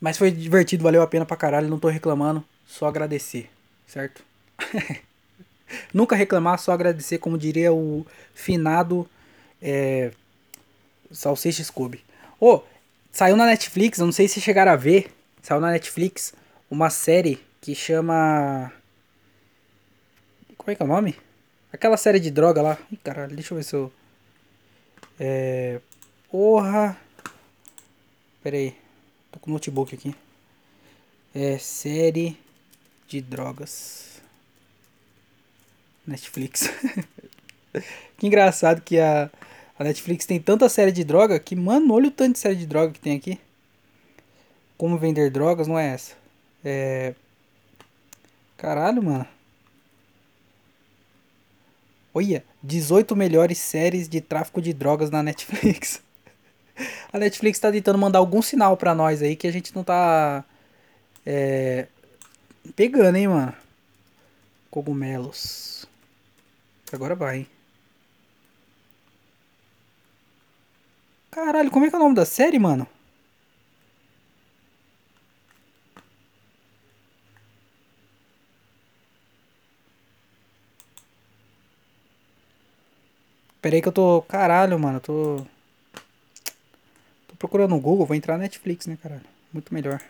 Mas 0.00 0.16
foi 0.16 0.30
divertido, 0.30 0.84
valeu 0.84 1.02
a 1.02 1.06
pena 1.06 1.26
pra 1.26 1.36
caralho, 1.36 1.68
não 1.68 1.78
tô 1.78 1.88
reclamando, 1.88 2.44
só 2.66 2.86
agradecer, 2.86 3.50
certo? 3.86 4.22
Nunca 5.92 6.14
reclamar, 6.14 6.58
só 6.58 6.70
agradecer, 6.70 7.18
como 7.18 7.36
diria 7.36 7.72
o 7.72 8.06
finado 8.32 9.08
é, 9.60 10.12
Salsicha 11.10 11.64
Scooby. 11.64 12.02
Ô, 12.38 12.54
oh, 12.54 12.62
saiu 13.10 13.36
na 13.36 13.46
Netflix, 13.46 13.98
eu 13.98 14.06
não 14.06 14.12
sei 14.12 14.28
se 14.28 14.40
chegaram 14.40 14.70
a 14.70 14.76
ver, 14.76 15.10
saiu 15.42 15.60
na 15.60 15.72
Netflix 15.72 16.32
uma 16.70 16.90
série 16.90 17.40
que 17.60 17.74
chama. 17.74 18.72
Como 20.56 20.70
é 20.70 20.74
que 20.74 20.82
é 20.82 20.84
o 20.84 20.88
nome? 20.88 21.16
Aquela 21.72 21.96
série 21.96 22.20
de 22.20 22.30
droga 22.30 22.62
lá. 22.62 22.78
Ih, 22.90 22.96
caralho, 22.96 23.34
deixa 23.34 23.52
eu 23.52 23.58
ver 23.58 23.64
se 23.64 23.74
eu. 23.74 23.92
É. 25.18 25.80
Porra. 26.30 26.96
Pera 28.42 28.56
aí. 28.56 28.74
Tô 29.30 29.38
com 29.38 29.50
o 29.50 29.52
notebook 29.54 29.94
aqui. 29.94 30.14
É 31.34 31.58
série 31.58 32.38
de 33.06 33.20
drogas. 33.20 34.20
Netflix. 36.06 36.70
que 38.16 38.26
engraçado 38.26 38.80
que 38.80 38.98
a, 38.98 39.30
a 39.78 39.84
Netflix 39.84 40.24
tem 40.24 40.40
tanta 40.40 40.68
série 40.68 40.92
de 40.92 41.04
droga 41.04 41.38
que, 41.38 41.54
mano, 41.54 41.92
olha 41.92 42.08
o 42.08 42.10
tanto 42.10 42.32
de 42.32 42.38
série 42.38 42.56
de 42.56 42.66
droga 42.66 42.92
que 42.92 43.00
tem 43.00 43.16
aqui. 43.16 43.38
Como 44.76 44.96
vender 44.96 45.30
drogas, 45.30 45.66
não 45.66 45.78
é 45.78 45.88
essa. 45.88 46.14
É. 46.64 47.14
Caralho, 48.56 49.02
mano. 49.02 49.26
Olha, 52.12 52.44
18 52.62 53.14
melhores 53.14 53.58
séries 53.58 54.08
de 54.08 54.20
tráfico 54.20 54.60
de 54.60 54.72
drogas 54.72 55.10
na 55.10 55.22
Netflix. 55.22 56.02
a 57.12 57.18
Netflix 57.18 57.58
tá 57.58 57.70
tentando 57.70 57.98
mandar 57.98 58.18
algum 58.18 58.42
sinal 58.42 58.76
pra 58.76 58.94
nós 58.94 59.22
aí 59.22 59.36
que 59.36 59.46
a 59.46 59.52
gente 59.52 59.74
não 59.74 59.84
tá. 59.84 60.44
É, 61.24 61.86
pegando, 62.74 63.16
hein, 63.16 63.28
mano. 63.28 63.54
Cogumelos. 64.70 65.86
Agora 66.92 67.14
vai, 67.14 67.38
hein. 67.38 67.46
Caralho, 71.30 71.70
como 71.70 71.84
é 71.84 71.88
que 71.88 71.94
é 71.94 71.98
o 71.98 72.02
nome 72.02 72.14
da 72.16 72.24
série, 72.24 72.58
mano? 72.58 72.86
Pera 83.68 83.76
aí 83.76 83.82
que 83.82 83.88
eu 83.88 83.92
tô. 83.92 84.22
Caralho, 84.22 84.78
mano, 84.78 84.96
eu 84.96 85.00
tô 85.02 85.46
procurando 87.38 87.72
no 87.72 87.78
Google, 87.78 88.06
vou 88.06 88.16
entrar 88.16 88.38
na 88.38 88.44
Netflix, 88.44 88.86
né, 88.86 88.96
caralho? 89.02 89.20
Muito 89.52 89.74
melhor. 89.74 90.00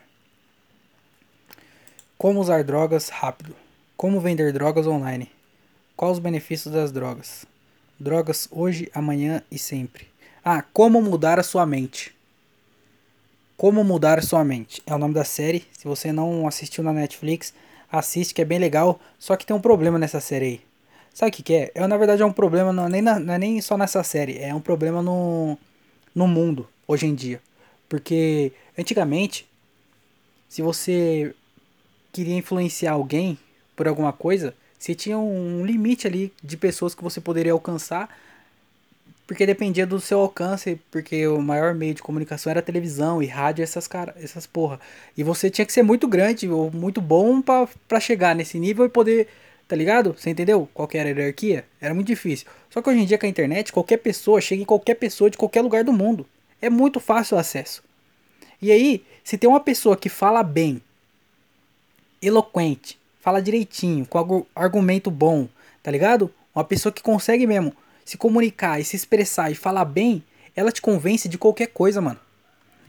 Como 2.17 2.39
usar 2.39 2.63
drogas 2.63 3.09
rápido. 3.09 3.57
Como 3.97 4.21
vender 4.21 4.53
drogas 4.53 4.87
online. 4.87 5.29
Quais 5.97 6.19
os 6.19 6.19
benefícios 6.21 6.73
das 6.73 6.93
drogas? 6.93 7.47
Drogas 7.99 8.47
hoje, 8.53 8.89
amanhã 8.95 9.43
e 9.51 9.59
sempre. 9.59 10.07
Ah, 10.45 10.63
como 10.73 11.03
mudar 11.03 11.41
a 11.41 11.43
sua 11.43 11.67
mente. 11.67 12.15
Como 13.57 13.83
mudar 13.83 14.21
a 14.21 14.23
sua 14.23 14.45
mente. 14.45 14.81
É 14.87 14.95
o 14.95 14.99
nome 14.99 15.15
da 15.15 15.25
série. 15.25 15.67
Se 15.73 15.85
você 15.85 16.13
não 16.13 16.47
assistiu 16.47 16.85
na 16.85 16.93
Netflix, 16.93 17.53
assiste 17.91 18.33
que 18.33 18.41
é 18.41 18.45
bem 18.45 18.61
legal. 18.61 19.01
Só 19.19 19.35
que 19.35 19.45
tem 19.45 19.57
um 19.57 19.61
problema 19.61 19.99
nessa 19.99 20.21
série 20.21 20.45
aí. 20.45 20.68
Sabe 21.19 21.31
o 21.31 21.33
que, 21.33 21.43
que 21.43 21.55
é? 21.55 21.73
é? 21.75 21.85
Na 21.89 21.97
verdade 21.97 22.23
é 22.23 22.25
um 22.25 22.33
problema 22.33 22.73
não 22.73 22.87
é, 22.87 22.89
nem 22.89 23.03
na, 23.03 23.19
não 23.19 23.35
é 23.35 23.39
nem 23.39 23.61
só 23.61 23.77
nessa 23.77 24.05
série. 24.05 24.39
É 24.39 24.55
um 24.55 24.61
problema 24.61 25.03
no, 25.03 25.59
no 26.15 26.29
mundo 26.29 26.69
hoje 26.87 27.07
em 27.07 27.15
dia. 27.15 27.41
Porque 27.89 28.53
antigamente, 28.79 29.45
se 30.49 30.63
você 30.63 31.35
queria 32.13 32.37
influenciar 32.37 32.93
alguém 32.93 33.37
por 33.75 33.89
alguma 33.89 34.13
coisa, 34.13 34.55
Você 34.79 34.95
tinha 34.95 35.19
um 35.19 35.67
limite 35.67 36.07
ali 36.07 36.33
de 36.41 36.57
pessoas 36.57 36.95
que 36.95 37.03
você 37.03 37.21
poderia 37.21 37.53
alcançar, 37.53 38.09
porque 39.27 39.45
dependia 39.45 39.87
do 39.87 40.01
seu 40.01 40.21
alcance, 40.21 40.81
porque 40.91 41.27
o 41.27 41.43
maior 41.43 41.75
meio 41.75 41.95
de 41.95 42.03
comunicação 42.03 42.51
era 42.51 42.63
televisão 42.63 43.21
e 43.21 43.27
rádio, 43.27 43.63
essas 43.63 43.89
cara, 43.89 44.15
essas 44.21 44.47
porra. 44.47 44.79
E 45.17 45.25
você 45.25 45.51
tinha 45.51 45.67
que 45.67 45.73
ser 45.73 45.83
muito 45.83 46.07
grande 46.07 46.49
ou 46.49 46.71
muito 46.71 47.01
bom 47.01 47.43
para 47.43 48.01
chegar 48.01 48.37
nesse 48.37 48.59
nível 48.59 48.87
e 48.87 48.89
poder, 48.89 49.29
tá 49.69 49.77
ligado? 49.77 50.15
Você 50.17 50.31
entendeu 50.31 50.69
qual 50.73 50.89
era 50.95 51.11
a 51.11 51.13
hierarquia? 51.13 51.65
Era 51.81 51.95
muito 51.95 52.07
difícil. 52.07 52.47
Só 52.71 52.81
que 52.81 52.89
hoje 52.89 53.01
em 53.01 53.05
dia 53.05 53.19
com 53.19 53.27
a 53.27 53.29
internet, 53.29 53.71
qualquer 53.71 53.99
pessoa 53.99 54.41
chega 54.41 54.63
em 54.63 54.65
qualquer 54.65 54.95
pessoa 54.95 55.29
de 55.29 55.37
qualquer 55.37 55.61
lugar 55.61 55.85
do 55.85 55.93
mundo. 55.93 56.27
É 56.61 56.71
muito 56.71 56.99
fácil 56.99 57.37
o 57.37 57.41
acesso. 57.41 57.83
E 58.61 58.73
aí, 58.73 59.05
se 59.23 59.37
tem 59.37 59.49
uma 59.49 59.61
pessoa 59.61 59.97
que 59.97 60.09
fala 60.09 60.43
bem, 60.43 60.83
eloquente, 62.21 62.99
fala 63.21 63.43
direitinho, 63.43 64.07
com 64.07 64.47
argumento 64.55 65.11
bom, 65.11 65.47
tá 65.83 65.91
ligado? 65.91 66.33
Uma 66.55 66.65
pessoa 66.65 66.93
que 66.93 67.03
consegue 67.03 67.47
mesmo 67.47 67.73
se 68.05 68.17
comunicar 68.17 68.81
e 68.81 68.85
se 68.85 68.97
expressar 68.97 69.53
e 69.53 69.55
falar 69.55 69.85
bem, 69.85 70.25
ela 70.57 70.73
te 70.73 70.81
convence 70.81 71.29
de 71.29 71.39
qualquer 71.39 71.69
coisa, 71.69 72.01
mano. 72.01 72.19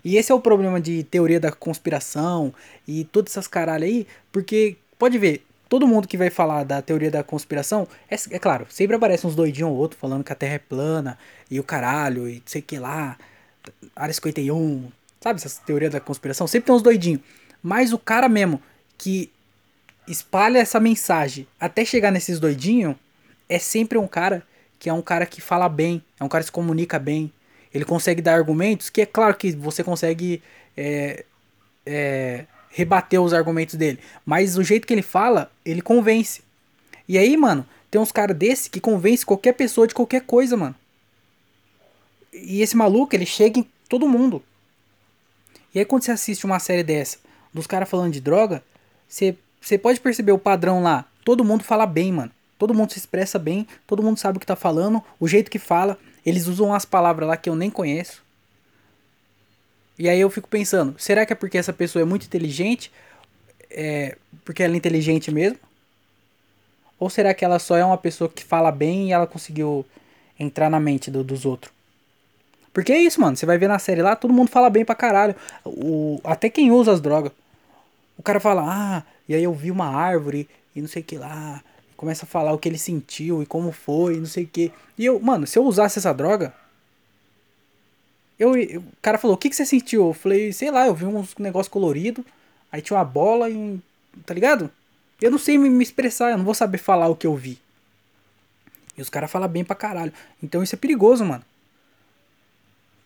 E 0.04 0.16
esse 0.16 0.32
é 0.32 0.36
o 0.36 0.40
problema 0.40 0.80
de 0.80 1.04
teoria 1.04 1.40
da 1.40 1.52
conspiração 1.52 2.54
e 2.88 3.04
todas 3.04 3.34
essas 3.34 3.48
caralho 3.48 3.84
aí, 3.84 4.08
porque 4.32 4.78
pode 4.98 5.18
ver, 5.18 5.44
todo 5.70 5.88
mundo 5.88 6.08
que 6.08 6.18
vai 6.18 6.32
falar 6.32 6.64
da 6.64 6.82
teoria 6.82 7.12
da 7.12 7.24
conspiração, 7.24 7.88
é, 8.10 8.16
é 8.32 8.40
claro, 8.40 8.66
sempre 8.70 8.96
aparece 8.96 9.26
uns 9.26 9.36
doidinhos 9.36 9.72
ou 9.72 9.78
outro 9.78 9.98
falando 9.98 10.24
que 10.24 10.34
a 10.34 10.36
Terra 10.36 10.56
é 10.56 10.60
plana 10.60 11.18
e 11.50 11.60
o 11.60 11.64
caralho 11.64 12.28
e 12.28 12.42
sei 12.46 12.62
que 12.62 12.80
lá, 12.80 13.18
área 13.96 14.14
51, 14.14 14.92
sabe 15.22 15.40
essas 15.40 15.60
teorias 15.60 15.92
da 15.92 16.00
conspiração? 16.00 16.48
Sempre 16.48 16.68
tem 16.68 16.76
uns 16.76 16.82
doidinhos. 16.82 17.22
Mas 17.62 17.94
o 17.94 18.00
cara 18.00 18.28
mesmo 18.28 18.62
que 18.98 19.32
espalha 20.08 20.58
essa 20.58 20.80
mensagem 20.80 21.48
até 21.60 21.86
chegar 21.86 22.12
nesses 22.12 22.40
doidinhos 22.40 22.96
é 23.48 23.60
sempre 23.60 23.98
um 23.98 24.08
cara 24.08 24.44
que 24.80 24.90
é 24.90 24.94
um 24.94 25.02
cara 25.02 25.26
que 25.26 25.42
fala 25.42 25.70
bem, 25.70 26.02
é 26.20 26.24
um 26.24 26.30
cara 26.30 26.42
que 26.42 26.48
se 26.48 26.52
comunica 26.52 26.98
bem. 26.98 27.32
Ele 27.72 27.86
consegue 27.86 28.22
dar 28.22 28.34
argumentos 28.34 28.90
que 28.90 29.02
é 29.02 29.06
claro 29.06 29.36
que 29.36 29.52
você 29.52 29.84
consegue 29.84 30.42
é, 30.76 31.26
é, 31.86 32.46
rebater 32.70 33.22
os 33.22 33.34
argumentos 33.34 33.76
dele. 33.76 34.00
Mas 34.26 34.58
o 34.58 34.64
jeito 34.64 34.88
que 34.88 34.94
ele 34.94 35.02
fala, 35.02 35.52
ele 35.66 35.82
convence. 35.82 36.42
E 37.08 37.18
aí, 37.18 37.36
mano, 37.36 37.66
tem 37.90 38.00
uns 38.00 38.12
caras 38.12 38.38
desse 38.38 38.70
que 38.70 38.80
convence 38.80 39.26
qualquer 39.26 39.54
pessoa 39.54 39.88
de 39.88 39.94
qualquer 39.94 40.22
coisa, 40.22 40.56
mano. 40.56 40.76
E 42.32 42.62
esse 42.62 42.78
maluco, 42.78 43.16
ele 43.16 43.26
chega 43.26 43.60
em 43.60 43.68
todo 43.88 44.08
mundo. 44.08 44.44
E 45.74 45.80
aí 45.80 45.86
quando 45.86 46.04
você 46.04 46.12
assiste 46.12 46.46
uma 46.46 46.60
série 46.60 46.84
dessa, 46.84 47.18
dos 47.54 47.68
caras 47.68 47.90
falando 47.90 48.14
de 48.14 48.22
droga, 48.22 48.64
você, 49.08 49.36
você 49.60 49.78
pode 49.78 50.00
perceber 50.00 50.32
o 50.32 50.40
padrão 50.40 50.82
lá. 50.82 51.06
Todo 51.24 51.44
mundo 51.44 51.64
fala 51.64 51.86
bem, 51.86 52.12
mano. 52.12 52.32
Todo 52.58 52.74
mundo 52.74 52.92
se 52.92 53.00
expressa 53.00 53.40
bem, 53.40 53.66
todo 53.88 54.04
mundo 54.04 54.20
sabe 54.20 54.38
o 54.38 54.40
que 54.40 54.46
tá 54.46 54.56
falando, 54.56 55.02
o 55.20 55.28
jeito 55.28 55.50
que 55.50 55.60
fala. 55.60 55.98
Eles 56.26 56.48
usam 56.48 56.74
as 56.74 56.86
palavras 56.86 57.28
lá 57.28 57.38
que 57.38 57.50
eu 57.50 57.56
nem 57.56 57.70
conheço. 57.70 58.22
E 60.00 60.08
aí 60.08 60.22
eu 60.22 60.30
fico 60.30 60.48
pensando, 60.48 60.96
será 60.98 61.26
que 61.26 61.34
é 61.34 61.36
porque 61.36 61.58
essa 61.58 61.74
pessoa 61.74 62.02
é 62.02 62.06
muito 62.06 62.26
inteligente? 62.26 62.90
É, 63.70 64.18
porque 64.46 64.64
ela 64.64 64.74
é 64.74 64.78
inteligente 64.78 65.30
mesmo? 65.30 65.60
Ou 66.98 67.10
será 67.10 67.34
que 67.34 67.44
ela 67.44 67.60
só 67.60 67.76
é 67.76 67.84
uma 67.84 67.98
pessoa 67.98 68.30
que 68.30 68.42
fala 68.42 68.72
bem 68.72 69.10
e 69.10 69.12
ela 69.12 69.28
conseguiu 69.28 69.86
entrar 70.40 70.70
na 70.70 70.80
mente 70.80 71.12
do, 71.12 71.22
dos 71.22 71.46
outros? 71.46 71.74
Porque 72.74 72.94
é 72.94 72.98
isso, 72.98 73.20
mano. 73.20 73.36
Você 73.36 73.46
vai 73.46 73.58
ver 73.58 73.68
na 73.68 73.78
série 73.78 74.02
lá, 74.02 74.16
todo 74.16 74.34
mundo 74.34 74.50
fala 74.50 74.70
bem 74.70 74.86
pra 74.86 74.96
caralho. 74.96 75.36
O, 75.66 76.22
até 76.24 76.50
quem 76.50 76.72
usa 76.72 76.94
as 76.94 77.02
drogas. 77.02 77.34
O 78.18 78.24
cara 78.24 78.40
fala, 78.40 78.64
ah, 78.66 79.04
e 79.28 79.36
aí 79.36 79.44
eu 79.44 79.54
vi 79.54 79.70
uma 79.70 79.88
árvore 79.88 80.48
e 80.74 80.82
não 80.82 80.88
sei 80.88 81.02
o 81.02 81.06
que 81.06 81.18
lá 81.18 81.62
começa 81.98 82.24
a 82.24 82.28
falar 82.28 82.54
o 82.54 82.58
que 82.58 82.70
ele 82.70 82.78
sentiu 82.78 83.44
e 83.44 83.46
como 83.46 83.74
foi, 83.74 84.16
não 84.16 84.26
sei 84.26 84.46
o 84.46 84.48
que. 84.48 84.72
E 84.98 85.06
eu, 85.06 85.20
mano, 85.20 85.46
se 85.46 85.60
eu 85.60 85.66
usasse 85.66 86.00
essa 86.00 86.14
droga. 86.14 86.54
Eu, 88.40 88.56
eu, 88.56 88.80
o 88.80 89.02
cara 89.02 89.18
falou, 89.18 89.36
o 89.36 89.38
que, 89.38 89.50
que 89.50 89.56
você 89.56 89.66
sentiu? 89.66 90.08
Eu 90.08 90.14
falei, 90.14 90.54
sei 90.54 90.72
lá, 90.72 90.88
eu 90.88 90.96
vi 90.96 91.06
uns 91.06 91.36
negócio 91.38 91.72
colorido, 91.72 92.26
aí 92.72 92.82
tinha 92.82 92.98
uma 92.98 93.06
bola 93.06 93.50
e. 93.50 93.80
Tá 94.26 94.34
ligado? 94.34 94.72
Eu 95.22 95.30
não 95.30 95.38
sei 95.38 95.58
me, 95.58 95.70
me 95.70 95.84
expressar, 95.84 96.32
eu 96.32 96.38
não 96.38 96.46
vou 96.46 96.54
saber 96.54 96.78
falar 96.78 97.10
o 97.10 97.16
que 97.16 97.28
eu 97.28 97.36
vi. 97.36 97.60
E 98.98 99.02
os 99.02 99.10
caras 99.10 99.30
falam 99.30 99.48
bem 99.48 99.64
pra 99.64 99.76
caralho. 99.76 100.14
Então 100.42 100.64
isso 100.64 100.76
é 100.76 100.78
perigoso, 100.78 101.26
mano. 101.26 101.44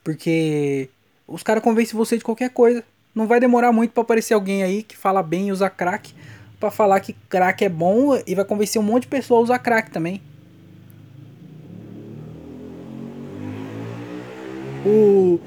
Porque 0.03 0.89
os 1.27 1.41
caras 1.41 1.63
convencem 1.63 1.97
você 1.97 2.17
de 2.17 2.23
qualquer 2.23 2.49
coisa. 2.49 2.83
Não 3.15 3.27
vai 3.27 3.39
demorar 3.39 3.71
muito 3.71 3.91
para 3.91 4.01
aparecer 4.01 4.33
alguém 4.33 4.63
aí 4.63 4.83
que 4.83 4.97
fala 4.97 5.23
bem 5.23 5.47
e 5.47 5.51
usa 5.51 5.69
crack 5.69 6.13
para 6.59 6.71
falar 6.71 6.99
que 6.99 7.13
crack 7.29 7.63
é 7.63 7.69
bom 7.69 8.15
e 8.25 8.35
vai 8.35 8.45
convencer 8.45 8.81
um 8.81 8.85
monte 8.85 9.03
de 9.03 9.09
pessoa 9.09 9.39
a 9.39 9.43
usar 9.43 9.59
crack 9.59 9.91
também. 9.91 10.21
O 14.85 15.39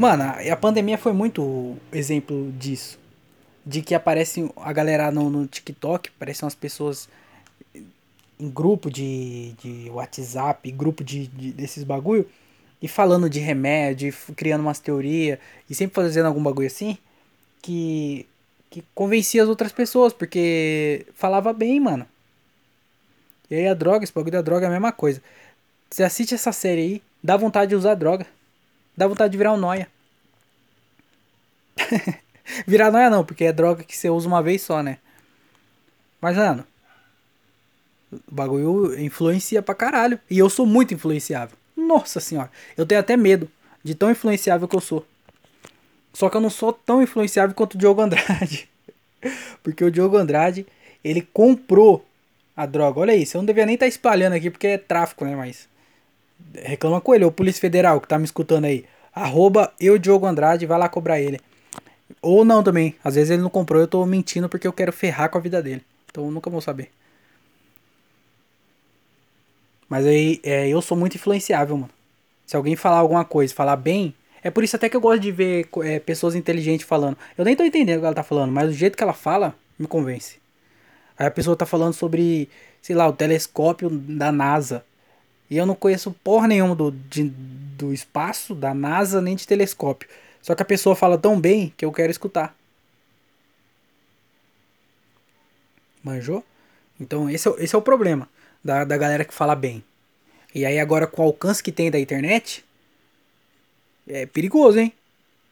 Mano, 0.00 0.24
a 0.24 0.56
pandemia 0.56 0.96
foi 0.96 1.12
muito 1.12 1.76
exemplo 1.92 2.50
disso. 2.58 2.98
De 3.66 3.82
que 3.82 3.94
aparece 3.94 4.50
a 4.56 4.72
galera 4.72 5.10
no, 5.10 5.28
no 5.28 5.46
TikTok, 5.46 6.08
aparecem 6.08 6.46
umas 6.46 6.54
pessoas 6.54 7.06
em 7.74 8.48
grupo 8.48 8.90
de, 8.90 9.52
de 9.62 9.90
WhatsApp, 9.90 10.70
grupo 10.70 11.04
de, 11.04 11.26
de, 11.26 11.52
desses 11.52 11.84
bagulho, 11.84 12.26
e 12.80 12.88
falando 12.88 13.28
de 13.28 13.40
remédio, 13.40 14.10
criando 14.34 14.62
umas 14.62 14.78
teorias, 14.78 15.38
e 15.68 15.74
sempre 15.74 15.94
fazendo 15.94 16.26
algum 16.26 16.42
bagulho 16.42 16.66
assim, 16.66 16.96
que 17.60 18.26
que 18.70 18.84
convencia 18.94 19.42
as 19.42 19.48
outras 19.48 19.72
pessoas, 19.72 20.12
porque 20.12 21.04
falava 21.14 21.52
bem, 21.52 21.80
mano. 21.80 22.06
E 23.50 23.54
aí 23.56 23.66
a 23.66 23.74
droga, 23.74 24.04
esse 24.04 24.12
bagulho 24.14 24.32
da 24.32 24.40
droga 24.40 24.64
é 24.64 24.68
a 24.68 24.72
mesma 24.72 24.92
coisa. 24.92 25.20
Você 25.90 26.04
assiste 26.04 26.34
essa 26.34 26.52
série 26.52 26.80
aí, 26.80 27.02
dá 27.22 27.36
vontade 27.36 27.70
de 27.70 27.74
usar 27.74 27.94
droga. 27.94 28.26
Dá 28.96 29.06
vontade 29.06 29.32
de 29.32 29.38
virar 29.38 29.52
um 29.52 29.56
noia. 29.56 29.88
virar 32.66 32.90
noia 32.90 33.08
não, 33.08 33.24
porque 33.24 33.44
é 33.44 33.52
droga 33.52 33.84
que 33.84 33.96
você 33.96 34.10
usa 34.10 34.28
uma 34.28 34.42
vez 34.42 34.62
só, 34.62 34.82
né? 34.82 34.98
Mas, 36.20 36.36
mano, 36.36 36.66
o 38.12 38.34
bagulho 38.34 39.00
influencia 39.00 39.62
pra 39.62 39.74
caralho. 39.74 40.18
E 40.28 40.38
eu 40.38 40.50
sou 40.50 40.66
muito 40.66 40.92
influenciável. 40.92 41.56
Nossa 41.76 42.20
senhora, 42.20 42.50
eu 42.76 42.84
tenho 42.84 43.00
até 43.00 43.16
medo 43.16 43.50
de 43.82 43.94
tão 43.94 44.10
influenciável 44.10 44.68
que 44.68 44.76
eu 44.76 44.80
sou. 44.80 45.06
Só 46.12 46.28
que 46.28 46.36
eu 46.36 46.40
não 46.40 46.50
sou 46.50 46.72
tão 46.72 47.02
influenciável 47.02 47.54
quanto 47.54 47.74
o 47.74 47.78
Diogo 47.78 48.02
Andrade. 48.02 48.68
porque 49.62 49.84
o 49.84 49.90
Diogo 49.90 50.16
Andrade, 50.16 50.66
ele 51.02 51.22
comprou 51.22 52.04
a 52.56 52.66
droga. 52.66 53.00
Olha 53.00 53.14
isso, 53.14 53.36
eu 53.36 53.40
não 53.40 53.46
devia 53.46 53.64
nem 53.64 53.74
estar 53.74 53.86
tá 53.86 53.88
espalhando 53.88 54.34
aqui 54.34 54.50
porque 54.50 54.66
é 54.66 54.78
tráfico, 54.78 55.24
né? 55.24 55.34
Mas 55.34 55.68
reclama 56.54 57.00
com 57.00 57.14
ele, 57.14 57.24
o 57.24 57.32
Polícia 57.32 57.60
Federal 57.60 58.00
que 58.00 58.08
tá 58.08 58.18
me 58.18 58.24
escutando 58.24 58.64
aí. 58.64 58.84
Arroba 59.14 59.72
eu, 59.80 59.98
Diogo 59.98 60.26
Andrade, 60.26 60.66
vai 60.66 60.78
lá 60.78 60.88
cobrar 60.88 61.20
ele. 61.20 61.40
Ou 62.22 62.44
não 62.44 62.62
também. 62.62 62.94
Às 63.02 63.14
vezes 63.14 63.30
ele 63.30 63.42
não 63.42 63.50
comprou, 63.50 63.80
eu 63.80 63.88
tô 63.88 64.04
mentindo 64.06 64.48
porque 64.48 64.66
eu 64.66 64.72
quero 64.72 64.92
ferrar 64.92 65.30
com 65.30 65.38
a 65.38 65.40
vida 65.40 65.62
dele. 65.62 65.82
Então 66.10 66.24
eu 66.24 66.30
nunca 66.30 66.50
vou 66.50 66.60
saber. 66.60 66.90
Mas 69.88 70.06
aí, 70.06 70.40
é, 70.44 70.68
eu 70.68 70.80
sou 70.80 70.96
muito 70.96 71.16
influenciável, 71.16 71.76
mano. 71.76 71.90
Se 72.46 72.56
alguém 72.56 72.76
falar 72.76 72.98
alguma 72.98 73.24
coisa, 73.24 73.52
falar 73.54 73.76
bem, 73.76 74.14
é 74.42 74.50
por 74.50 74.64
isso 74.64 74.76
até 74.76 74.88
que 74.88 74.96
eu 74.96 75.00
gosto 75.00 75.20
de 75.20 75.32
ver 75.32 75.68
é, 75.82 75.98
pessoas 75.98 76.34
inteligentes 76.34 76.86
falando. 76.86 77.16
Eu 77.36 77.44
nem 77.44 77.56
tô 77.56 77.64
entendendo 77.64 77.98
o 77.98 78.00
que 78.00 78.06
ela 78.06 78.14
tá 78.14 78.22
falando, 78.22 78.52
mas 78.52 78.70
o 78.70 78.72
jeito 78.72 78.96
que 78.96 79.02
ela 79.02 79.12
fala 79.12 79.54
me 79.78 79.86
convence. 79.86 80.38
Aí 81.18 81.26
a 81.26 81.30
pessoa 81.30 81.56
tá 81.56 81.66
falando 81.66 81.92
sobre, 81.92 82.48
sei 82.80 82.96
lá, 82.96 83.06
o 83.08 83.12
telescópio 83.12 83.90
da 83.90 84.32
NASA. 84.32 84.84
E 85.50 85.56
eu 85.56 85.66
não 85.66 85.74
conheço 85.74 86.14
porra 86.22 86.46
nenhuma 86.46 86.76
do, 86.76 86.92
de, 86.92 87.24
do 87.24 87.92
espaço, 87.92 88.54
da 88.54 88.72
NASA, 88.72 89.20
nem 89.20 89.34
de 89.34 89.46
telescópio. 89.46 90.08
Só 90.40 90.54
que 90.54 90.62
a 90.62 90.66
pessoa 90.66 90.94
fala 90.94 91.18
tão 91.18 91.38
bem 91.40 91.74
que 91.76 91.84
eu 91.84 91.92
quero 91.92 92.10
escutar. 92.10 92.56
Manjou? 96.02 96.44
Então 96.98 97.28
esse 97.28 97.48
é, 97.48 97.54
esse 97.58 97.74
é 97.74 97.78
o 97.78 97.82
problema 97.82 98.28
da, 98.64 98.84
da 98.84 98.96
galera 98.96 99.24
que 99.24 99.34
fala 99.34 99.54
bem. 99.54 99.82
E 100.54 100.64
aí 100.64 100.78
agora 100.78 101.06
com 101.06 101.22
o 101.22 101.26
alcance 101.26 101.62
que 101.62 101.72
tem 101.72 101.90
da 101.90 101.98
internet, 101.98 102.64
é 104.08 104.26
perigoso, 104.26 104.78
hein? 104.78 104.92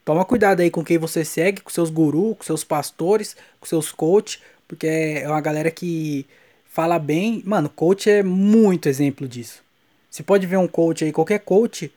Toma 0.04 0.24
cuidado 0.24 0.60
aí 0.60 0.70
com 0.70 0.82
quem 0.82 0.96
você 0.96 1.24
segue, 1.24 1.60
com 1.60 1.70
seus 1.70 1.90
gurus, 1.90 2.36
com 2.38 2.44
seus 2.44 2.64
pastores, 2.64 3.36
com 3.60 3.66
seus 3.66 3.92
coach, 3.92 4.40
porque 4.66 4.86
é 4.86 5.28
uma 5.28 5.40
galera 5.40 5.70
que 5.70 6.26
fala 6.64 6.98
bem. 6.98 7.42
Mano, 7.44 7.68
coach 7.68 8.08
é 8.08 8.22
muito 8.22 8.88
exemplo 8.88 9.28
disso. 9.28 9.62
Você 10.10 10.22
pode 10.22 10.46
ver 10.46 10.56
um 10.56 10.68
coach 10.68 11.04
aí, 11.04 11.12
qualquer 11.12 11.40
coach, 11.40 11.92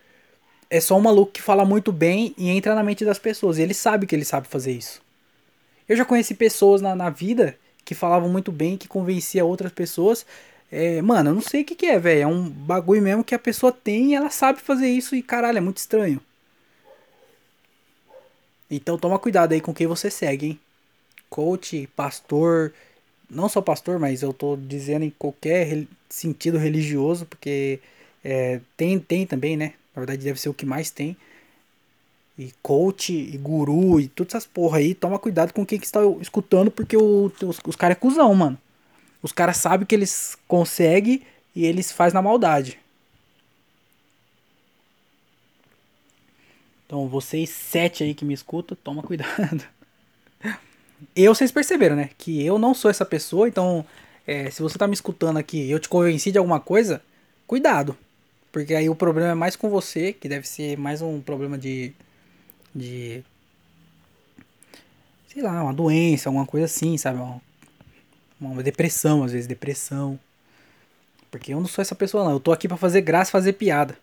é 0.69 0.79
só 0.79 0.97
um 0.97 1.01
maluco 1.01 1.31
que 1.31 1.41
fala 1.41 1.65
muito 1.65 1.91
bem 1.91 2.33
e 2.37 2.49
entra 2.49 2.75
na 2.75 2.83
mente 2.83 3.03
das 3.05 3.19
pessoas. 3.19 3.57
E 3.57 3.61
ele 3.61 3.73
sabe 3.73 4.05
que 4.05 4.15
ele 4.15 4.25
sabe 4.25 4.47
fazer 4.47 4.71
isso. 4.71 5.01
Eu 5.87 5.97
já 5.97 6.05
conheci 6.05 6.33
pessoas 6.33 6.81
na, 6.81 6.95
na 6.95 7.09
vida 7.09 7.57
que 7.83 7.93
falavam 7.93 8.29
muito 8.29 8.51
bem, 8.51 8.77
que 8.77 8.87
convencia 8.87 9.43
outras 9.43 9.71
pessoas. 9.71 10.25
É, 10.71 11.01
mano, 11.01 11.31
eu 11.31 11.33
não 11.35 11.41
sei 11.41 11.63
o 11.63 11.65
que, 11.65 11.75
que 11.75 11.85
é, 11.85 11.99
velho. 11.99 12.21
É 12.21 12.27
um 12.27 12.49
bagulho 12.49 13.01
mesmo 13.01 13.23
que 13.23 13.35
a 13.35 13.39
pessoa 13.39 13.71
tem 13.71 14.11
e 14.11 14.15
ela 14.15 14.29
sabe 14.29 14.61
fazer 14.61 14.87
isso 14.87 15.15
e 15.15 15.21
caralho, 15.21 15.57
é 15.57 15.61
muito 15.61 15.77
estranho. 15.77 16.21
Então 18.69 18.97
toma 18.97 19.19
cuidado 19.19 19.51
aí 19.51 19.59
com 19.59 19.73
quem 19.73 19.85
você 19.85 20.09
segue, 20.09 20.45
hein? 20.45 20.59
Coach, 21.29 21.89
pastor, 21.95 22.73
não 23.29 23.49
sou 23.49 23.61
pastor, 23.61 23.99
mas 23.99 24.21
eu 24.21 24.31
tô 24.31 24.55
dizendo 24.55 25.03
em 25.03 25.09
qualquer 25.09 25.85
sentido 26.09 26.57
religioso, 26.57 27.25
porque 27.25 27.79
é, 28.23 28.61
tem, 28.77 28.99
tem 28.99 29.25
também, 29.25 29.57
né? 29.57 29.73
Na 29.95 30.01
verdade 30.01 30.23
deve 30.23 30.39
ser 30.39 30.49
o 30.49 30.53
que 30.53 30.65
mais 30.65 30.89
tem. 30.91 31.17
E 32.37 32.53
coach, 32.61 33.13
e 33.13 33.37
guru, 33.37 33.99
e 33.99 34.07
todas 34.07 34.35
essas 34.35 34.47
porra 34.47 34.77
aí, 34.77 34.95
toma 34.95 35.19
cuidado 35.19 35.53
com 35.53 35.65
quem 35.65 35.79
que 35.79 35.85
está 35.85 35.99
escutando, 36.19 36.71
porque 36.71 36.97
o, 36.97 37.31
os, 37.43 37.59
os 37.65 37.75
caras 37.75 37.97
é 37.97 37.99
cuzão, 37.99 38.33
mano. 38.33 38.57
Os 39.21 39.31
caras 39.31 39.57
sabem 39.57 39.85
que 39.85 39.93
eles 39.93 40.37
conseguem 40.47 41.21
e 41.55 41.65
eles 41.65 41.91
fazem 41.91 42.15
na 42.15 42.21
maldade. 42.21 42.79
Então, 46.85 47.07
vocês 47.07 47.49
sete 47.49 48.03
aí 48.03 48.13
que 48.13 48.25
me 48.25 48.33
escutam, 48.33 48.77
toma 48.83 49.03
cuidado. 49.03 49.63
Eu, 51.15 51.33
vocês 51.33 51.51
perceberam, 51.51 51.95
né? 51.95 52.11
Que 52.15 52.45
eu 52.45 52.59
não 52.59 52.75
sou 52.75 52.91
essa 52.91 53.03
pessoa, 53.03 53.47
então, 53.47 53.83
é, 54.25 54.51
se 54.51 54.61
você 54.61 54.77
tá 54.77 54.87
me 54.87 54.93
escutando 54.93 55.37
aqui 55.37 55.57
e 55.57 55.71
eu 55.71 55.79
te 55.79 55.89
convenci 55.89 56.31
de 56.31 56.37
alguma 56.37 56.59
coisa, 56.59 57.01
cuidado. 57.47 57.97
Porque 58.51 58.75
aí 58.75 58.89
o 58.89 58.95
problema 58.95 59.31
é 59.31 59.35
mais 59.35 59.55
com 59.55 59.69
você, 59.69 60.11
que 60.11 60.27
deve 60.27 60.47
ser 60.47 60.77
mais 60.77 61.01
um 61.01 61.21
problema 61.21 61.57
de. 61.57 61.93
de. 62.75 63.23
sei 65.27 65.41
lá, 65.41 65.63
uma 65.63 65.73
doença, 65.73 66.29
alguma 66.29 66.45
coisa 66.45 66.65
assim, 66.65 66.97
sabe? 66.97 67.19
Uma, 67.19 67.41
uma 68.39 68.63
depressão, 68.63 69.23
às 69.23 69.31
vezes, 69.31 69.47
depressão. 69.47 70.19
Porque 71.29 71.53
eu 71.53 71.59
não 71.61 71.67
sou 71.67 71.81
essa 71.81 71.95
pessoa, 71.95 72.25
não. 72.25 72.33
Eu 72.33 72.39
tô 72.39 72.51
aqui 72.51 72.67
para 72.67 72.75
fazer 72.75 73.01
graça, 73.01 73.31
fazer 73.31 73.53
piada. 73.53 73.97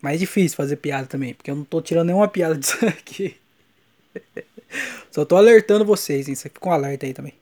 Mas 0.00 0.16
é 0.16 0.18
difícil 0.18 0.56
fazer 0.56 0.76
piada 0.76 1.06
também, 1.06 1.32
porque 1.32 1.48
eu 1.50 1.54
não 1.54 1.64
tô 1.64 1.80
tirando 1.80 2.08
nenhuma 2.08 2.26
piada 2.26 2.56
disso 2.58 2.84
aqui. 2.86 3.36
Só 5.12 5.24
tô 5.24 5.36
alertando 5.36 5.84
vocês, 5.84 6.28
hein? 6.28 6.34
Você 6.34 6.48
fica 6.48 6.68
um 6.68 6.72
alerta 6.72 7.06
aí 7.06 7.14
também. 7.14 7.34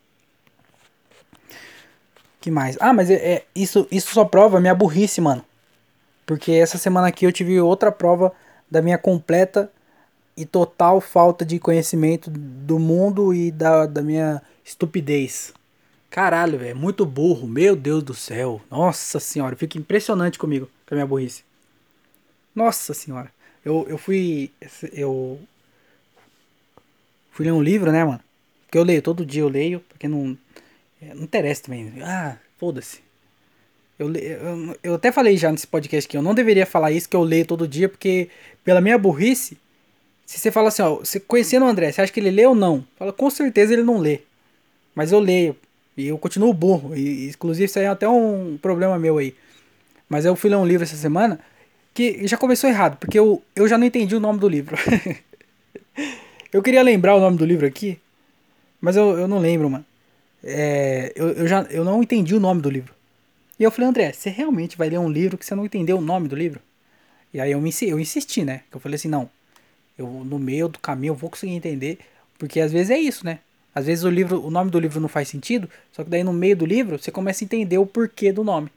Que 2.40 2.50
mais? 2.50 2.76
Ah, 2.80 2.92
mas 2.92 3.10
é, 3.10 3.14
é, 3.14 3.44
isso, 3.54 3.86
isso 3.90 4.12
só 4.12 4.24
prova 4.24 4.60
minha 4.60 4.74
burrice, 4.74 5.20
mano. 5.20 5.44
Porque 6.24 6.52
essa 6.52 6.78
semana 6.78 7.08
aqui 7.08 7.26
eu 7.26 7.32
tive 7.32 7.60
outra 7.60 7.92
prova 7.92 8.32
da 8.70 8.80
minha 8.80 8.96
completa 8.96 9.70
e 10.36 10.46
total 10.46 11.00
falta 11.00 11.44
de 11.44 11.58
conhecimento 11.58 12.30
do 12.30 12.78
mundo 12.78 13.34
e 13.34 13.50
da, 13.50 13.84
da 13.86 14.00
minha 14.00 14.40
estupidez. 14.64 15.52
Caralho, 16.08 16.58
velho, 16.58 16.76
muito 16.76 17.04
burro. 17.04 17.46
Meu 17.46 17.76
Deus 17.76 18.02
do 18.02 18.14
céu. 18.14 18.60
Nossa 18.70 19.20
senhora, 19.20 19.54
fica 19.54 19.78
impressionante 19.78 20.38
comigo, 20.38 20.68
com 20.86 20.94
a 20.94 20.96
minha 20.96 21.06
burrice. 21.06 21.44
Nossa 22.54 22.94
senhora. 22.94 23.30
Eu, 23.64 23.86
eu 23.88 23.98
fui. 23.98 24.50
Eu. 24.92 25.38
Fui 27.30 27.44
ler 27.44 27.52
um 27.52 27.62
livro, 27.62 27.92
né, 27.92 28.04
mano? 28.04 28.20
Que 28.70 28.78
eu 28.78 28.82
leio, 28.82 29.02
todo 29.02 29.26
dia 29.26 29.42
eu 29.42 29.48
leio, 29.48 29.80
porque 29.88 30.08
não. 30.08 30.36
É, 31.02 31.14
não 31.14 31.24
interessa 31.24 31.64
também. 31.64 31.92
Ah, 32.02 32.36
foda-se. 32.58 33.00
Eu, 33.98 34.12
eu, 34.14 34.76
eu 34.82 34.94
até 34.94 35.12
falei 35.12 35.36
já 35.36 35.52
nesse 35.52 35.66
podcast 35.66 36.08
que 36.08 36.16
eu 36.16 36.22
não 36.22 36.34
deveria 36.34 36.64
falar 36.64 36.90
isso, 36.90 37.08
que 37.08 37.16
eu 37.16 37.22
leio 37.22 37.44
todo 37.44 37.68
dia, 37.68 37.88
porque 37.88 38.28
pela 38.64 38.80
minha 38.80 38.96
burrice, 38.96 39.58
se 40.24 40.38
você 40.38 40.50
fala 40.50 40.68
assim, 40.68 40.82
ó, 40.82 40.96
você 40.96 41.20
conhecendo 41.20 41.66
o 41.66 41.68
André, 41.68 41.92
você 41.92 42.00
acha 42.00 42.12
que 42.12 42.20
ele 42.20 42.30
lê 42.30 42.46
ou 42.46 42.54
não? 42.54 42.84
Fala, 42.96 43.12
com 43.12 43.28
certeza 43.28 43.72
ele 43.72 43.82
não 43.82 43.98
lê. 43.98 44.20
Mas 44.94 45.12
eu 45.12 45.20
leio. 45.20 45.56
E 45.96 46.06
eu 46.06 46.16
continuo 46.16 46.54
burro. 46.54 46.96
E, 46.96 47.28
inclusive, 47.28 47.66
isso 47.66 47.78
aí 47.78 47.84
é 47.84 47.88
até 47.88 48.08
um 48.08 48.58
problema 48.60 48.98
meu 48.98 49.18
aí. 49.18 49.34
Mas 50.08 50.24
eu 50.24 50.34
fui 50.34 50.48
ler 50.48 50.56
um 50.56 50.66
livro 50.66 50.84
essa 50.84 50.96
semana 50.96 51.38
que 51.92 52.26
já 52.26 52.36
começou 52.36 52.70
errado, 52.70 52.96
porque 52.96 53.18
eu, 53.18 53.42
eu 53.54 53.68
já 53.68 53.76
não 53.76 53.86
entendi 53.86 54.14
o 54.14 54.20
nome 54.20 54.38
do 54.38 54.48
livro. 54.48 54.76
eu 56.52 56.62
queria 56.62 56.82
lembrar 56.82 57.16
o 57.16 57.20
nome 57.20 57.36
do 57.36 57.44
livro 57.44 57.66
aqui, 57.66 57.98
mas 58.80 58.96
eu, 58.96 59.18
eu 59.18 59.28
não 59.28 59.38
lembro, 59.38 59.68
mano. 59.68 59.84
É, 60.42 61.12
eu, 61.14 61.28
eu, 61.30 61.48
já, 61.48 61.62
eu 61.70 61.84
não 61.84 62.02
entendi 62.02 62.34
o 62.34 62.40
nome 62.40 62.62
do 62.62 62.70
livro. 62.70 62.94
E 63.58 63.62
eu 63.62 63.70
falei, 63.70 63.88
André, 63.90 64.12
você 64.12 64.30
realmente 64.30 64.76
vai 64.76 64.88
ler 64.88 64.98
um 64.98 65.10
livro 65.10 65.36
que 65.36 65.44
você 65.44 65.54
não 65.54 65.66
entendeu 65.66 65.98
o 65.98 66.00
nome 66.00 66.28
do 66.28 66.36
livro? 66.36 66.60
E 67.32 67.40
aí 67.40 67.52
eu, 67.52 67.60
me, 67.60 67.70
eu 67.82 68.00
insisti, 68.00 68.44
né? 68.44 68.62
Eu 68.72 68.80
falei 68.80 68.96
assim, 68.96 69.08
não, 69.08 69.30
eu 69.98 70.06
no 70.06 70.38
meio 70.38 70.68
do 70.68 70.78
caminho 70.78 71.12
eu 71.12 71.14
vou 71.14 71.30
conseguir 71.30 71.52
entender, 71.52 71.98
porque 72.38 72.58
às 72.60 72.72
vezes 72.72 72.90
é 72.90 72.98
isso, 72.98 73.24
né? 73.24 73.38
Às 73.74 73.86
vezes 73.86 74.02
o 74.02 74.10
livro, 74.10 74.44
o 74.44 74.50
nome 74.50 74.70
do 74.70 74.80
livro 74.80 74.98
não 74.98 75.08
faz 75.08 75.28
sentido, 75.28 75.68
só 75.92 76.02
que 76.02 76.10
daí 76.10 76.24
no 76.24 76.32
meio 76.32 76.56
do 76.56 76.66
livro 76.66 76.98
você 76.98 77.10
começa 77.10 77.44
a 77.44 77.46
entender 77.46 77.78
o 77.78 77.86
porquê 77.86 78.32
do 78.32 78.42
nome. 78.42 78.70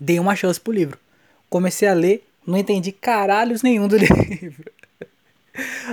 Dei 0.00 0.18
uma 0.18 0.34
chance 0.34 0.60
pro 0.60 0.72
livro. 0.72 0.98
Comecei 1.48 1.86
a 1.86 1.94
ler, 1.94 2.26
não 2.44 2.58
entendi 2.58 2.90
caralhos 2.90 3.62
nenhum 3.62 3.86
do 3.86 3.96
livro. 3.98 4.72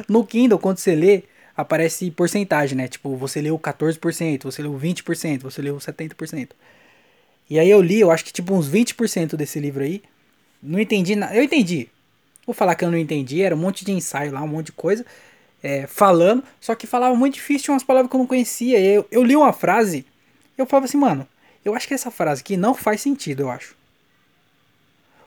No 0.08 0.26
Kindle, 0.26 0.58
quando 0.58 0.78
você 0.78 0.96
lê, 0.96 1.24
aparece 1.62 2.10
porcentagem, 2.12 2.78
né? 2.78 2.88
Tipo, 2.88 3.16
você 3.16 3.42
leu 3.42 3.60
14%, 3.60 4.44
você 4.44 4.62
leu 4.62 4.74
20%, 4.74 5.42
você 5.42 5.62
leu 5.62 5.78
70%. 5.78 6.50
E 7.50 7.60
aí 7.60 7.70
eu 7.70 7.82
li, 7.82 8.00
eu 8.00 8.12
acho 8.12 8.24
que 8.24 8.32
tipo 8.32 8.54
uns 8.54 8.70
20% 8.70 9.36
desse 9.36 9.60
livro 9.60 9.84
aí. 9.84 10.02
Não 10.62 10.80
entendi 10.80 11.16
nada. 11.16 11.36
Eu 11.36 11.44
entendi. 11.44 11.90
Vou 12.46 12.54
falar 12.54 12.76
que 12.76 12.86
eu 12.86 12.92
não 12.92 12.98
entendi, 12.98 13.42
era 13.42 13.56
um 13.56 13.60
monte 13.60 13.84
de 13.84 13.92
ensaio 13.92 14.32
lá, 14.32 14.42
um 14.42 14.48
monte 14.48 14.68
de 14.68 14.72
coisa. 14.72 15.06
É, 15.62 15.86
falando, 15.88 16.44
só 16.62 16.74
que 16.74 16.88
falava 16.88 17.14
muito 17.16 17.34
difícil, 17.34 17.74
umas 17.74 17.84
palavras 17.84 18.10
que 18.10 18.16
eu 18.16 18.20
não 18.20 18.28
conhecia. 18.28 18.80
Eu, 18.80 19.06
eu 19.12 19.24
li 19.24 19.36
uma 19.36 19.52
frase, 19.52 20.06
eu 20.58 20.66
falava 20.66 20.86
assim, 20.86 20.98
mano, 20.98 21.28
eu 21.66 21.76
acho 21.76 21.88
que 21.88 21.94
essa 21.94 22.10
frase 22.10 22.42
aqui 22.42 22.56
não 22.56 22.74
faz 22.74 23.02
sentido, 23.02 23.42
eu 23.42 23.50
acho. 23.50 23.76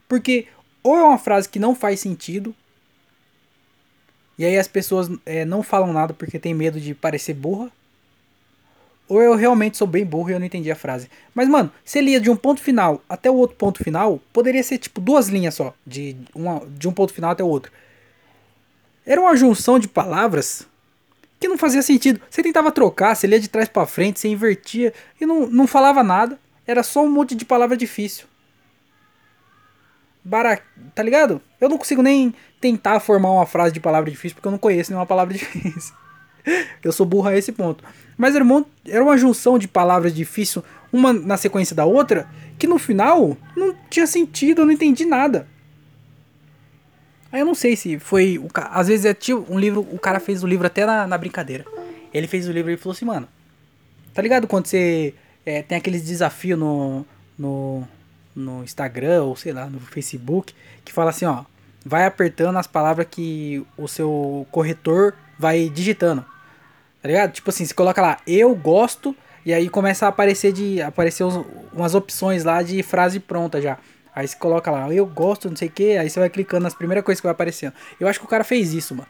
Porque 0.09 0.47
ou 0.83 0.97
é 0.97 1.03
uma 1.03 1.19
frase 1.19 1.49
que 1.49 1.59
não 1.59 1.75
faz 1.75 2.01
sentido, 2.01 2.55
e 4.39 4.45
aí 4.45 4.59
as 4.59 4.69
pessoas 4.69 5.11
é, 5.25 5.45
não 5.45 5.63
falam 5.63 5.93
nada 5.93 6.15
porque 6.15 6.39
tem 6.39 6.55
medo 6.55 6.81
de 6.81 6.95
parecer 6.95 7.35
burra, 7.35 7.71
ou 9.09 9.21
eu 9.21 9.35
realmente 9.35 9.77
sou 9.77 9.87
bem 9.87 10.05
burro 10.07 10.31
e 10.31 10.33
eu 10.33 10.39
não 10.39 10.47
entendi 10.47 10.71
a 10.71 10.77
frase. 10.77 11.11
Mas, 11.35 11.49
mano, 11.49 11.71
se 11.85 12.01
lia 12.01 12.21
de 12.21 12.31
um 12.31 12.37
ponto 12.37 12.61
final 12.61 13.03
até 13.09 13.31
o 13.31 13.35
outro 13.35 13.57
ponto 13.57 13.83
final, 13.85 14.21
poderia 14.33 14.63
ser 14.63 14.79
tipo 14.79 15.01
duas 15.01 15.29
linhas 15.29 15.55
só, 15.55 15.75
de, 15.87 16.17
uma, 16.35 16.63
de 16.67 16.89
um 16.89 16.93
ponto 16.93 17.13
final 17.13 17.31
até 17.31 17.45
o 17.45 17.49
outro. 17.49 17.71
Era 19.05 19.21
uma 19.21 19.37
junção 19.37 19.79
de 19.79 19.87
palavras 19.87 20.67
que 21.39 21.49
não 21.49 21.59
fazia 21.59 21.83
sentido. 21.83 22.21
Você 22.31 22.43
tentava 22.43 22.71
trocar, 22.71 23.15
você 23.15 23.27
lia 23.27 23.41
de 23.41 23.49
trás 23.49 23.69
para 23.69 23.87
frente, 23.87 24.21
você 24.21 24.29
invertia 24.29 24.95
e 25.21 25.27
não, 25.27 25.47
não 25.47 25.67
falava 25.67 26.03
nada. 26.03 26.39
Era 26.67 26.83
só 26.83 27.05
um 27.05 27.11
monte 27.11 27.35
de 27.35 27.45
palavra 27.45 27.77
difícil. 27.77 28.27
Bara... 30.25 30.61
Tá 30.95 31.03
ligado? 31.03 31.41
Eu 31.61 31.69
não 31.69 31.79
consigo 31.79 32.03
nem 32.03 32.35
tentar 32.61 33.01
formar 33.01 33.31
uma 33.31 33.47
frase 33.47 33.73
de 33.73 33.81
palavra 33.81 34.11
difícil 34.11 34.37
porque 34.37 34.49
eu 34.49 34.53
não 34.53 34.59
conheço 34.59 34.91
nenhuma 34.91 35.07
palavra 35.07 35.35
difícil. 35.37 35.95
eu 36.83 36.93
sou 36.93 37.07
burro 37.07 37.29
a 37.29 37.37
esse 37.37 37.53
ponto. 37.53 37.85
Mas 38.17 38.35
era 38.35 38.45
era 38.87 39.03
uma 39.03 39.17
junção 39.17 39.59
de 39.59 39.67
palavras 39.67 40.15
difíceis, 40.15 40.65
uma 40.93 41.13
na 41.13 41.37
sequência 41.37 41.75
da 41.75 41.85
outra, 41.85 42.29
que 42.59 42.67
no 42.67 42.79
final 42.79 43.37
não 43.57 43.75
tinha 43.89 44.07
sentido, 44.07 44.63
eu 44.63 44.67
não 44.67 44.73
entendi 44.73 45.05
nada. 45.05 45.49
Aí 47.33 47.41
eu 47.41 47.47
não 47.47 47.55
sei 47.55 47.75
se 47.75 47.99
foi. 47.99 48.39
O, 48.39 48.49
às 48.55 48.89
vezes 48.89 49.07
é 49.07 49.15
tipo 49.15 49.47
um 49.49 49.59
livro. 49.59 49.81
O 49.91 49.99
cara 49.99 50.21
fez 50.21 50.45
o 50.45 50.47
livro 50.47 50.67
até 50.67 50.85
na, 50.85 51.07
na 51.07 51.17
brincadeira. 51.17 51.65
Ele 52.13 52.27
fez 52.27 52.47
o 52.47 52.53
livro 52.53 52.71
e 52.71 52.77
falou 52.77 52.95
assim, 52.95 53.07
mano. 53.07 53.27
Tá 54.13 54.21
ligado 54.21 54.47
quando 54.47 54.67
você 54.67 55.15
é, 55.47 55.63
tem 55.63 55.79
aqueles 55.79 56.03
desafios 56.03 56.59
no, 56.59 57.07
no, 57.39 57.89
no 58.35 58.63
Instagram 58.63 59.25
ou 59.25 59.37
sei 59.37 59.53
lá, 59.53 59.67
no 59.67 59.81
Facebook, 59.81 60.55
que 60.85 60.93
fala 60.93 61.11
assim, 61.11 61.25
ó, 61.25 61.45
vai 61.85 62.07
apertando 62.07 62.59
as 62.59 62.67
palavras 62.67 63.07
que 63.11 63.65
o 63.77 63.89
seu 63.89 64.47
corretor 64.51 65.15
vai 65.39 65.69
digitando. 65.69 66.25
Tá 67.01 67.09
ligado? 67.09 67.33
Tipo 67.33 67.51
assim, 67.51 67.65
você 67.65 67.75
coloca 67.75 68.01
lá, 68.01 68.19
eu 68.27 68.55
gosto, 68.55 69.15
e 69.45 69.53
aí 69.53 69.69
começa 69.69 70.07
a 70.07 70.09
aparecer 70.09 70.53
de 70.53 70.81
aparecer 70.81 71.25
umas 71.73 71.95
opções 71.95 72.45
lá 72.45 72.63
de 72.63 72.83
frase 72.83 73.19
pronta 73.19 73.61
já. 73.61 73.79
Aí 74.15 74.29
você 74.29 74.37
coloca 74.37 74.71
lá, 74.71 74.93
eu 74.93 75.07
gosto, 75.07 75.49
não 75.49 75.57
sei 75.57 75.69
o 75.69 75.71
que, 75.71 75.97
aí 75.97 76.09
você 76.09 76.21
vai 76.21 76.29
clicando 76.29 76.63
nas 76.63 76.75
primeiras 76.75 77.05
coisas 77.05 77.21
que 77.21 77.27
vai 77.27 77.33
aparecendo. 77.33 77.73
Eu 77.99 78.07
acho 78.07 78.21
que 78.21 78.27
o 78.27 78.29
cara 78.29 78.45
fez 78.45 78.73
isso, 78.73 78.95
mano. 78.95 79.09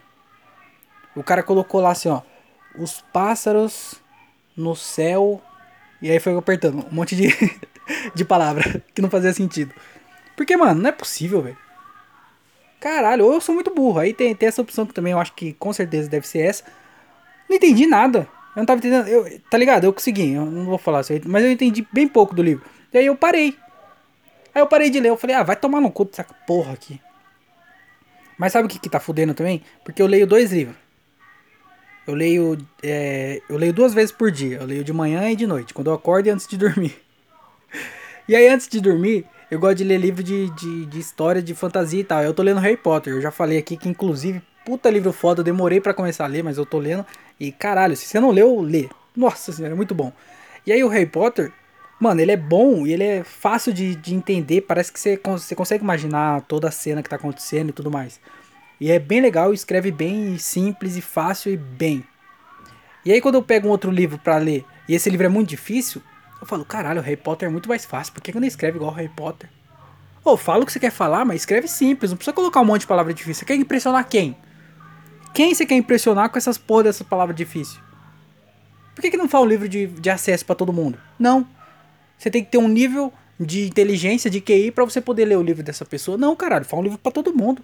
O 1.14 1.22
cara 1.22 1.42
colocou 1.42 1.80
lá 1.80 1.90
assim, 1.90 2.08
ó, 2.08 2.22
os 2.78 3.02
pássaros 3.12 3.96
no 4.56 4.74
céu, 4.74 5.42
e 6.00 6.10
aí 6.10 6.18
foi 6.18 6.36
apertando 6.36 6.86
um 6.86 6.94
monte 6.94 7.14
de 7.14 7.28
de 8.14 8.24
palavra 8.24 8.82
que 8.94 9.02
não 9.02 9.10
fazia 9.10 9.32
sentido. 9.32 9.72
Porque, 10.36 10.56
mano, 10.56 10.80
não 10.80 10.88
é 10.88 10.92
possível, 10.92 11.42
velho. 11.42 11.58
Caralho, 12.80 13.26
ou 13.26 13.34
eu 13.34 13.40
sou 13.40 13.54
muito 13.54 13.72
burro. 13.72 14.00
Aí 14.00 14.12
tem, 14.12 14.34
tem 14.34 14.48
essa 14.48 14.60
opção 14.60 14.84
que 14.84 14.92
também 14.92 15.12
eu 15.12 15.18
acho 15.20 15.32
que 15.34 15.52
com 15.52 15.72
certeza 15.72 16.08
deve 16.08 16.26
ser 16.26 16.40
essa. 16.40 16.64
Não 17.48 17.56
entendi 17.56 17.86
nada. 17.86 18.28
Eu 18.56 18.60
não 18.60 18.66
tava 18.66 18.78
entendendo. 18.78 19.06
Eu, 19.06 19.40
tá 19.48 19.56
ligado? 19.56 19.84
Eu 19.84 19.92
consegui. 19.92 20.32
Eu 20.32 20.44
não 20.44 20.64
vou 20.64 20.78
falar 20.78 21.02
isso 21.02 21.12
aí. 21.12 21.22
Mas 21.24 21.44
eu 21.44 21.52
entendi 21.52 21.86
bem 21.92 22.08
pouco 22.08 22.34
do 22.34 22.42
livro. 22.42 22.64
E 22.92 22.98
aí 22.98 23.06
eu 23.06 23.14
parei. 23.14 23.56
Aí 24.54 24.60
eu 24.60 24.66
parei 24.66 24.90
de 24.90 24.98
ler. 24.98 25.10
Eu 25.10 25.16
falei, 25.16 25.36
ah, 25.36 25.42
vai 25.42 25.54
tomar 25.54 25.80
no 25.80 25.92
cu 25.92 26.04
dessa 26.04 26.24
porra 26.24 26.72
aqui. 26.72 27.00
Mas 28.36 28.52
sabe 28.52 28.66
o 28.66 28.68
que, 28.68 28.80
que 28.80 28.90
tá 28.90 28.98
fudendo 28.98 29.32
também? 29.32 29.62
Porque 29.84 30.02
eu 30.02 30.06
leio 30.06 30.26
dois 30.26 30.50
livros. 30.50 30.76
Eu 32.04 32.14
leio. 32.14 32.58
É, 32.82 33.40
eu 33.48 33.56
leio 33.56 33.72
duas 33.72 33.94
vezes 33.94 34.10
por 34.10 34.30
dia. 34.30 34.58
Eu 34.58 34.66
leio 34.66 34.82
de 34.82 34.92
manhã 34.92 35.30
e 35.30 35.36
de 35.36 35.46
noite. 35.46 35.72
Quando 35.72 35.88
eu 35.88 35.94
acordo 35.94 36.26
e 36.26 36.30
antes 36.30 36.48
de 36.48 36.56
dormir. 36.58 37.00
E 38.28 38.36
aí, 38.36 38.46
antes 38.46 38.68
de 38.68 38.80
dormir, 38.80 39.26
eu 39.50 39.58
gosto 39.58 39.78
de 39.78 39.84
ler 39.84 39.98
livro 39.98 40.22
de, 40.22 40.48
de, 40.50 40.86
de, 40.86 40.98
história, 40.98 41.42
de 41.42 41.54
fantasia 41.54 42.00
e 42.00 42.04
tal. 42.04 42.22
Eu 42.22 42.32
tô 42.32 42.42
lendo 42.42 42.60
Harry 42.60 42.76
Potter. 42.76 43.14
Eu 43.14 43.20
já 43.20 43.30
falei 43.30 43.58
aqui 43.58 43.76
que, 43.76 43.88
inclusive, 43.88 44.40
puta 44.64 44.88
livro 44.88 45.12
foda. 45.12 45.40
Eu 45.40 45.44
demorei 45.44 45.80
para 45.80 45.92
começar 45.92 46.24
a 46.24 46.28
ler, 46.28 46.42
mas 46.42 46.56
eu 46.56 46.64
tô 46.64 46.78
lendo. 46.78 47.04
E 47.38 47.50
caralho, 47.50 47.96
se 47.96 48.06
você 48.06 48.20
não 48.20 48.30
leu, 48.30 48.60
lê. 48.60 48.88
Nossa 49.14 49.52
senhora, 49.52 49.74
é 49.74 49.76
muito 49.76 49.94
bom. 49.94 50.12
E 50.64 50.72
aí 50.72 50.82
o 50.84 50.88
Harry 50.88 51.06
Potter, 51.06 51.52
mano, 52.00 52.20
ele 52.20 52.30
é 52.30 52.36
bom 52.36 52.86
e 52.86 52.92
ele 52.92 53.04
é 53.04 53.24
fácil 53.24 53.72
de, 53.72 53.96
de 53.96 54.14
entender. 54.14 54.62
Parece 54.62 54.92
que 54.92 55.00
você, 55.00 55.20
você 55.22 55.54
consegue 55.54 55.82
imaginar 55.82 56.42
toda 56.42 56.68
a 56.68 56.72
cena 56.72 57.02
que 57.02 57.10
tá 57.10 57.16
acontecendo 57.16 57.70
e 57.70 57.72
tudo 57.72 57.90
mais. 57.90 58.20
E 58.80 58.90
é 58.90 58.98
bem 58.98 59.20
legal, 59.20 59.52
escreve 59.52 59.90
bem, 59.90 60.38
simples 60.38 60.96
e 60.96 61.00
fácil 61.00 61.52
e 61.52 61.56
bem. 61.56 62.04
E 63.04 63.12
aí 63.12 63.20
quando 63.20 63.34
eu 63.34 63.42
pego 63.42 63.68
um 63.68 63.70
outro 63.70 63.90
livro 63.90 64.18
para 64.18 64.38
ler, 64.38 64.64
e 64.88 64.94
esse 64.94 65.10
livro 65.10 65.26
é 65.26 65.28
muito 65.28 65.48
difícil, 65.48 66.00
eu 66.42 66.46
falo, 66.46 66.64
caralho, 66.64 67.00
o 67.00 67.04
Harry 67.04 67.16
Potter 67.16 67.48
é 67.48 67.52
muito 67.52 67.68
mais 67.68 67.84
fácil. 67.84 68.12
Por 68.12 68.20
que 68.20 68.32
quando 68.32 68.44
escreve 68.44 68.76
igual 68.76 68.90
o 68.90 68.94
Harry 68.94 69.08
Potter? 69.08 69.48
Ô, 70.24 70.36
fala 70.36 70.64
o 70.64 70.66
que 70.66 70.72
você 70.72 70.80
quer 70.80 70.90
falar, 70.90 71.24
mas 71.24 71.42
escreve 71.42 71.68
simples. 71.68 72.10
Não 72.10 72.16
precisa 72.16 72.34
colocar 72.34 72.60
um 72.60 72.64
monte 72.64 72.80
de 72.80 72.88
palavra 72.88 73.14
difícil. 73.14 73.34
Você 73.40 73.44
quer 73.44 73.54
impressionar 73.54 74.08
quem? 74.08 74.36
Quem 75.32 75.54
você 75.54 75.64
quer 75.64 75.76
impressionar 75.76 76.30
com 76.30 76.38
essas 76.38 76.58
porra 76.58 76.84
dessas 76.84 77.06
palavras 77.06 77.36
difíceis? 77.36 77.80
Por 78.92 79.00
que, 79.00 79.10
que 79.12 79.16
não 79.16 79.28
fala 79.28 79.44
um 79.44 79.48
livro 79.48 79.68
de, 79.68 79.86
de 79.86 80.10
acesso 80.10 80.44
para 80.44 80.56
todo 80.56 80.72
mundo? 80.72 80.98
Não. 81.16 81.46
Você 82.18 82.28
tem 82.28 82.44
que 82.44 82.50
ter 82.50 82.58
um 82.58 82.68
nível 82.68 83.12
de 83.38 83.68
inteligência, 83.68 84.28
de 84.28 84.40
QI, 84.40 84.72
para 84.72 84.84
você 84.84 85.00
poder 85.00 85.24
ler 85.24 85.38
o 85.38 85.42
livro 85.42 85.62
dessa 85.62 85.84
pessoa. 85.84 86.18
Não, 86.18 86.34
caralho, 86.34 86.64
fala 86.64 86.80
um 86.80 86.84
livro 86.84 86.98
para 86.98 87.12
todo 87.12 87.32
mundo. 87.32 87.62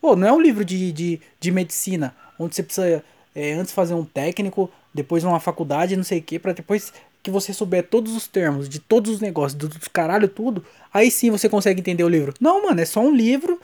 Pô, 0.00 0.16
não 0.16 0.26
é 0.26 0.32
um 0.32 0.40
livro 0.40 0.64
de, 0.64 0.90
de, 0.90 1.20
de 1.38 1.50
medicina, 1.50 2.16
onde 2.38 2.54
você 2.54 2.62
precisa 2.62 3.04
é, 3.34 3.52
antes 3.52 3.74
fazer 3.74 3.92
um 3.92 4.04
técnico, 4.04 4.70
depois 4.96 5.22
uma 5.22 5.38
faculdade, 5.38 5.96
não 5.96 6.02
sei 6.02 6.18
o 6.18 6.22
que, 6.22 6.38
para 6.38 6.52
depois 6.52 6.92
que 7.22 7.30
você 7.30 7.52
souber 7.52 7.86
todos 7.86 8.16
os 8.16 8.26
termos 8.26 8.68
de 8.68 8.78
todos 8.78 9.10
os 9.12 9.20
negócios, 9.20 9.54
dos 9.54 9.88
caralho 9.88 10.28
tudo, 10.28 10.64
aí 10.92 11.10
sim 11.10 11.30
você 11.30 11.48
consegue 11.48 11.80
entender 11.80 12.02
o 12.02 12.08
livro. 12.08 12.32
Não, 12.40 12.64
mano, 12.64 12.80
é 12.80 12.84
só 12.84 13.00
um 13.00 13.14
livro. 13.14 13.60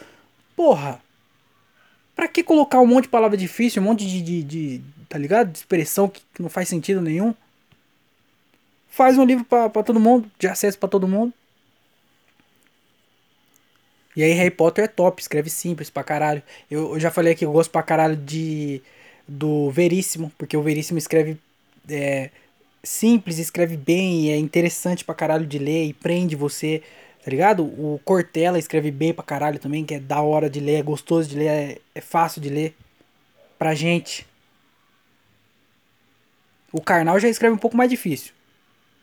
Porra. 0.55 1.01
Pra 2.15 2.29
que 2.29 2.43
colocar 2.43 2.81
um 2.81 2.87
monte 2.87 3.05
de 3.05 3.11
palavra 3.11 3.37
difícil, 3.37 3.81
um 3.81 3.87
monte 3.87 4.07
de, 4.07 4.21
de, 4.21 4.43
de 4.43 4.83
tá 5.09 5.17
ligado? 5.19 5.51
De 5.51 5.59
expressão 5.59 6.09
que, 6.09 6.23
que, 6.35 6.43
não 6.43 6.51
faz 6.51 6.69
sentido 6.69 7.01
nenhum. 7.01 7.35
Faz 8.91 9.17
um 9.17 9.25
livro 9.25 9.45
pra 9.45 9.83
todo 9.83 9.99
mundo, 9.99 10.31
de 10.39 10.47
acesso 10.47 10.79
para 10.79 10.89
todo 10.89 11.09
mundo. 11.09 11.33
E 14.15 14.23
aí 14.23 14.33
Harry 14.33 14.51
Potter 14.51 14.85
é 14.85 14.89
top, 14.89 15.23
escreve 15.23 15.49
simples 15.49 15.89
pra 15.89 16.05
caralho. 16.05 16.43
Eu, 16.71 16.95
eu 16.95 17.01
já 17.01 17.11
falei 17.11 17.33
aqui, 17.33 17.45
eu 17.45 17.53
gosto 17.53 17.71
pra 17.71 17.83
caralho 17.83 18.17
de 18.17 18.83
do 19.27 19.71
Veríssimo, 19.71 20.33
porque 20.37 20.57
o 20.57 20.63
Veríssimo 20.63 20.99
escreve 20.99 21.37
é, 21.89 22.31
simples, 22.83 23.39
escreve 23.39 23.77
bem, 23.77 24.31
é 24.33 24.37
interessante 24.37 25.05
pra 25.05 25.15
caralho 25.15 25.47
de 25.47 25.59
ler 25.59 25.87
e 25.87 25.93
prende 25.93 26.37
você, 26.37 26.83
tá 27.25 27.31
ligado? 27.31 27.65
O 27.65 28.01
Cortella 28.05 28.59
escreve 28.59 28.91
bem 28.91 29.13
pra 29.13 29.25
caralho 29.25 29.59
também, 29.59 29.85
que 29.85 29.95
é 29.95 30.01
da 30.01 30.21
hora 30.21 30.51
de 30.51 30.61
ler, 30.61 30.81
é 30.81 30.83
gostoso 30.83 31.29
de 31.29 31.37
ler, 31.37 31.47
é, 31.47 31.79
é 31.95 32.01
fácil 32.01 32.41
de 32.41 32.49
ler 32.49 32.75
pra 33.59 33.75
gente. 33.75 34.27
O 36.73 36.81
Karnal 36.81 37.21
já 37.21 37.29
escreve 37.29 37.55
um 37.55 37.59
pouco 37.59 37.77
mais 37.77 37.91
difícil. 37.91 38.33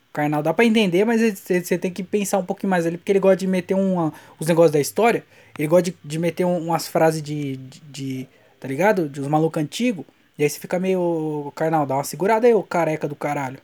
O 0.10 0.14
Karnal 0.14 0.42
dá 0.42 0.54
pra 0.54 0.66
entender, 0.66 1.06
mas 1.06 1.40
você 1.40 1.78
tem 1.78 1.92
que 1.92 2.04
pensar 2.04 2.40
um 2.40 2.46
pouquinho 2.46 2.70
mais 2.72 2.86
ali, 2.86 2.98
porque 2.98 3.12
ele 3.12 3.20
gosta 3.20 3.38
de 3.38 3.48
meter 3.48 3.76
uma, 3.76 4.12
os 4.40 4.48
negócios 4.48 4.72
da 4.72 4.80
história, 4.80 5.24
ele 5.58 5.68
gosta 5.68 5.84
de, 5.84 5.98
de 6.04 6.18
meter 6.18 6.46
um, 6.46 6.58
umas 6.58 6.88
frases 6.88 7.22
de, 7.22 7.58
de, 7.58 7.80
de, 7.82 8.28
tá 8.60 8.68
ligado? 8.68 9.10
De 9.10 9.22
uns 9.22 9.28
malucos 9.28 9.62
antigos, 9.62 10.06
e 10.38 10.44
aí 10.44 10.50
você 10.50 10.60
fica 10.60 10.80
meio, 10.80 11.52
Karnal, 11.56 11.86
dá 11.86 11.96
uma 11.96 12.04
segurada 12.04 12.48
aí, 12.48 12.54
ô 12.54 12.64
careca 12.64 13.08
do 13.08 13.16
caralho 13.16 13.60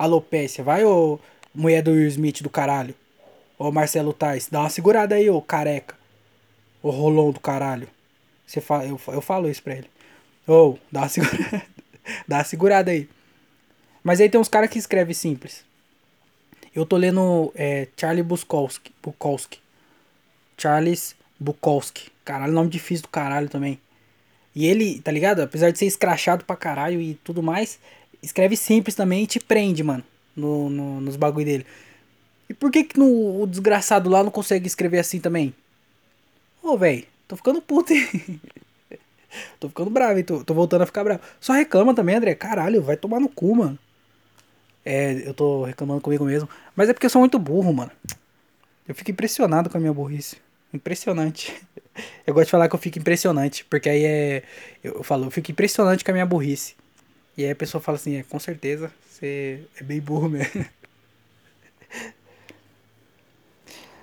alopécia. 0.00 0.64
Vai, 0.64 0.84
ô 0.84 1.20
mulher 1.54 1.82
do 1.82 1.90
Will 1.90 2.08
Smith 2.08 2.42
do 2.42 2.48
caralho. 2.48 2.94
Ô 3.58 3.70
Marcelo 3.70 4.14
Tais, 4.14 4.48
dá 4.50 4.60
uma 4.60 4.70
segurada 4.70 5.14
aí, 5.14 5.28
ô 5.28 5.42
careca. 5.42 5.94
Ô 6.82 6.88
rolão 6.90 7.30
do 7.30 7.38
caralho. 7.38 7.86
Você 8.46 8.60
fala, 8.60 8.86
eu, 8.86 8.98
eu 9.08 9.20
falo 9.20 9.48
isso 9.48 9.62
pra 9.62 9.74
ele. 9.74 9.90
Ô, 10.48 10.78
dá 10.90 11.00
uma 11.00 11.08
segurada. 11.10 11.62
dá 12.26 12.36
uma 12.38 12.44
segurada 12.44 12.90
aí. 12.90 13.08
Mas 14.02 14.20
aí 14.20 14.30
tem 14.30 14.40
uns 14.40 14.48
caras 14.48 14.70
que 14.70 14.78
escrevem 14.78 15.12
simples. 15.12 15.62
Eu 16.74 16.86
tô 16.86 16.96
lendo 16.96 17.52
é, 17.54 17.86
Charlie 17.96 18.22
Bukowski. 18.22 18.92
Bukowski. 19.02 19.58
Charles 20.56 21.14
Bukowski. 21.38 22.10
Caralho, 22.24 22.52
nome 22.52 22.70
difícil 22.70 23.02
do 23.02 23.08
caralho 23.08 23.50
também. 23.50 23.78
E 24.54 24.66
ele, 24.66 25.00
tá 25.00 25.12
ligado? 25.12 25.40
Apesar 25.40 25.70
de 25.70 25.78
ser 25.78 25.86
escrachado 25.86 26.44
pra 26.44 26.56
caralho 26.56 27.00
e 27.00 27.14
tudo 27.14 27.42
mais, 27.42 27.78
escreve 28.22 28.56
simples 28.56 28.94
também 28.94 29.24
e 29.24 29.26
te 29.26 29.38
prende, 29.40 29.82
mano, 29.82 30.04
no, 30.34 30.68
no 30.68 31.00
nos 31.00 31.16
bagulho 31.16 31.46
dele. 31.46 31.66
E 32.48 32.54
por 32.54 32.70
que 32.70 32.82
que 32.82 32.98
no, 32.98 33.42
o 33.42 33.46
desgraçado 33.46 34.10
lá 34.10 34.24
não 34.24 34.30
consegue 34.30 34.66
escrever 34.66 34.98
assim 34.98 35.20
também? 35.20 35.54
Ô, 36.62 36.76
velho, 36.76 37.04
tô 37.28 37.36
ficando 37.36 37.62
puto, 37.62 37.92
hein? 37.92 38.40
tô 39.60 39.68
ficando 39.68 39.88
bravo, 39.88 40.18
hein? 40.18 40.24
Tô, 40.24 40.42
tô 40.42 40.52
voltando 40.52 40.82
a 40.82 40.86
ficar 40.86 41.04
bravo. 41.04 41.20
Só 41.40 41.52
reclama 41.52 41.94
também, 41.94 42.16
André. 42.16 42.34
Caralho, 42.34 42.82
vai 42.82 42.96
tomar 42.96 43.20
no 43.20 43.28
cu, 43.28 43.54
mano. 43.54 43.78
É, 44.84 45.28
eu 45.28 45.32
tô 45.32 45.64
reclamando 45.64 46.00
comigo 46.00 46.24
mesmo. 46.24 46.48
Mas 46.74 46.88
é 46.88 46.92
porque 46.92 47.06
eu 47.06 47.10
sou 47.10 47.20
muito 47.20 47.38
burro, 47.38 47.72
mano. 47.72 47.92
Eu 48.88 48.94
fico 48.94 49.10
impressionado 49.12 49.70
com 49.70 49.76
a 49.76 49.80
minha 49.80 49.92
burrice. 49.92 50.36
Impressionante. 50.74 51.54
Eu 52.26 52.34
gosto 52.34 52.46
de 52.46 52.50
falar 52.50 52.68
que 52.68 52.74
eu 52.74 52.78
fico 52.78 52.98
impressionante, 52.98 53.64
porque 53.64 53.88
aí 53.88 54.04
é. 54.04 54.42
Eu 54.82 55.02
falo, 55.02 55.26
eu 55.26 55.30
fico 55.30 55.50
impressionante 55.50 56.04
com 56.04 56.10
a 56.10 56.14
minha 56.14 56.26
burrice. 56.26 56.74
E 57.36 57.44
aí 57.44 57.50
a 57.50 57.56
pessoa 57.56 57.80
fala 57.80 57.96
assim, 57.96 58.16
é, 58.16 58.22
com 58.22 58.38
certeza, 58.38 58.92
você 59.08 59.60
é 59.80 59.82
bem 59.82 60.00
burro 60.00 60.28
mesmo. 60.28 60.64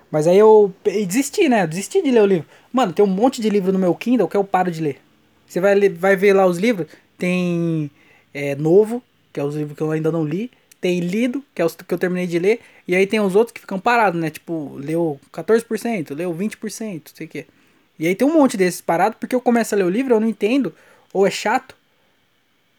Mas 0.10 0.26
aí 0.26 0.38
eu 0.38 0.74
desisti, 0.84 1.50
né? 1.50 1.68
Desisti 1.68 2.02
de 2.02 2.12
ler 2.12 2.22
o 2.22 2.26
livro. 2.26 2.48
Mano, 2.72 2.94
tem 2.94 3.04
um 3.04 3.08
monte 3.08 3.42
de 3.42 3.50
livro 3.50 3.74
no 3.74 3.80
meu 3.80 3.94
Kindle 3.94 4.28
que 4.28 4.38
eu 4.38 4.44
paro 4.44 4.72
de 4.72 4.82
ler. 4.82 5.00
Você 5.46 5.60
vai, 5.60 5.90
vai 5.90 6.16
ver 6.16 6.34
lá 6.34 6.46
os 6.46 6.58
livros. 6.58 6.88
Tem 7.18 7.92
é, 8.34 8.56
novo, 8.56 9.04
que 9.34 9.40
é 9.40 9.44
os 9.44 9.56
livros 9.56 9.76
que 9.76 9.84
eu 9.84 9.92
ainda 9.92 10.12
não 10.12 10.24
li. 10.24 10.50
Tem 10.80 11.00
lido, 11.00 11.44
que 11.54 11.62
é 11.62 11.66
os 11.66 11.76
que 11.76 11.94
eu 11.94 11.98
terminei 11.98 12.28
de 12.28 12.40
ler. 12.40 12.62
E 12.88 12.96
aí 12.96 13.06
tem 13.06 13.20
os 13.20 13.36
outros 13.36 13.54
que 13.54 13.60
ficam 13.62 13.80
parados, 13.80 14.20
né? 14.20 14.30
Tipo, 14.30 14.76
leu 14.78 15.20
14%, 15.34 16.16
leu 16.16 16.34
20%, 16.34 16.94
não 16.94 17.02
sei 17.14 17.28
o 17.28 17.30
quê. 17.30 17.46
E 18.00 18.08
aí 18.08 18.16
tem 18.16 18.28
um 18.28 18.34
monte 18.34 18.58
desses 18.58 18.82
parados, 18.82 19.18
porque 19.20 19.36
eu 19.36 19.42
começo 19.42 19.74
a 19.74 19.78
ler 19.78 19.84
o 19.84 19.90
livro, 19.90 20.14
eu 20.14 20.20
não 20.20 20.28
entendo, 20.28 20.74
ou 21.14 21.26
é 21.26 21.32
chato, 21.32 21.76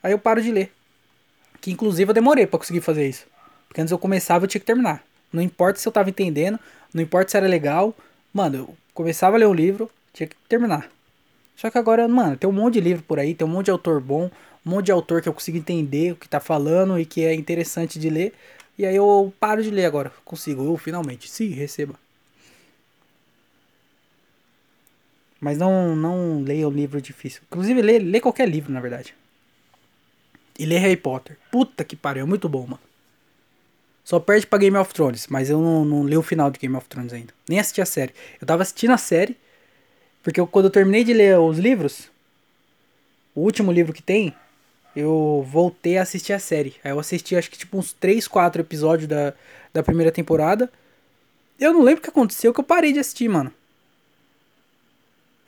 Aí 0.02 0.12
eu 0.12 0.18
paro 0.18 0.40
de 0.40 0.50
ler. 0.52 0.72
Que 1.60 1.70
inclusive 1.70 2.10
eu 2.10 2.14
demorei 2.14 2.46
para 2.46 2.58
conseguir 2.58 2.80
fazer 2.80 3.08
isso. 3.08 3.26
Porque 3.66 3.80
antes 3.80 3.92
eu 3.92 3.98
começava 3.98 4.44
eu 4.44 4.48
tinha 4.48 4.60
que 4.60 4.66
terminar. 4.66 5.04
Não 5.32 5.42
importa 5.42 5.78
se 5.78 5.86
eu 5.86 5.92
tava 5.92 6.08
entendendo, 6.08 6.58
não 6.94 7.02
importa 7.02 7.30
se 7.30 7.36
era 7.36 7.46
legal. 7.46 7.94
Mano, 8.32 8.56
eu 8.56 8.76
começava 8.94 9.36
a 9.36 9.38
ler 9.38 9.46
um 9.46 9.54
livro, 9.54 9.90
tinha 10.12 10.26
que 10.26 10.36
terminar. 10.48 10.88
Só 11.56 11.68
que 11.68 11.76
agora, 11.76 12.06
mano, 12.06 12.36
tem 12.36 12.48
um 12.48 12.52
monte 12.52 12.74
de 12.74 12.80
livro 12.80 13.02
por 13.02 13.18
aí, 13.18 13.34
tem 13.34 13.46
um 13.46 13.50
monte 13.50 13.66
de 13.66 13.72
autor 13.72 14.00
bom, 14.00 14.30
um 14.64 14.70
monte 14.70 14.86
de 14.86 14.92
autor 14.92 15.20
que 15.20 15.28
eu 15.28 15.34
consigo 15.34 15.58
entender 15.58 16.12
o 16.12 16.16
que 16.16 16.28
tá 16.28 16.38
falando 16.38 16.98
e 16.98 17.04
que 17.04 17.24
é 17.24 17.34
interessante 17.34 17.98
de 17.98 18.08
ler. 18.08 18.32
E 18.78 18.86
aí 18.86 18.94
eu 18.94 19.32
paro 19.40 19.62
de 19.62 19.70
ler 19.70 19.84
agora. 19.84 20.12
Consigo, 20.24 20.64
eu 20.64 20.76
finalmente. 20.76 21.28
Sim, 21.28 21.50
receba. 21.50 21.94
Mas 25.40 25.56
não, 25.58 25.94
não 25.94 26.42
leia 26.42 26.68
um 26.68 26.72
livro 26.72 27.00
difícil. 27.00 27.42
Inclusive, 27.46 27.80
lê, 27.80 27.98
lê 27.98 28.20
qualquer 28.20 28.48
livro, 28.48 28.72
na 28.72 28.80
verdade 28.80 29.14
e 30.58 30.66
ler 30.66 30.78
Harry 30.78 30.96
Potter. 30.96 31.38
Puta 31.52 31.84
que 31.84 31.94
pariu, 31.94 32.24
é 32.24 32.26
muito 32.26 32.48
bom, 32.48 32.62
mano. 32.62 32.80
Só 34.04 34.18
perde 34.18 34.46
pra 34.46 34.58
Game 34.58 34.76
of 34.76 34.92
Thrones, 34.92 35.26
mas 35.28 35.48
eu 35.48 35.60
não, 35.60 35.84
não 35.84 36.06
li 36.06 36.16
o 36.16 36.22
final 36.22 36.50
de 36.50 36.58
Game 36.58 36.74
of 36.74 36.88
Thrones 36.88 37.12
ainda. 37.12 37.32
Nem 37.48 37.60
assisti 37.60 37.80
a 37.80 37.86
série. 37.86 38.12
Eu 38.40 38.46
tava 38.46 38.62
assistindo 38.62 38.92
a 38.92 38.98
série, 38.98 39.36
porque 40.22 40.40
eu, 40.40 40.46
quando 40.46 40.64
eu 40.64 40.70
terminei 40.70 41.04
de 41.04 41.12
ler 41.12 41.38
os 41.38 41.58
livros, 41.58 42.10
o 43.34 43.42
último 43.42 43.70
livro 43.70 43.92
que 43.92 44.02
tem, 44.02 44.34
eu 44.96 45.46
voltei 45.48 45.98
a 45.98 46.02
assistir 46.02 46.32
a 46.32 46.38
série. 46.38 46.74
Aí 46.82 46.90
eu 46.90 46.98
assisti 46.98 47.36
acho 47.36 47.50
que 47.50 47.58
tipo 47.58 47.78
uns 47.78 47.92
3, 47.92 48.26
4 48.26 48.62
episódios 48.62 49.06
da, 49.06 49.34
da 49.72 49.82
primeira 49.82 50.10
temporada. 50.10 50.72
Eu 51.60 51.72
não 51.72 51.82
lembro 51.82 52.00
o 52.00 52.02
que 52.02 52.10
aconteceu 52.10 52.52
que 52.52 52.60
eu 52.60 52.64
parei 52.64 52.92
de 52.92 52.98
assistir, 52.98 53.28
mano. 53.28 53.52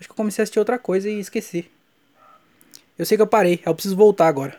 Acho 0.00 0.08
que 0.08 0.12
eu 0.12 0.16
comecei 0.16 0.40
a 0.40 0.44
assistir 0.44 0.58
outra 0.58 0.78
coisa 0.78 1.10
e 1.10 1.20
esqueci. 1.20 1.70
Eu 2.98 3.04
sei 3.04 3.18
que 3.18 3.22
eu 3.22 3.26
parei, 3.26 3.60
eu 3.66 3.74
preciso 3.74 3.94
voltar 3.94 4.28
agora. 4.28 4.58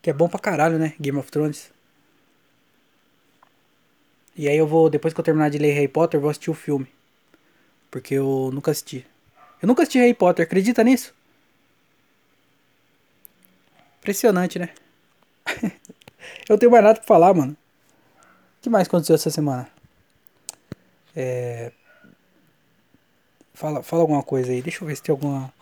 Que 0.00 0.10
é 0.10 0.12
bom 0.12 0.28
pra 0.28 0.38
caralho, 0.38 0.78
né? 0.78 0.94
Game 1.00 1.18
of 1.18 1.30
Thrones. 1.30 1.72
E 4.36 4.48
aí 4.48 4.56
eu 4.56 4.66
vou, 4.66 4.88
depois 4.88 5.12
que 5.12 5.20
eu 5.20 5.24
terminar 5.24 5.50
de 5.50 5.58
ler 5.58 5.72
Harry 5.72 5.88
Potter, 5.88 6.20
vou 6.20 6.30
assistir 6.30 6.50
o 6.50 6.54
filme. 6.54 6.86
Porque 7.90 8.14
eu 8.14 8.50
nunca 8.52 8.70
assisti. 8.70 9.04
Eu 9.60 9.66
nunca 9.66 9.82
assisti 9.82 9.98
Harry 9.98 10.14
Potter, 10.14 10.44
acredita 10.44 10.82
nisso? 10.82 11.12
Impressionante, 13.98 14.58
né? 14.58 14.70
eu 16.48 16.56
tenho 16.56 16.72
mais 16.72 16.82
nada 16.82 16.98
pra 16.98 17.06
falar, 17.06 17.34
mano. 17.34 17.52
O 17.52 18.62
que 18.62 18.70
mais 18.70 18.86
aconteceu 18.86 19.14
essa 19.14 19.30
semana? 19.30 19.68
É... 21.14 21.72
Fala, 23.54 23.82
fala 23.82 24.02
alguma 24.02 24.22
coisa 24.22 24.52
aí. 24.52 24.62
Deixa 24.62 24.82
eu 24.82 24.88
ver 24.88 24.96
se 24.96 25.02
tem 25.02 25.12
alguma, 25.12 25.52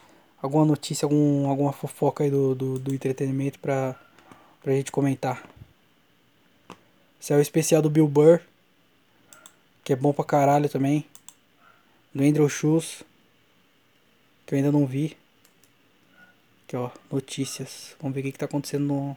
alguma 0.41 0.65
notícia, 0.65 1.07
algum, 1.07 1.49
alguma 1.49 1.73
fofoca 1.73 2.25
aí 2.25 2.31
do, 2.31 2.55
do, 2.55 2.79
do 2.79 2.95
entretenimento 2.95 3.59
pra 3.59 3.97
pra 4.63 4.75
gente 4.75 4.93
comentar. 4.93 5.49
Esse 7.21 7.33
é 7.33 7.37
o 7.37 7.41
especial 7.41 7.83
do 7.83 7.91
Bill 7.91 8.07
Burr, 8.07 8.41
que 9.83 9.93
é 9.93 9.97
bom 9.97 10.13
pra 10.13 10.25
caralho 10.25 10.69
também. 10.69 11.07
Do 12.15 12.23
Andrew 12.23 12.49
Schultz, 12.49 13.03
que 14.47 14.55
eu 14.55 14.59
ainda 14.59 14.73
não 14.73 14.87
vi. 14.87 15.17
Aqui, 16.65 16.77
ó, 16.77 16.91
notícias. 17.11 17.95
Vamos 18.01 18.15
ver 18.15 18.21
o 18.21 18.25
que, 18.25 18.33
que 18.33 18.39
tá 18.39 18.47
acontecendo 18.47 18.85
no. 18.85 19.17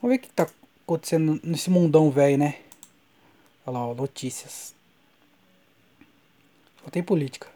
Vamos 0.00 0.14
ver 0.14 0.16
o 0.16 0.18
que, 0.18 0.28
que 0.28 0.34
tá 0.34 0.48
acontecendo 0.84 1.40
nesse 1.42 1.70
mundão 1.70 2.10
velho, 2.10 2.38
né? 2.38 2.60
Olha 3.66 3.78
lá, 3.78 3.86
ó, 3.86 3.94
notícias. 3.94 4.73
Só 6.84 6.90
tem 6.90 7.02
política. 7.02 7.48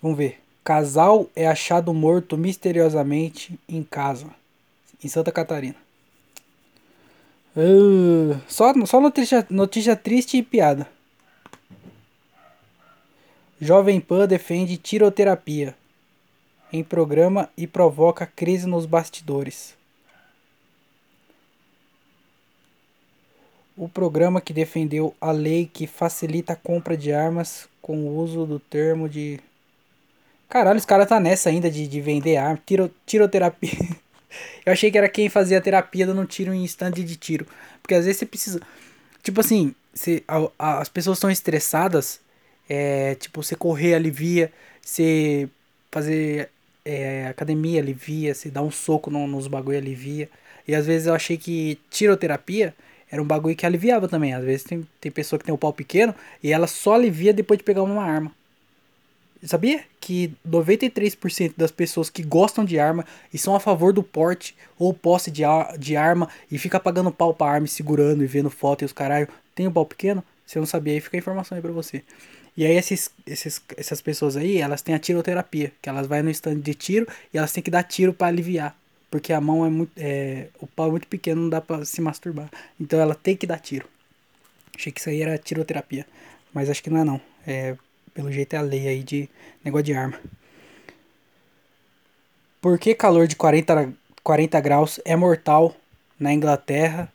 Vamos 0.00 0.16
ver. 0.16 0.40
Casal 0.64 1.28
é 1.34 1.46
achado 1.46 1.92
morto 1.92 2.38
misteriosamente 2.38 3.58
em 3.68 3.82
casa, 3.82 4.28
em 5.02 5.08
Santa 5.08 5.32
Catarina. 5.32 5.74
Uh, 7.56 8.40
só 8.48 8.72
só 8.86 9.00
notícia, 9.00 9.46
notícia 9.50 9.96
triste 9.96 10.36
e 10.36 10.42
piada. 10.42 10.88
Jovem 13.60 14.00
Pan 14.00 14.26
defende 14.26 14.76
tiroterapia 14.76 15.76
em 16.72 16.82
programa 16.82 17.50
e 17.56 17.66
provoca 17.66 18.26
crise 18.26 18.66
nos 18.66 18.86
bastidores. 18.86 19.74
O 23.76 23.88
programa 23.88 24.40
que 24.40 24.52
defendeu 24.52 25.14
a 25.20 25.32
lei 25.32 25.68
que 25.72 25.86
facilita 25.86 26.52
a 26.52 26.56
compra 26.56 26.96
de 26.96 27.12
armas 27.12 27.68
com 27.80 27.96
o 27.98 28.16
uso 28.18 28.46
do 28.46 28.58
termo 28.58 29.08
de 29.08 29.40
Caralho, 30.52 30.78
os 30.78 30.84
caras 30.84 31.08
tá 31.08 31.18
nessa 31.18 31.48
ainda 31.48 31.70
de, 31.70 31.88
de 31.88 32.00
vender 32.02 32.36
arma, 32.36 32.60
tiro, 32.66 32.90
tiroterapia. 33.06 33.70
Eu 34.66 34.74
achei 34.74 34.90
que 34.90 34.98
era 34.98 35.08
quem 35.08 35.30
fazia 35.30 35.62
terapia 35.62 36.06
dando 36.06 36.26
tiro 36.26 36.52
em 36.52 36.62
stand 36.64 36.90
de 36.90 37.16
tiro. 37.16 37.46
Porque 37.80 37.94
às 37.94 38.04
vezes 38.04 38.18
você 38.18 38.26
precisa. 38.26 38.60
Tipo 39.22 39.40
assim, 39.40 39.74
você, 39.94 40.22
a, 40.28 40.46
a, 40.58 40.80
as 40.80 40.90
pessoas 40.90 41.16
estão 41.16 41.30
estressadas. 41.30 42.20
É, 42.68 43.14
tipo, 43.14 43.42
você 43.42 43.56
correr 43.56 43.94
alivia. 43.94 44.52
Você 44.82 45.48
fazer 45.90 46.50
é, 46.84 47.28
academia 47.28 47.80
alivia. 47.80 48.34
Você 48.34 48.50
dar 48.50 48.60
um 48.60 48.70
soco 48.70 49.10
no, 49.10 49.26
nos 49.26 49.48
bagulho 49.48 49.78
alivia. 49.78 50.28
E 50.68 50.74
às 50.74 50.84
vezes 50.84 51.06
eu 51.06 51.14
achei 51.14 51.38
que 51.38 51.78
tiroterapia 51.88 52.74
era 53.12 53.22
um 53.22 53.26
bagulho 53.26 53.54
que 53.54 53.66
aliviava 53.66 54.08
também. 54.08 54.32
Às 54.32 54.42
vezes 54.42 54.64
tem, 54.64 54.88
tem 54.98 55.12
pessoa 55.12 55.38
que 55.38 55.44
tem 55.44 55.52
o 55.52 55.56
um 55.56 55.58
pau 55.58 55.72
pequeno 55.72 56.14
e 56.42 56.50
ela 56.50 56.66
só 56.66 56.94
alivia 56.94 57.34
depois 57.34 57.58
de 57.58 57.64
pegar 57.64 57.82
uma 57.82 58.02
arma. 58.02 58.32
Sabia 59.44 59.82
que 60.00 60.32
93% 60.48 61.52
das 61.56 61.70
pessoas 61.70 62.08
que 62.08 62.22
gostam 62.22 62.64
de 62.64 62.78
arma 62.78 63.04
e 63.34 63.36
são 63.36 63.54
a 63.54 63.60
favor 63.60 63.92
do 63.92 64.02
porte 64.02 64.56
ou 64.78 64.94
posse 64.94 65.30
de, 65.30 65.44
ar, 65.44 65.76
de 65.76 65.94
arma 65.94 66.28
e 66.50 66.56
fica 66.56 66.80
pagando 66.80 67.12
pau 67.12 67.34
pra 67.34 67.48
arma 67.48 67.66
e 67.66 67.68
segurando 67.68 68.24
e 68.24 68.26
vendo 68.26 68.48
foto 68.48 68.82
e 68.82 68.84
os 68.84 68.92
caralho, 68.92 69.28
tem 69.54 69.68
um 69.68 69.72
pau 69.72 69.84
pequeno? 69.84 70.24
Se 70.46 70.58
não 70.58 70.66
sabia, 70.66 70.94
aí 70.94 71.00
fica 71.00 71.16
a 71.16 71.18
informação 71.18 71.56
aí 71.56 71.62
pra 71.62 71.72
você. 71.72 72.02
E 72.56 72.64
aí 72.64 72.76
esses, 72.76 73.10
esses, 73.26 73.60
essas 73.76 74.00
pessoas 74.00 74.36
aí, 74.36 74.58
elas 74.58 74.80
têm 74.80 74.94
a 74.94 74.98
tiroterapia, 74.98 75.72
que 75.82 75.88
elas 75.88 76.06
vão 76.06 76.22
no 76.22 76.30
stand 76.30 76.60
de 76.60 76.74
tiro 76.74 77.06
e 77.34 77.36
elas 77.36 77.52
têm 77.52 77.62
que 77.62 77.70
dar 77.70 77.82
tiro 77.82 78.14
para 78.14 78.28
aliviar. 78.28 78.76
Porque 79.12 79.30
a 79.30 79.42
mão 79.42 79.66
é 79.66 79.68
muito. 79.68 79.92
É, 79.94 80.48
o 80.58 80.66
pau 80.66 80.88
é 80.88 80.90
muito 80.92 81.06
pequeno, 81.06 81.42
não 81.42 81.50
dá 81.50 81.60
pra 81.60 81.84
se 81.84 82.00
masturbar. 82.00 82.50
Então 82.80 82.98
ela 82.98 83.14
tem 83.14 83.36
que 83.36 83.46
dar 83.46 83.58
tiro. 83.58 83.86
Achei 84.74 84.90
que 84.90 85.00
isso 85.00 85.10
aí 85.10 85.20
era 85.20 85.36
tiroterapia. 85.36 86.06
Mas 86.50 86.70
acho 86.70 86.82
que 86.82 86.88
não 86.88 86.98
é 86.98 87.04
não. 87.04 87.20
É 87.46 87.76
pelo 88.14 88.32
jeito 88.32 88.54
é 88.54 88.56
a 88.56 88.62
lei 88.62 88.88
aí 88.88 89.02
de 89.02 89.28
negócio 89.62 89.84
de 89.84 89.92
arma. 89.92 90.18
Por 92.58 92.78
que 92.78 92.94
calor 92.94 93.26
de 93.26 93.36
40, 93.36 93.92
40 94.22 94.60
graus 94.60 94.98
é 95.04 95.14
mortal 95.14 95.76
na 96.18 96.32
Inglaterra 96.32 97.12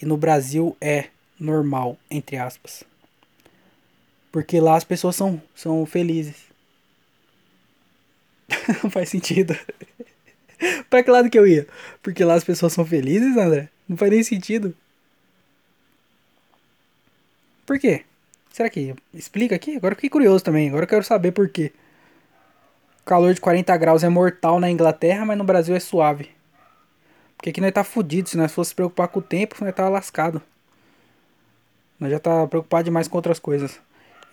e 0.00 0.06
no 0.06 0.16
Brasil 0.16 0.74
é 0.80 1.08
normal, 1.38 1.98
entre 2.10 2.38
aspas? 2.38 2.84
Porque 4.32 4.58
lá 4.60 4.76
as 4.76 4.84
pessoas 4.84 5.14
são, 5.14 5.42
são 5.54 5.84
felizes. 5.84 6.36
Não 8.82 8.88
faz 8.88 9.10
sentido. 9.10 9.54
pra 10.88 11.02
que 11.02 11.10
lado 11.10 11.30
que 11.30 11.38
eu 11.38 11.46
ia? 11.46 11.66
Porque 12.02 12.24
lá 12.24 12.34
as 12.34 12.44
pessoas 12.44 12.72
são 12.72 12.84
felizes, 12.84 13.36
André? 13.36 13.68
Não 13.88 13.96
faz 13.96 14.10
nem 14.10 14.22
sentido. 14.22 14.74
Por 17.66 17.78
quê? 17.78 18.04
Será 18.52 18.70
que 18.70 18.94
explica 19.12 19.54
aqui? 19.54 19.76
Agora 19.76 19.92
eu 19.92 19.96
fiquei 19.96 20.10
curioso 20.10 20.44
também. 20.44 20.68
Agora 20.68 20.84
eu 20.84 20.88
quero 20.88 21.04
saber 21.04 21.32
por 21.32 21.48
quê. 21.48 21.72
O 23.00 23.04
calor 23.04 23.34
de 23.34 23.40
40 23.40 23.76
graus 23.76 24.04
é 24.04 24.08
mortal 24.08 24.60
na 24.60 24.70
Inglaterra, 24.70 25.24
mas 25.24 25.36
no 25.36 25.44
Brasil 25.44 25.74
é 25.74 25.80
suave. 25.80 26.30
Porque 27.36 27.50
aqui 27.50 27.60
nós 27.60 27.72
tá 27.72 27.84
fudido. 27.84 28.28
Se 28.28 28.36
nós 28.36 28.52
fosse 28.52 28.70
se 28.70 28.74
preocupar 28.74 29.08
com 29.08 29.18
o 29.18 29.22
tempo, 29.22 29.56
nós 29.60 29.74
tá 29.74 29.88
lascado. 29.88 30.40
Nós 31.98 32.10
já 32.10 32.18
tá 32.18 32.46
preocupado 32.46 32.84
demais 32.84 33.08
com 33.08 33.16
outras 33.16 33.38
coisas. 33.38 33.80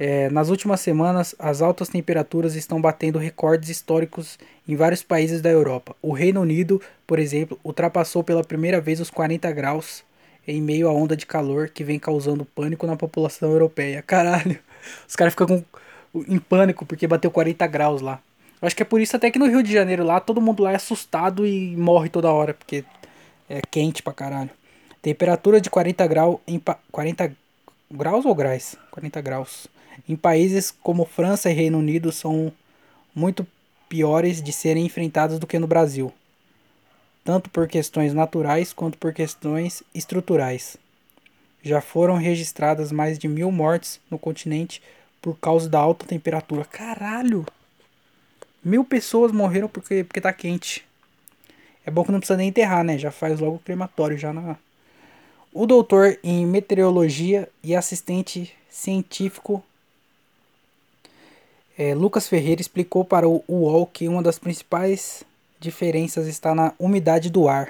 É, 0.04 0.32
nas 0.32 0.49
últimas 0.49 0.82
semanas, 0.82 1.36
as 1.38 1.62
altas 1.62 1.88
temperaturas 1.88 2.56
estão 2.56 2.82
batendo 2.82 3.20
recordes 3.20 3.70
históricos 3.70 4.39
em 4.68 4.76
vários 4.76 5.04
países 5.04 5.41
da 5.41 5.49
Europa. 5.52 5.95
O 6.02 6.12
Reino 6.12 6.41
Unido, 6.41 6.82
por 7.06 7.20
exemplo, 7.20 7.60
ultrapassou 7.64 8.24
pela 8.24 8.43
primeira 8.43 8.82
vez 8.82 8.99
os 8.99 9.12
40 9.12 9.52
graus 9.52 10.04
em 10.47 10.60
meio 10.60 10.89
à 10.89 10.91
onda 10.91 11.16
de 11.16 11.28
calor 11.28 11.70
que 11.70 11.84
vem 11.84 11.99
causando 11.99 12.43
pânico 12.43 12.88
na 12.88 12.95
população 12.95 13.52
europeia. 13.52 14.02
Caralho, 14.08 14.58
os 15.08 15.16
caras 15.16 15.34
ficam 15.34 15.45
com, 15.45 15.64
em 16.28 16.39
pânico 16.39 16.84
porque 16.84 17.06
bateu 17.06 17.30
40 17.30 17.68
graus 17.68 18.02
lá. 18.02 18.20
Eu 18.60 18.66
acho 18.66 18.76
que 18.76 18.82
é 18.82 18.86
por 18.88 18.99
isso 18.99 19.16
até 19.16 19.30
que 19.30 19.38
no 19.38 19.45
Rio 19.45 19.62
de 19.62 19.72
Janeiro 19.72 20.04
lá 20.04 20.20
todo 20.20 20.41
mundo 20.41 20.64
lá 20.64 20.72
é 20.72 20.78
assustado 20.78 21.45
e 21.45 21.78
morre 21.78 22.10
toda 22.10 22.32
hora, 22.32 22.56
porque 22.56 22.84
é 23.47 23.62
quente 23.70 24.02
pra 24.02 24.14
caralho. 24.14 24.49
Temperatura 24.99 25.62
de 25.62 25.70
40 25.70 26.08
graus 26.08 26.39
em 26.47 26.60
40 26.91 27.32
graus 27.91 28.26
ou 28.26 28.34
graus? 28.34 28.76
40 28.89 29.22
graus. 29.22 29.70
Em 30.08 30.16
países 30.16 30.72
como 30.72 31.06
França 31.06 31.49
e 31.49 31.54
Reino 31.54 31.78
Unido 31.78 32.12
são 32.12 32.52
muito 33.14 33.45
piores 33.88 34.41
de 34.41 34.52
serem 34.52 34.86
enfrentados 34.86 35.39
do 35.39 35.47
que 35.47 35.60
no 35.60 35.68
Brasil 35.68 36.14
tanto 37.24 37.49
por 37.49 37.68
questões 37.68 38.14
naturais 38.14 38.74
quanto 38.74 38.97
por 38.97 39.14
questões 39.14 39.84
estruturais. 39.93 40.78
Já 41.64 41.80
foram 41.82 42.16
registradas 42.16 42.91
mais 42.91 43.20
de 43.20 43.28
mil 43.28 43.52
mortes 43.52 43.99
no 44.10 44.18
continente 44.18 44.82
por 45.22 45.38
causa 45.38 45.70
da 45.70 45.80
alta 45.80 46.06
temperatura. 46.06 46.66
Caralho! 46.66 47.45
Mil 48.64 48.84
pessoas 48.84 49.32
morreram 49.32 49.68
porque, 49.68 50.04
porque 50.04 50.22
tá 50.22 50.34
quente. 50.34 50.86
É 51.86 51.91
bom 51.91 52.04
que 52.04 52.12
não 52.12 52.20
precisa 52.20 52.38
nem 52.38 52.49
enterrar, 52.49 52.84
né? 52.84 52.97
Já 52.97 53.12
faz 53.12 53.39
logo 53.39 53.58
o 53.58 53.60
crematório 53.60 54.18
já 54.18 54.34
na. 54.34 54.58
O 55.54 55.66
doutor 55.66 56.18
em 56.24 56.45
meteorologia 56.45 57.49
e 57.64 57.76
assistente 57.76 58.54
científico 58.70 59.64
é, 61.82 61.95
Lucas 61.95 62.27
Ferreira 62.27 62.61
explicou 62.61 63.03
para 63.03 63.27
o 63.27 63.43
UOL 63.49 63.88
que 63.88 64.07
uma 64.07 64.21
das 64.21 64.38
principais 64.38 65.23
diferenças 65.59 66.27
está 66.27 66.53
na 66.53 66.73
umidade 66.77 67.27
do 67.27 67.49
ar. 67.49 67.69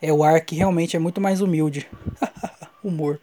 É 0.00 0.10
o 0.10 0.24
ar 0.24 0.40
que 0.40 0.56
realmente 0.56 0.96
é 0.96 0.98
muito 0.98 1.20
mais 1.20 1.42
humilde. 1.42 1.86
Humor. 2.82 3.20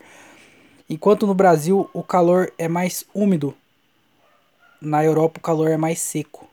Enquanto 0.88 1.26
no 1.26 1.34
Brasil 1.34 1.89
o 1.91 2.03
calor 2.03 2.53
é 2.55 2.67
mais 2.67 3.03
úmido, 3.15 3.55
na 4.80 5.03
Europa 5.03 5.39
o 5.39 5.41
calor 5.41 5.71
é 5.71 5.78
mais 5.78 5.99
seco. 5.99 6.47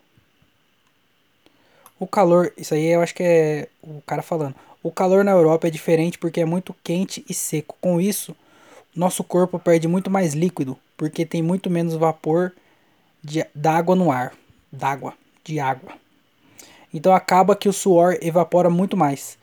O 1.98 2.06
calor, 2.06 2.50
isso 2.56 2.72
aí 2.72 2.86
eu 2.86 3.02
acho 3.02 3.14
que 3.14 3.22
é 3.22 3.68
o 3.82 4.00
cara 4.06 4.22
falando. 4.22 4.54
O 4.82 4.90
calor 4.90 5.22
na 5.24 5.32
Europa 5.32 5.68
é 5.68 5.70
diferente 5.70 6.16
porque 6.16 6.40
é 6.40 6.46
muito 6.46 6.74
quente 6.82 7.22
e 7.28 7.34
seco. 7.34 7.76
Com 7.82 8.00
isso, 8.00 8.34
nosso 8.96 9.22
corpo 9.22 9.58
perde 9.58 9.86
muito 9.86 10.10
mais 10.10 10.32
líquido, 10.32 10.78
porque 10.96 11.26
tem 11.26 11.42
muito 11.42 11.68
menos 11.68 11.94
vapor 11.94 12.54
de, 13.22 13.46
d'água 13.54 13.94
no 13.94 14.10
ar. 14.10 14.32
D'água, 14.72 15.14
de 15.44 15.58
água. 15.58 15.92
Então 16.92 17.14
acaba 17.14 17.56
que 17.56 17.68
o 17.68 17.72
suor 17.72 18.18
evapora 18.20 18.68
muito 18.68 18.96
mais. 18.96 19.38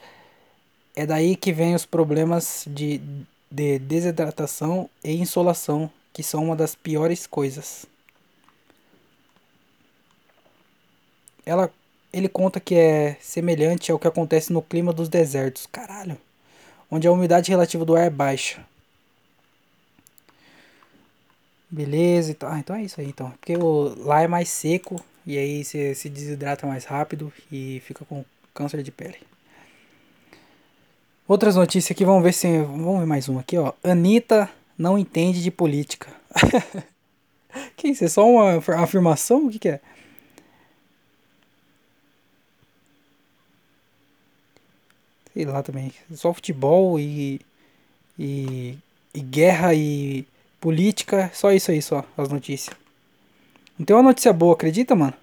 É 0.96 1.06
daí 1.06 1.36
que 1.36 1.54
vem 1.54 1.76
os 1.76 1.86
problemas 1.86 2.66
de, 2.68 3.00
de 3.50 3.80
desidratação 3.80 4.90
e 5.04 5.14
insolação, 5.14 5.90
que 6.12 6.24
são 6.24 6.44
uma 6.46 6.56
das 6.56 6.76
piores 6.76 7.28
coisas. 7.28 7.86
Ela, 11.46 11.72
ele 12.12 12.28
conta 12.28 12.60
que 12.60 12.76
é 12.76 13.16
semelhante 13.22 13.92
ao 13.92 14.00
que 14.00 14.08
acontece 14.08 14.52
no 14.52 14.62
clima 14.62 14.92
dos 14.92 15.08
desertos, 15.08 15.66
caralho, 15.72 16.18
onde 16.92 17.08
a 17.08 17.12
umidade 17.12 17.52
relativa 17.52 17.86
do 17.86 17.96
ar 17.96 18.08
é 18.08 18.10
baixa. 18.10 18.66
Beleza, 21.70 22.32
então, 22.32 22.58
então 22.58 22.76
é 22.76 22.84
isso 22.84 23.00
aí 23.02 23.08
então. 23.08 23.32
Porque 23.32 23.56
o, 23.58 23.94
lá 24.06 24.22
é 24.22 24.28
mais 24.28 24.50
seco 24.50 25.04
e 25.26 25.38
aí 25.38 25.64
você 25.64 25.94
se 25.94 26.10
desidrata 26.10 26.66
mais 26.66 26.86
rápido 26.86 27.32
e 27.52 27.82
fica 27.86 28.06
com 28.06 28.24
câncer 28.54 28.82
de 28.82 28.92
pele. 28.92 29.18
Outras 31.28 31.58
notícias 31.58 31.92
aqui, 31.92 32.06
vamos 32.06 32.24
ver 32.24 32.34
se. 32.34 32.48
Vamos 32.62 33.00
ver 33.00 33.06
mais 33.06 33.28
uma 33.28 33.42
aqui, 33.42 33.58
ó. 33.58 33.74
Anitta 33.84 34.50
não 34.78 34.98
entende 34.98 35.44
de 35.44 35.52
política. 35.52 36.10
que 37.76 37.90
isso? 37.90 38.06
É 38.06 38.08
só 38.08 38.26
uma 38.26 38.64
afirmação? 38.82 39.48
O 39.48 39.52
que, 39.52 39.60
que 39.60 39.70
é? 39.70 39.82
Sei 45.34 45.44
lá 45.44 45.62
também. 45.62 45.92
Só 46.16 46.34
futebol 46.34 46.98
e. 46.98 47.42
e, 48.18 48.78
e 49.14 49.20
guerra 49.20 49.74
e 49.74 50.26
política, 50.60 51.32
só 51.34 51.52
isso 51.52 51.72
aí, 51.72 51.82
só, 51.82 52.04
as 52.18 52.30
notícias. 52.30 52.76
Não 53.78 53.86
tem 53.86 53.96
uma 53.96 54.04
notícia 54.04 54.34
boa, 54.34 54.54
acredita, 54.54 54.96
mano? 54.96 55.14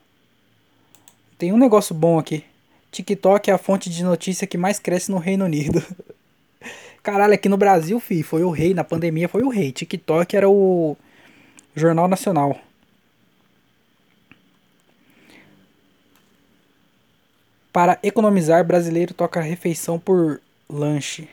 Tem 1.36 1.52
um 1.52 1.58
negócio 1.58 1.94
bom 1.94 2.18
aqui. 2.18 2.44
TikTok 2.92 3.50
é 3.50 3.54
a 3.54 3.58
fonte 3.58 3.90
de 3.90 4.04
notícia 4.04 4.46
que 4.46 4.56
mais 4.56 4.78
cresce 4.78 5.10
no 5.10 5.18
Reino 5.18 5.44
Unido. 5.44 5.82
Caralho, 7.02 7.34
aqui 7.34 7.48
no 7.48 7.56
Brasil, 7.56 7.98
fi, 7.98 8.22
foi 8.22 8.44
o 8.44 8.50
rei. 8.50 8.72
Na 8.72 8.84
pandemia 8.84 9.28
foi 9.28 9.42
o 9.42 9.48
rei. 9.48 9.72
TikTok 9.72 10.36
era 10.36 10.48
o 10.48 10.96
Jornal 11.74 12.06
Nacional. 12.06 12.58
Para 17.72 17.98
economizar, 18.04 18.64
brasileiro 18.64 19.12
toca 19.12 19.40
refeição 19.40 19.98
por 19.98 20.40
lanche. 20.70 21.28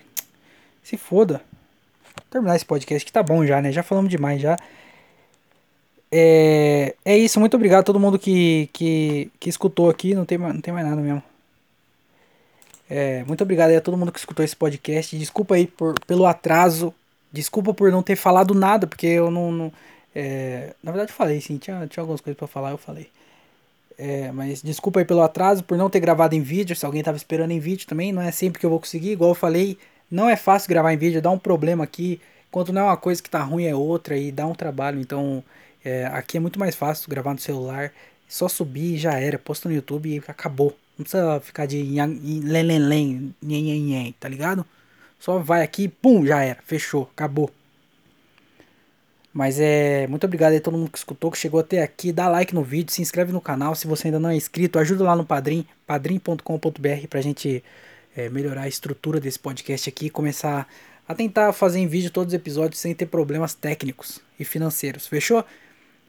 Se 0.82 0.98
foda. 0.98 1.42
Terminar 2.32 2.56
esse 2.56 2.66
podcast 2.66 3.06
que 3.06 3.12
tá 3.12 3.22
bom 3.22 3.46
já, 3.46 3.62
né? 3.62 3.74
Já 3.74 3.84
falamos 3.84 4.10
demais 4.10 4.42
já. 4.42 4.58
É, 6.10 6.96
é 7.04 7.18
isso, 7.18 7.40
muito 7.42 7.56
obrigado 7.56 7.82
a 7.82 7.84
todo 7.84 8.00
mundo 8.00 8.18
que, 8.18 8.70
que, 8.72 9.30
que 9.38 9.50
escutou 9.50 9.90
aqui. 9.90 10.16
Não 10.16 10.26
tem, 10.26 10.38
não 10.38 10.62
tem 10.62 10.74
mais 10.74 10.88
nada 10.88 11.02
mesmo. 11.02 11.22
É, 12.90 13.24
muito 13.26 13.42
obrigado 13.44 13.70
aí 13.70 13.76
a 13.76 13.82
todo 13.82 13.98
mundo 13.98 14.14
que 14.14 14.20
escutou 14.20 14.44
esse 14.46 14.56
podcast. 14.56 15.18
Desculpa 15.18 15.56
aí 15.56 15.68
por, 15.68 16.00
pelo 16.08 16.26
atraso. 16.26 16.94
Desculpa 17.34 17.74
por 17.74 17.92
não 17.92 18.02
ter 18.02 18.16
falado 18.16 18.54
nada, 18.56 18.88
porque 18.88 19.08
eu 19.08 19.30
não. 19.30 19.52
não 19.52 19.72
é, 20.16 20.74
na 20.82 20.92
verdade, 20.92 21.12
eu 21.12 21.16
falei 21.16 21.40
sim, 21.42 21.58
tinha, 21.58 21.86
tinha 21.88 22.02
algumas 22.02 22.22
coisas 22.22 22.38
para 22.38 22.48
falar, 22.48 22.72
eu 22.72 22.78
falei. 22.78 23.10
É, 23.98 24.32
mas 24.32 24.62
desculpa 24.62 25.00
aí 25.00 25.06
pelo 25.06 25.22
atraso, 25.22 25.64
por 25.64 25.78
não 25.78 25.90
ter 25.90 26.00
gravado 26.00 26.34
em 26.34 26.42
vídeo. 26.42 26.76
Se 26.78 26.86
alguém 26.86 27.04
tava 27.04 27.18
esperando 27.18 27.52
em 27.52 27.60
vídeo 27.60 27.86
também, 27.86 28.14
não 28.14 28.22
é 28.22 28.32
sempre 28.32 28.58
que 28.58 28.66
eu 28.66 28.70
vou 28.70 28.80
conseguir. 28.80 29.12
Igual 29.12 29.32
eu 29.32 29.36
falei, 29.36 29.78
não 30.12 30.30
é 30.30 30.36
fácil 30.36 30.68
gravar 30.68 30.94
em 30.94 30.98
vídeo, 30.98 31.22
dá 31.22 31.32
um 31.32 31.40
problema 31.40 31.86
aqui. 31.86 32.20
Enquanto 32.50 32.74
não 32.74 32.82
é 32.82 32.84
uma 32.86 32.98
coisa 32.98 33.24
que 33.24 33.30
tá 33.30 33.42
ruim, 33.42 33.64
é 33.64 33.74
outra 33.74 34.18
e 34.18 34.30
dá 34.30 34.46
um 34.46 34.54
trabalho. 34.54 35.00
Então, 35.00 35.42
é, 35.86 36.06
aqui 36.08 36.36
é 36.36 36.40
muito 36.40 36.60
mais 36.60 36.76
fácil 36.76 37.10
gravar 37.10 37.34
no 37.34 37.40
celular. 37.40 37.94
Só 38.28 38.50
subir 38.50 38.96
e 38.96 38.98
já 38.98 39.14
era. 39.14 39.40
Posta 39.40 39.70
no 39.70 39.76
YouTube 39.76 40.10
e 40.10 40.22
acabou. 40.28 40.76
Não 40.98 41.04
precisa 41.04 41.40
ficar 41.40 41.66
de 41.66 41.82
len, 41.82 43.34
len, 43.42 44.16
tá 44.20 44.28
ligado? 44.28 44.66
Só 45.18 45.40
vai 45.40 45.64
aqui, 45.64 45.88
pum, 45.88 46.26
já 46.26 46.44
era. 46.44 46.60
Fechou, 46.66 47.10
acabou. 47.14 47.50
Mas 49.34 49.60
é. 49.60 50.08
Muito 50.08 50.26
obrigado 50.26 50.52
aí 50.52 50.58
a 50.58 50.62
todo 50.62 50.78
mundo 50.78 50.92
que 50.92 50.98
escutou, 50.98 51.32
que 51.32 51.38
chegou 51.38 51.60
até 51.62 51.82
aqui. 51.82 52.12
Dá 52.12 52.28
like 52.28 52.54
no 52.54 52.64
vídeo, 52.64 52.92
se 52.92 53.02
inscreve 53.02 53.32
no 53.32 53.40
canal. 53.40 53.76
Se 53.76 53.88
você 53.88 54.10
ainda 54.10 54.20
não 54.20 54.30
é 54.30 54.36
inscrito, 54.36 54.78
ajuda 54.78 55.06
lá 55.06 55.16
no 55.16 55.26
Padrim, 55.26 55.66
padrim.com.br 55.88 57.08
pra 57.10 57.22
gente 57.22 57.64
é, 58.16 58.30
melhorar 58.30 58.64
a 58.64 58.68
estrutura 58.68 59.20
desse 59.20 59.40
podcast 59.40 59.90
aqui 59.90 60.08
e 60.08 60.10
começar 60.10 60.68
a 61.08 61.16
tentar 61.16 61.52
fazer 61.54 61.80
em 61.80 61.88
vídeo 61.88 62.12
todos 62.12 62.34
os 62.34 62.38
episódios 62.38 62.80
sem 62.80 62.94
ter 62.94 63.06
problemas 63.06 63.54
técnicos 63.54 64.20
e 64.40 64.46
financeiros. 64.46 65.08
Fechou? 65.08 65.46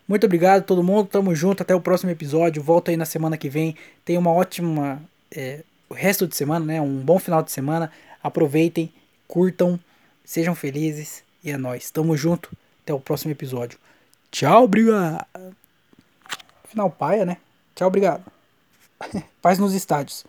Muito 0.07 0.27
obrigado 0.27 0.65
todo 0.65 0.83
mundo. 0.83 1.09
Tamo 1.09 1.35
junto. 1.35 1.63
Até 1.63 1.75
o 1.75 1.81
próximo 1.81 2.11
episódio. 2.11 2.63
Volto 2.63 2.91
aí 2.91 2.97
na 2.97 3.05
semana 3.05 3.37
que 3.37 3.49
vem. 3.49 3.77
Tenha 4.05 4.19
uma 4.19 4.31
ótima. 4.31 5.03
É, 5.31 5.61
o 5.89 5.95
resto 5.95 6.27
de 6.27 6.37
semana, 6.37 6.65
né? 6.65 6.81
Um 6.81 7.01
bom 7.01 7.19
final 7.19 7.43
de 7.43 7.51
semana. 7.51 7.91
Aproveitem, 8.23 8.93
curtam, 9.27 9.79
sejam 10.25 10.55
felizes. 10.55 11.23
E 11.43 11.51
é 11.51 11.57
nóis. 11.57 11.91
Tamo 11.91 12.17
junto. 12.17 12.51
Até 12.83 12.93
o 12.93 13.01
próximo 13.01 13.33
episódio. 13.33 13.79
Tchau, 14.31 14.65
obrigado. 14.65 15.25
Final 16.69 16.91
paia, 16.91 17.25
né? 17.25 17.37
Tchau, 17.75 17.89
obrigado. 17.89 18.25
Paz 19.41 19.59
nos 19.59 19.75
estádios. 19.75 20.25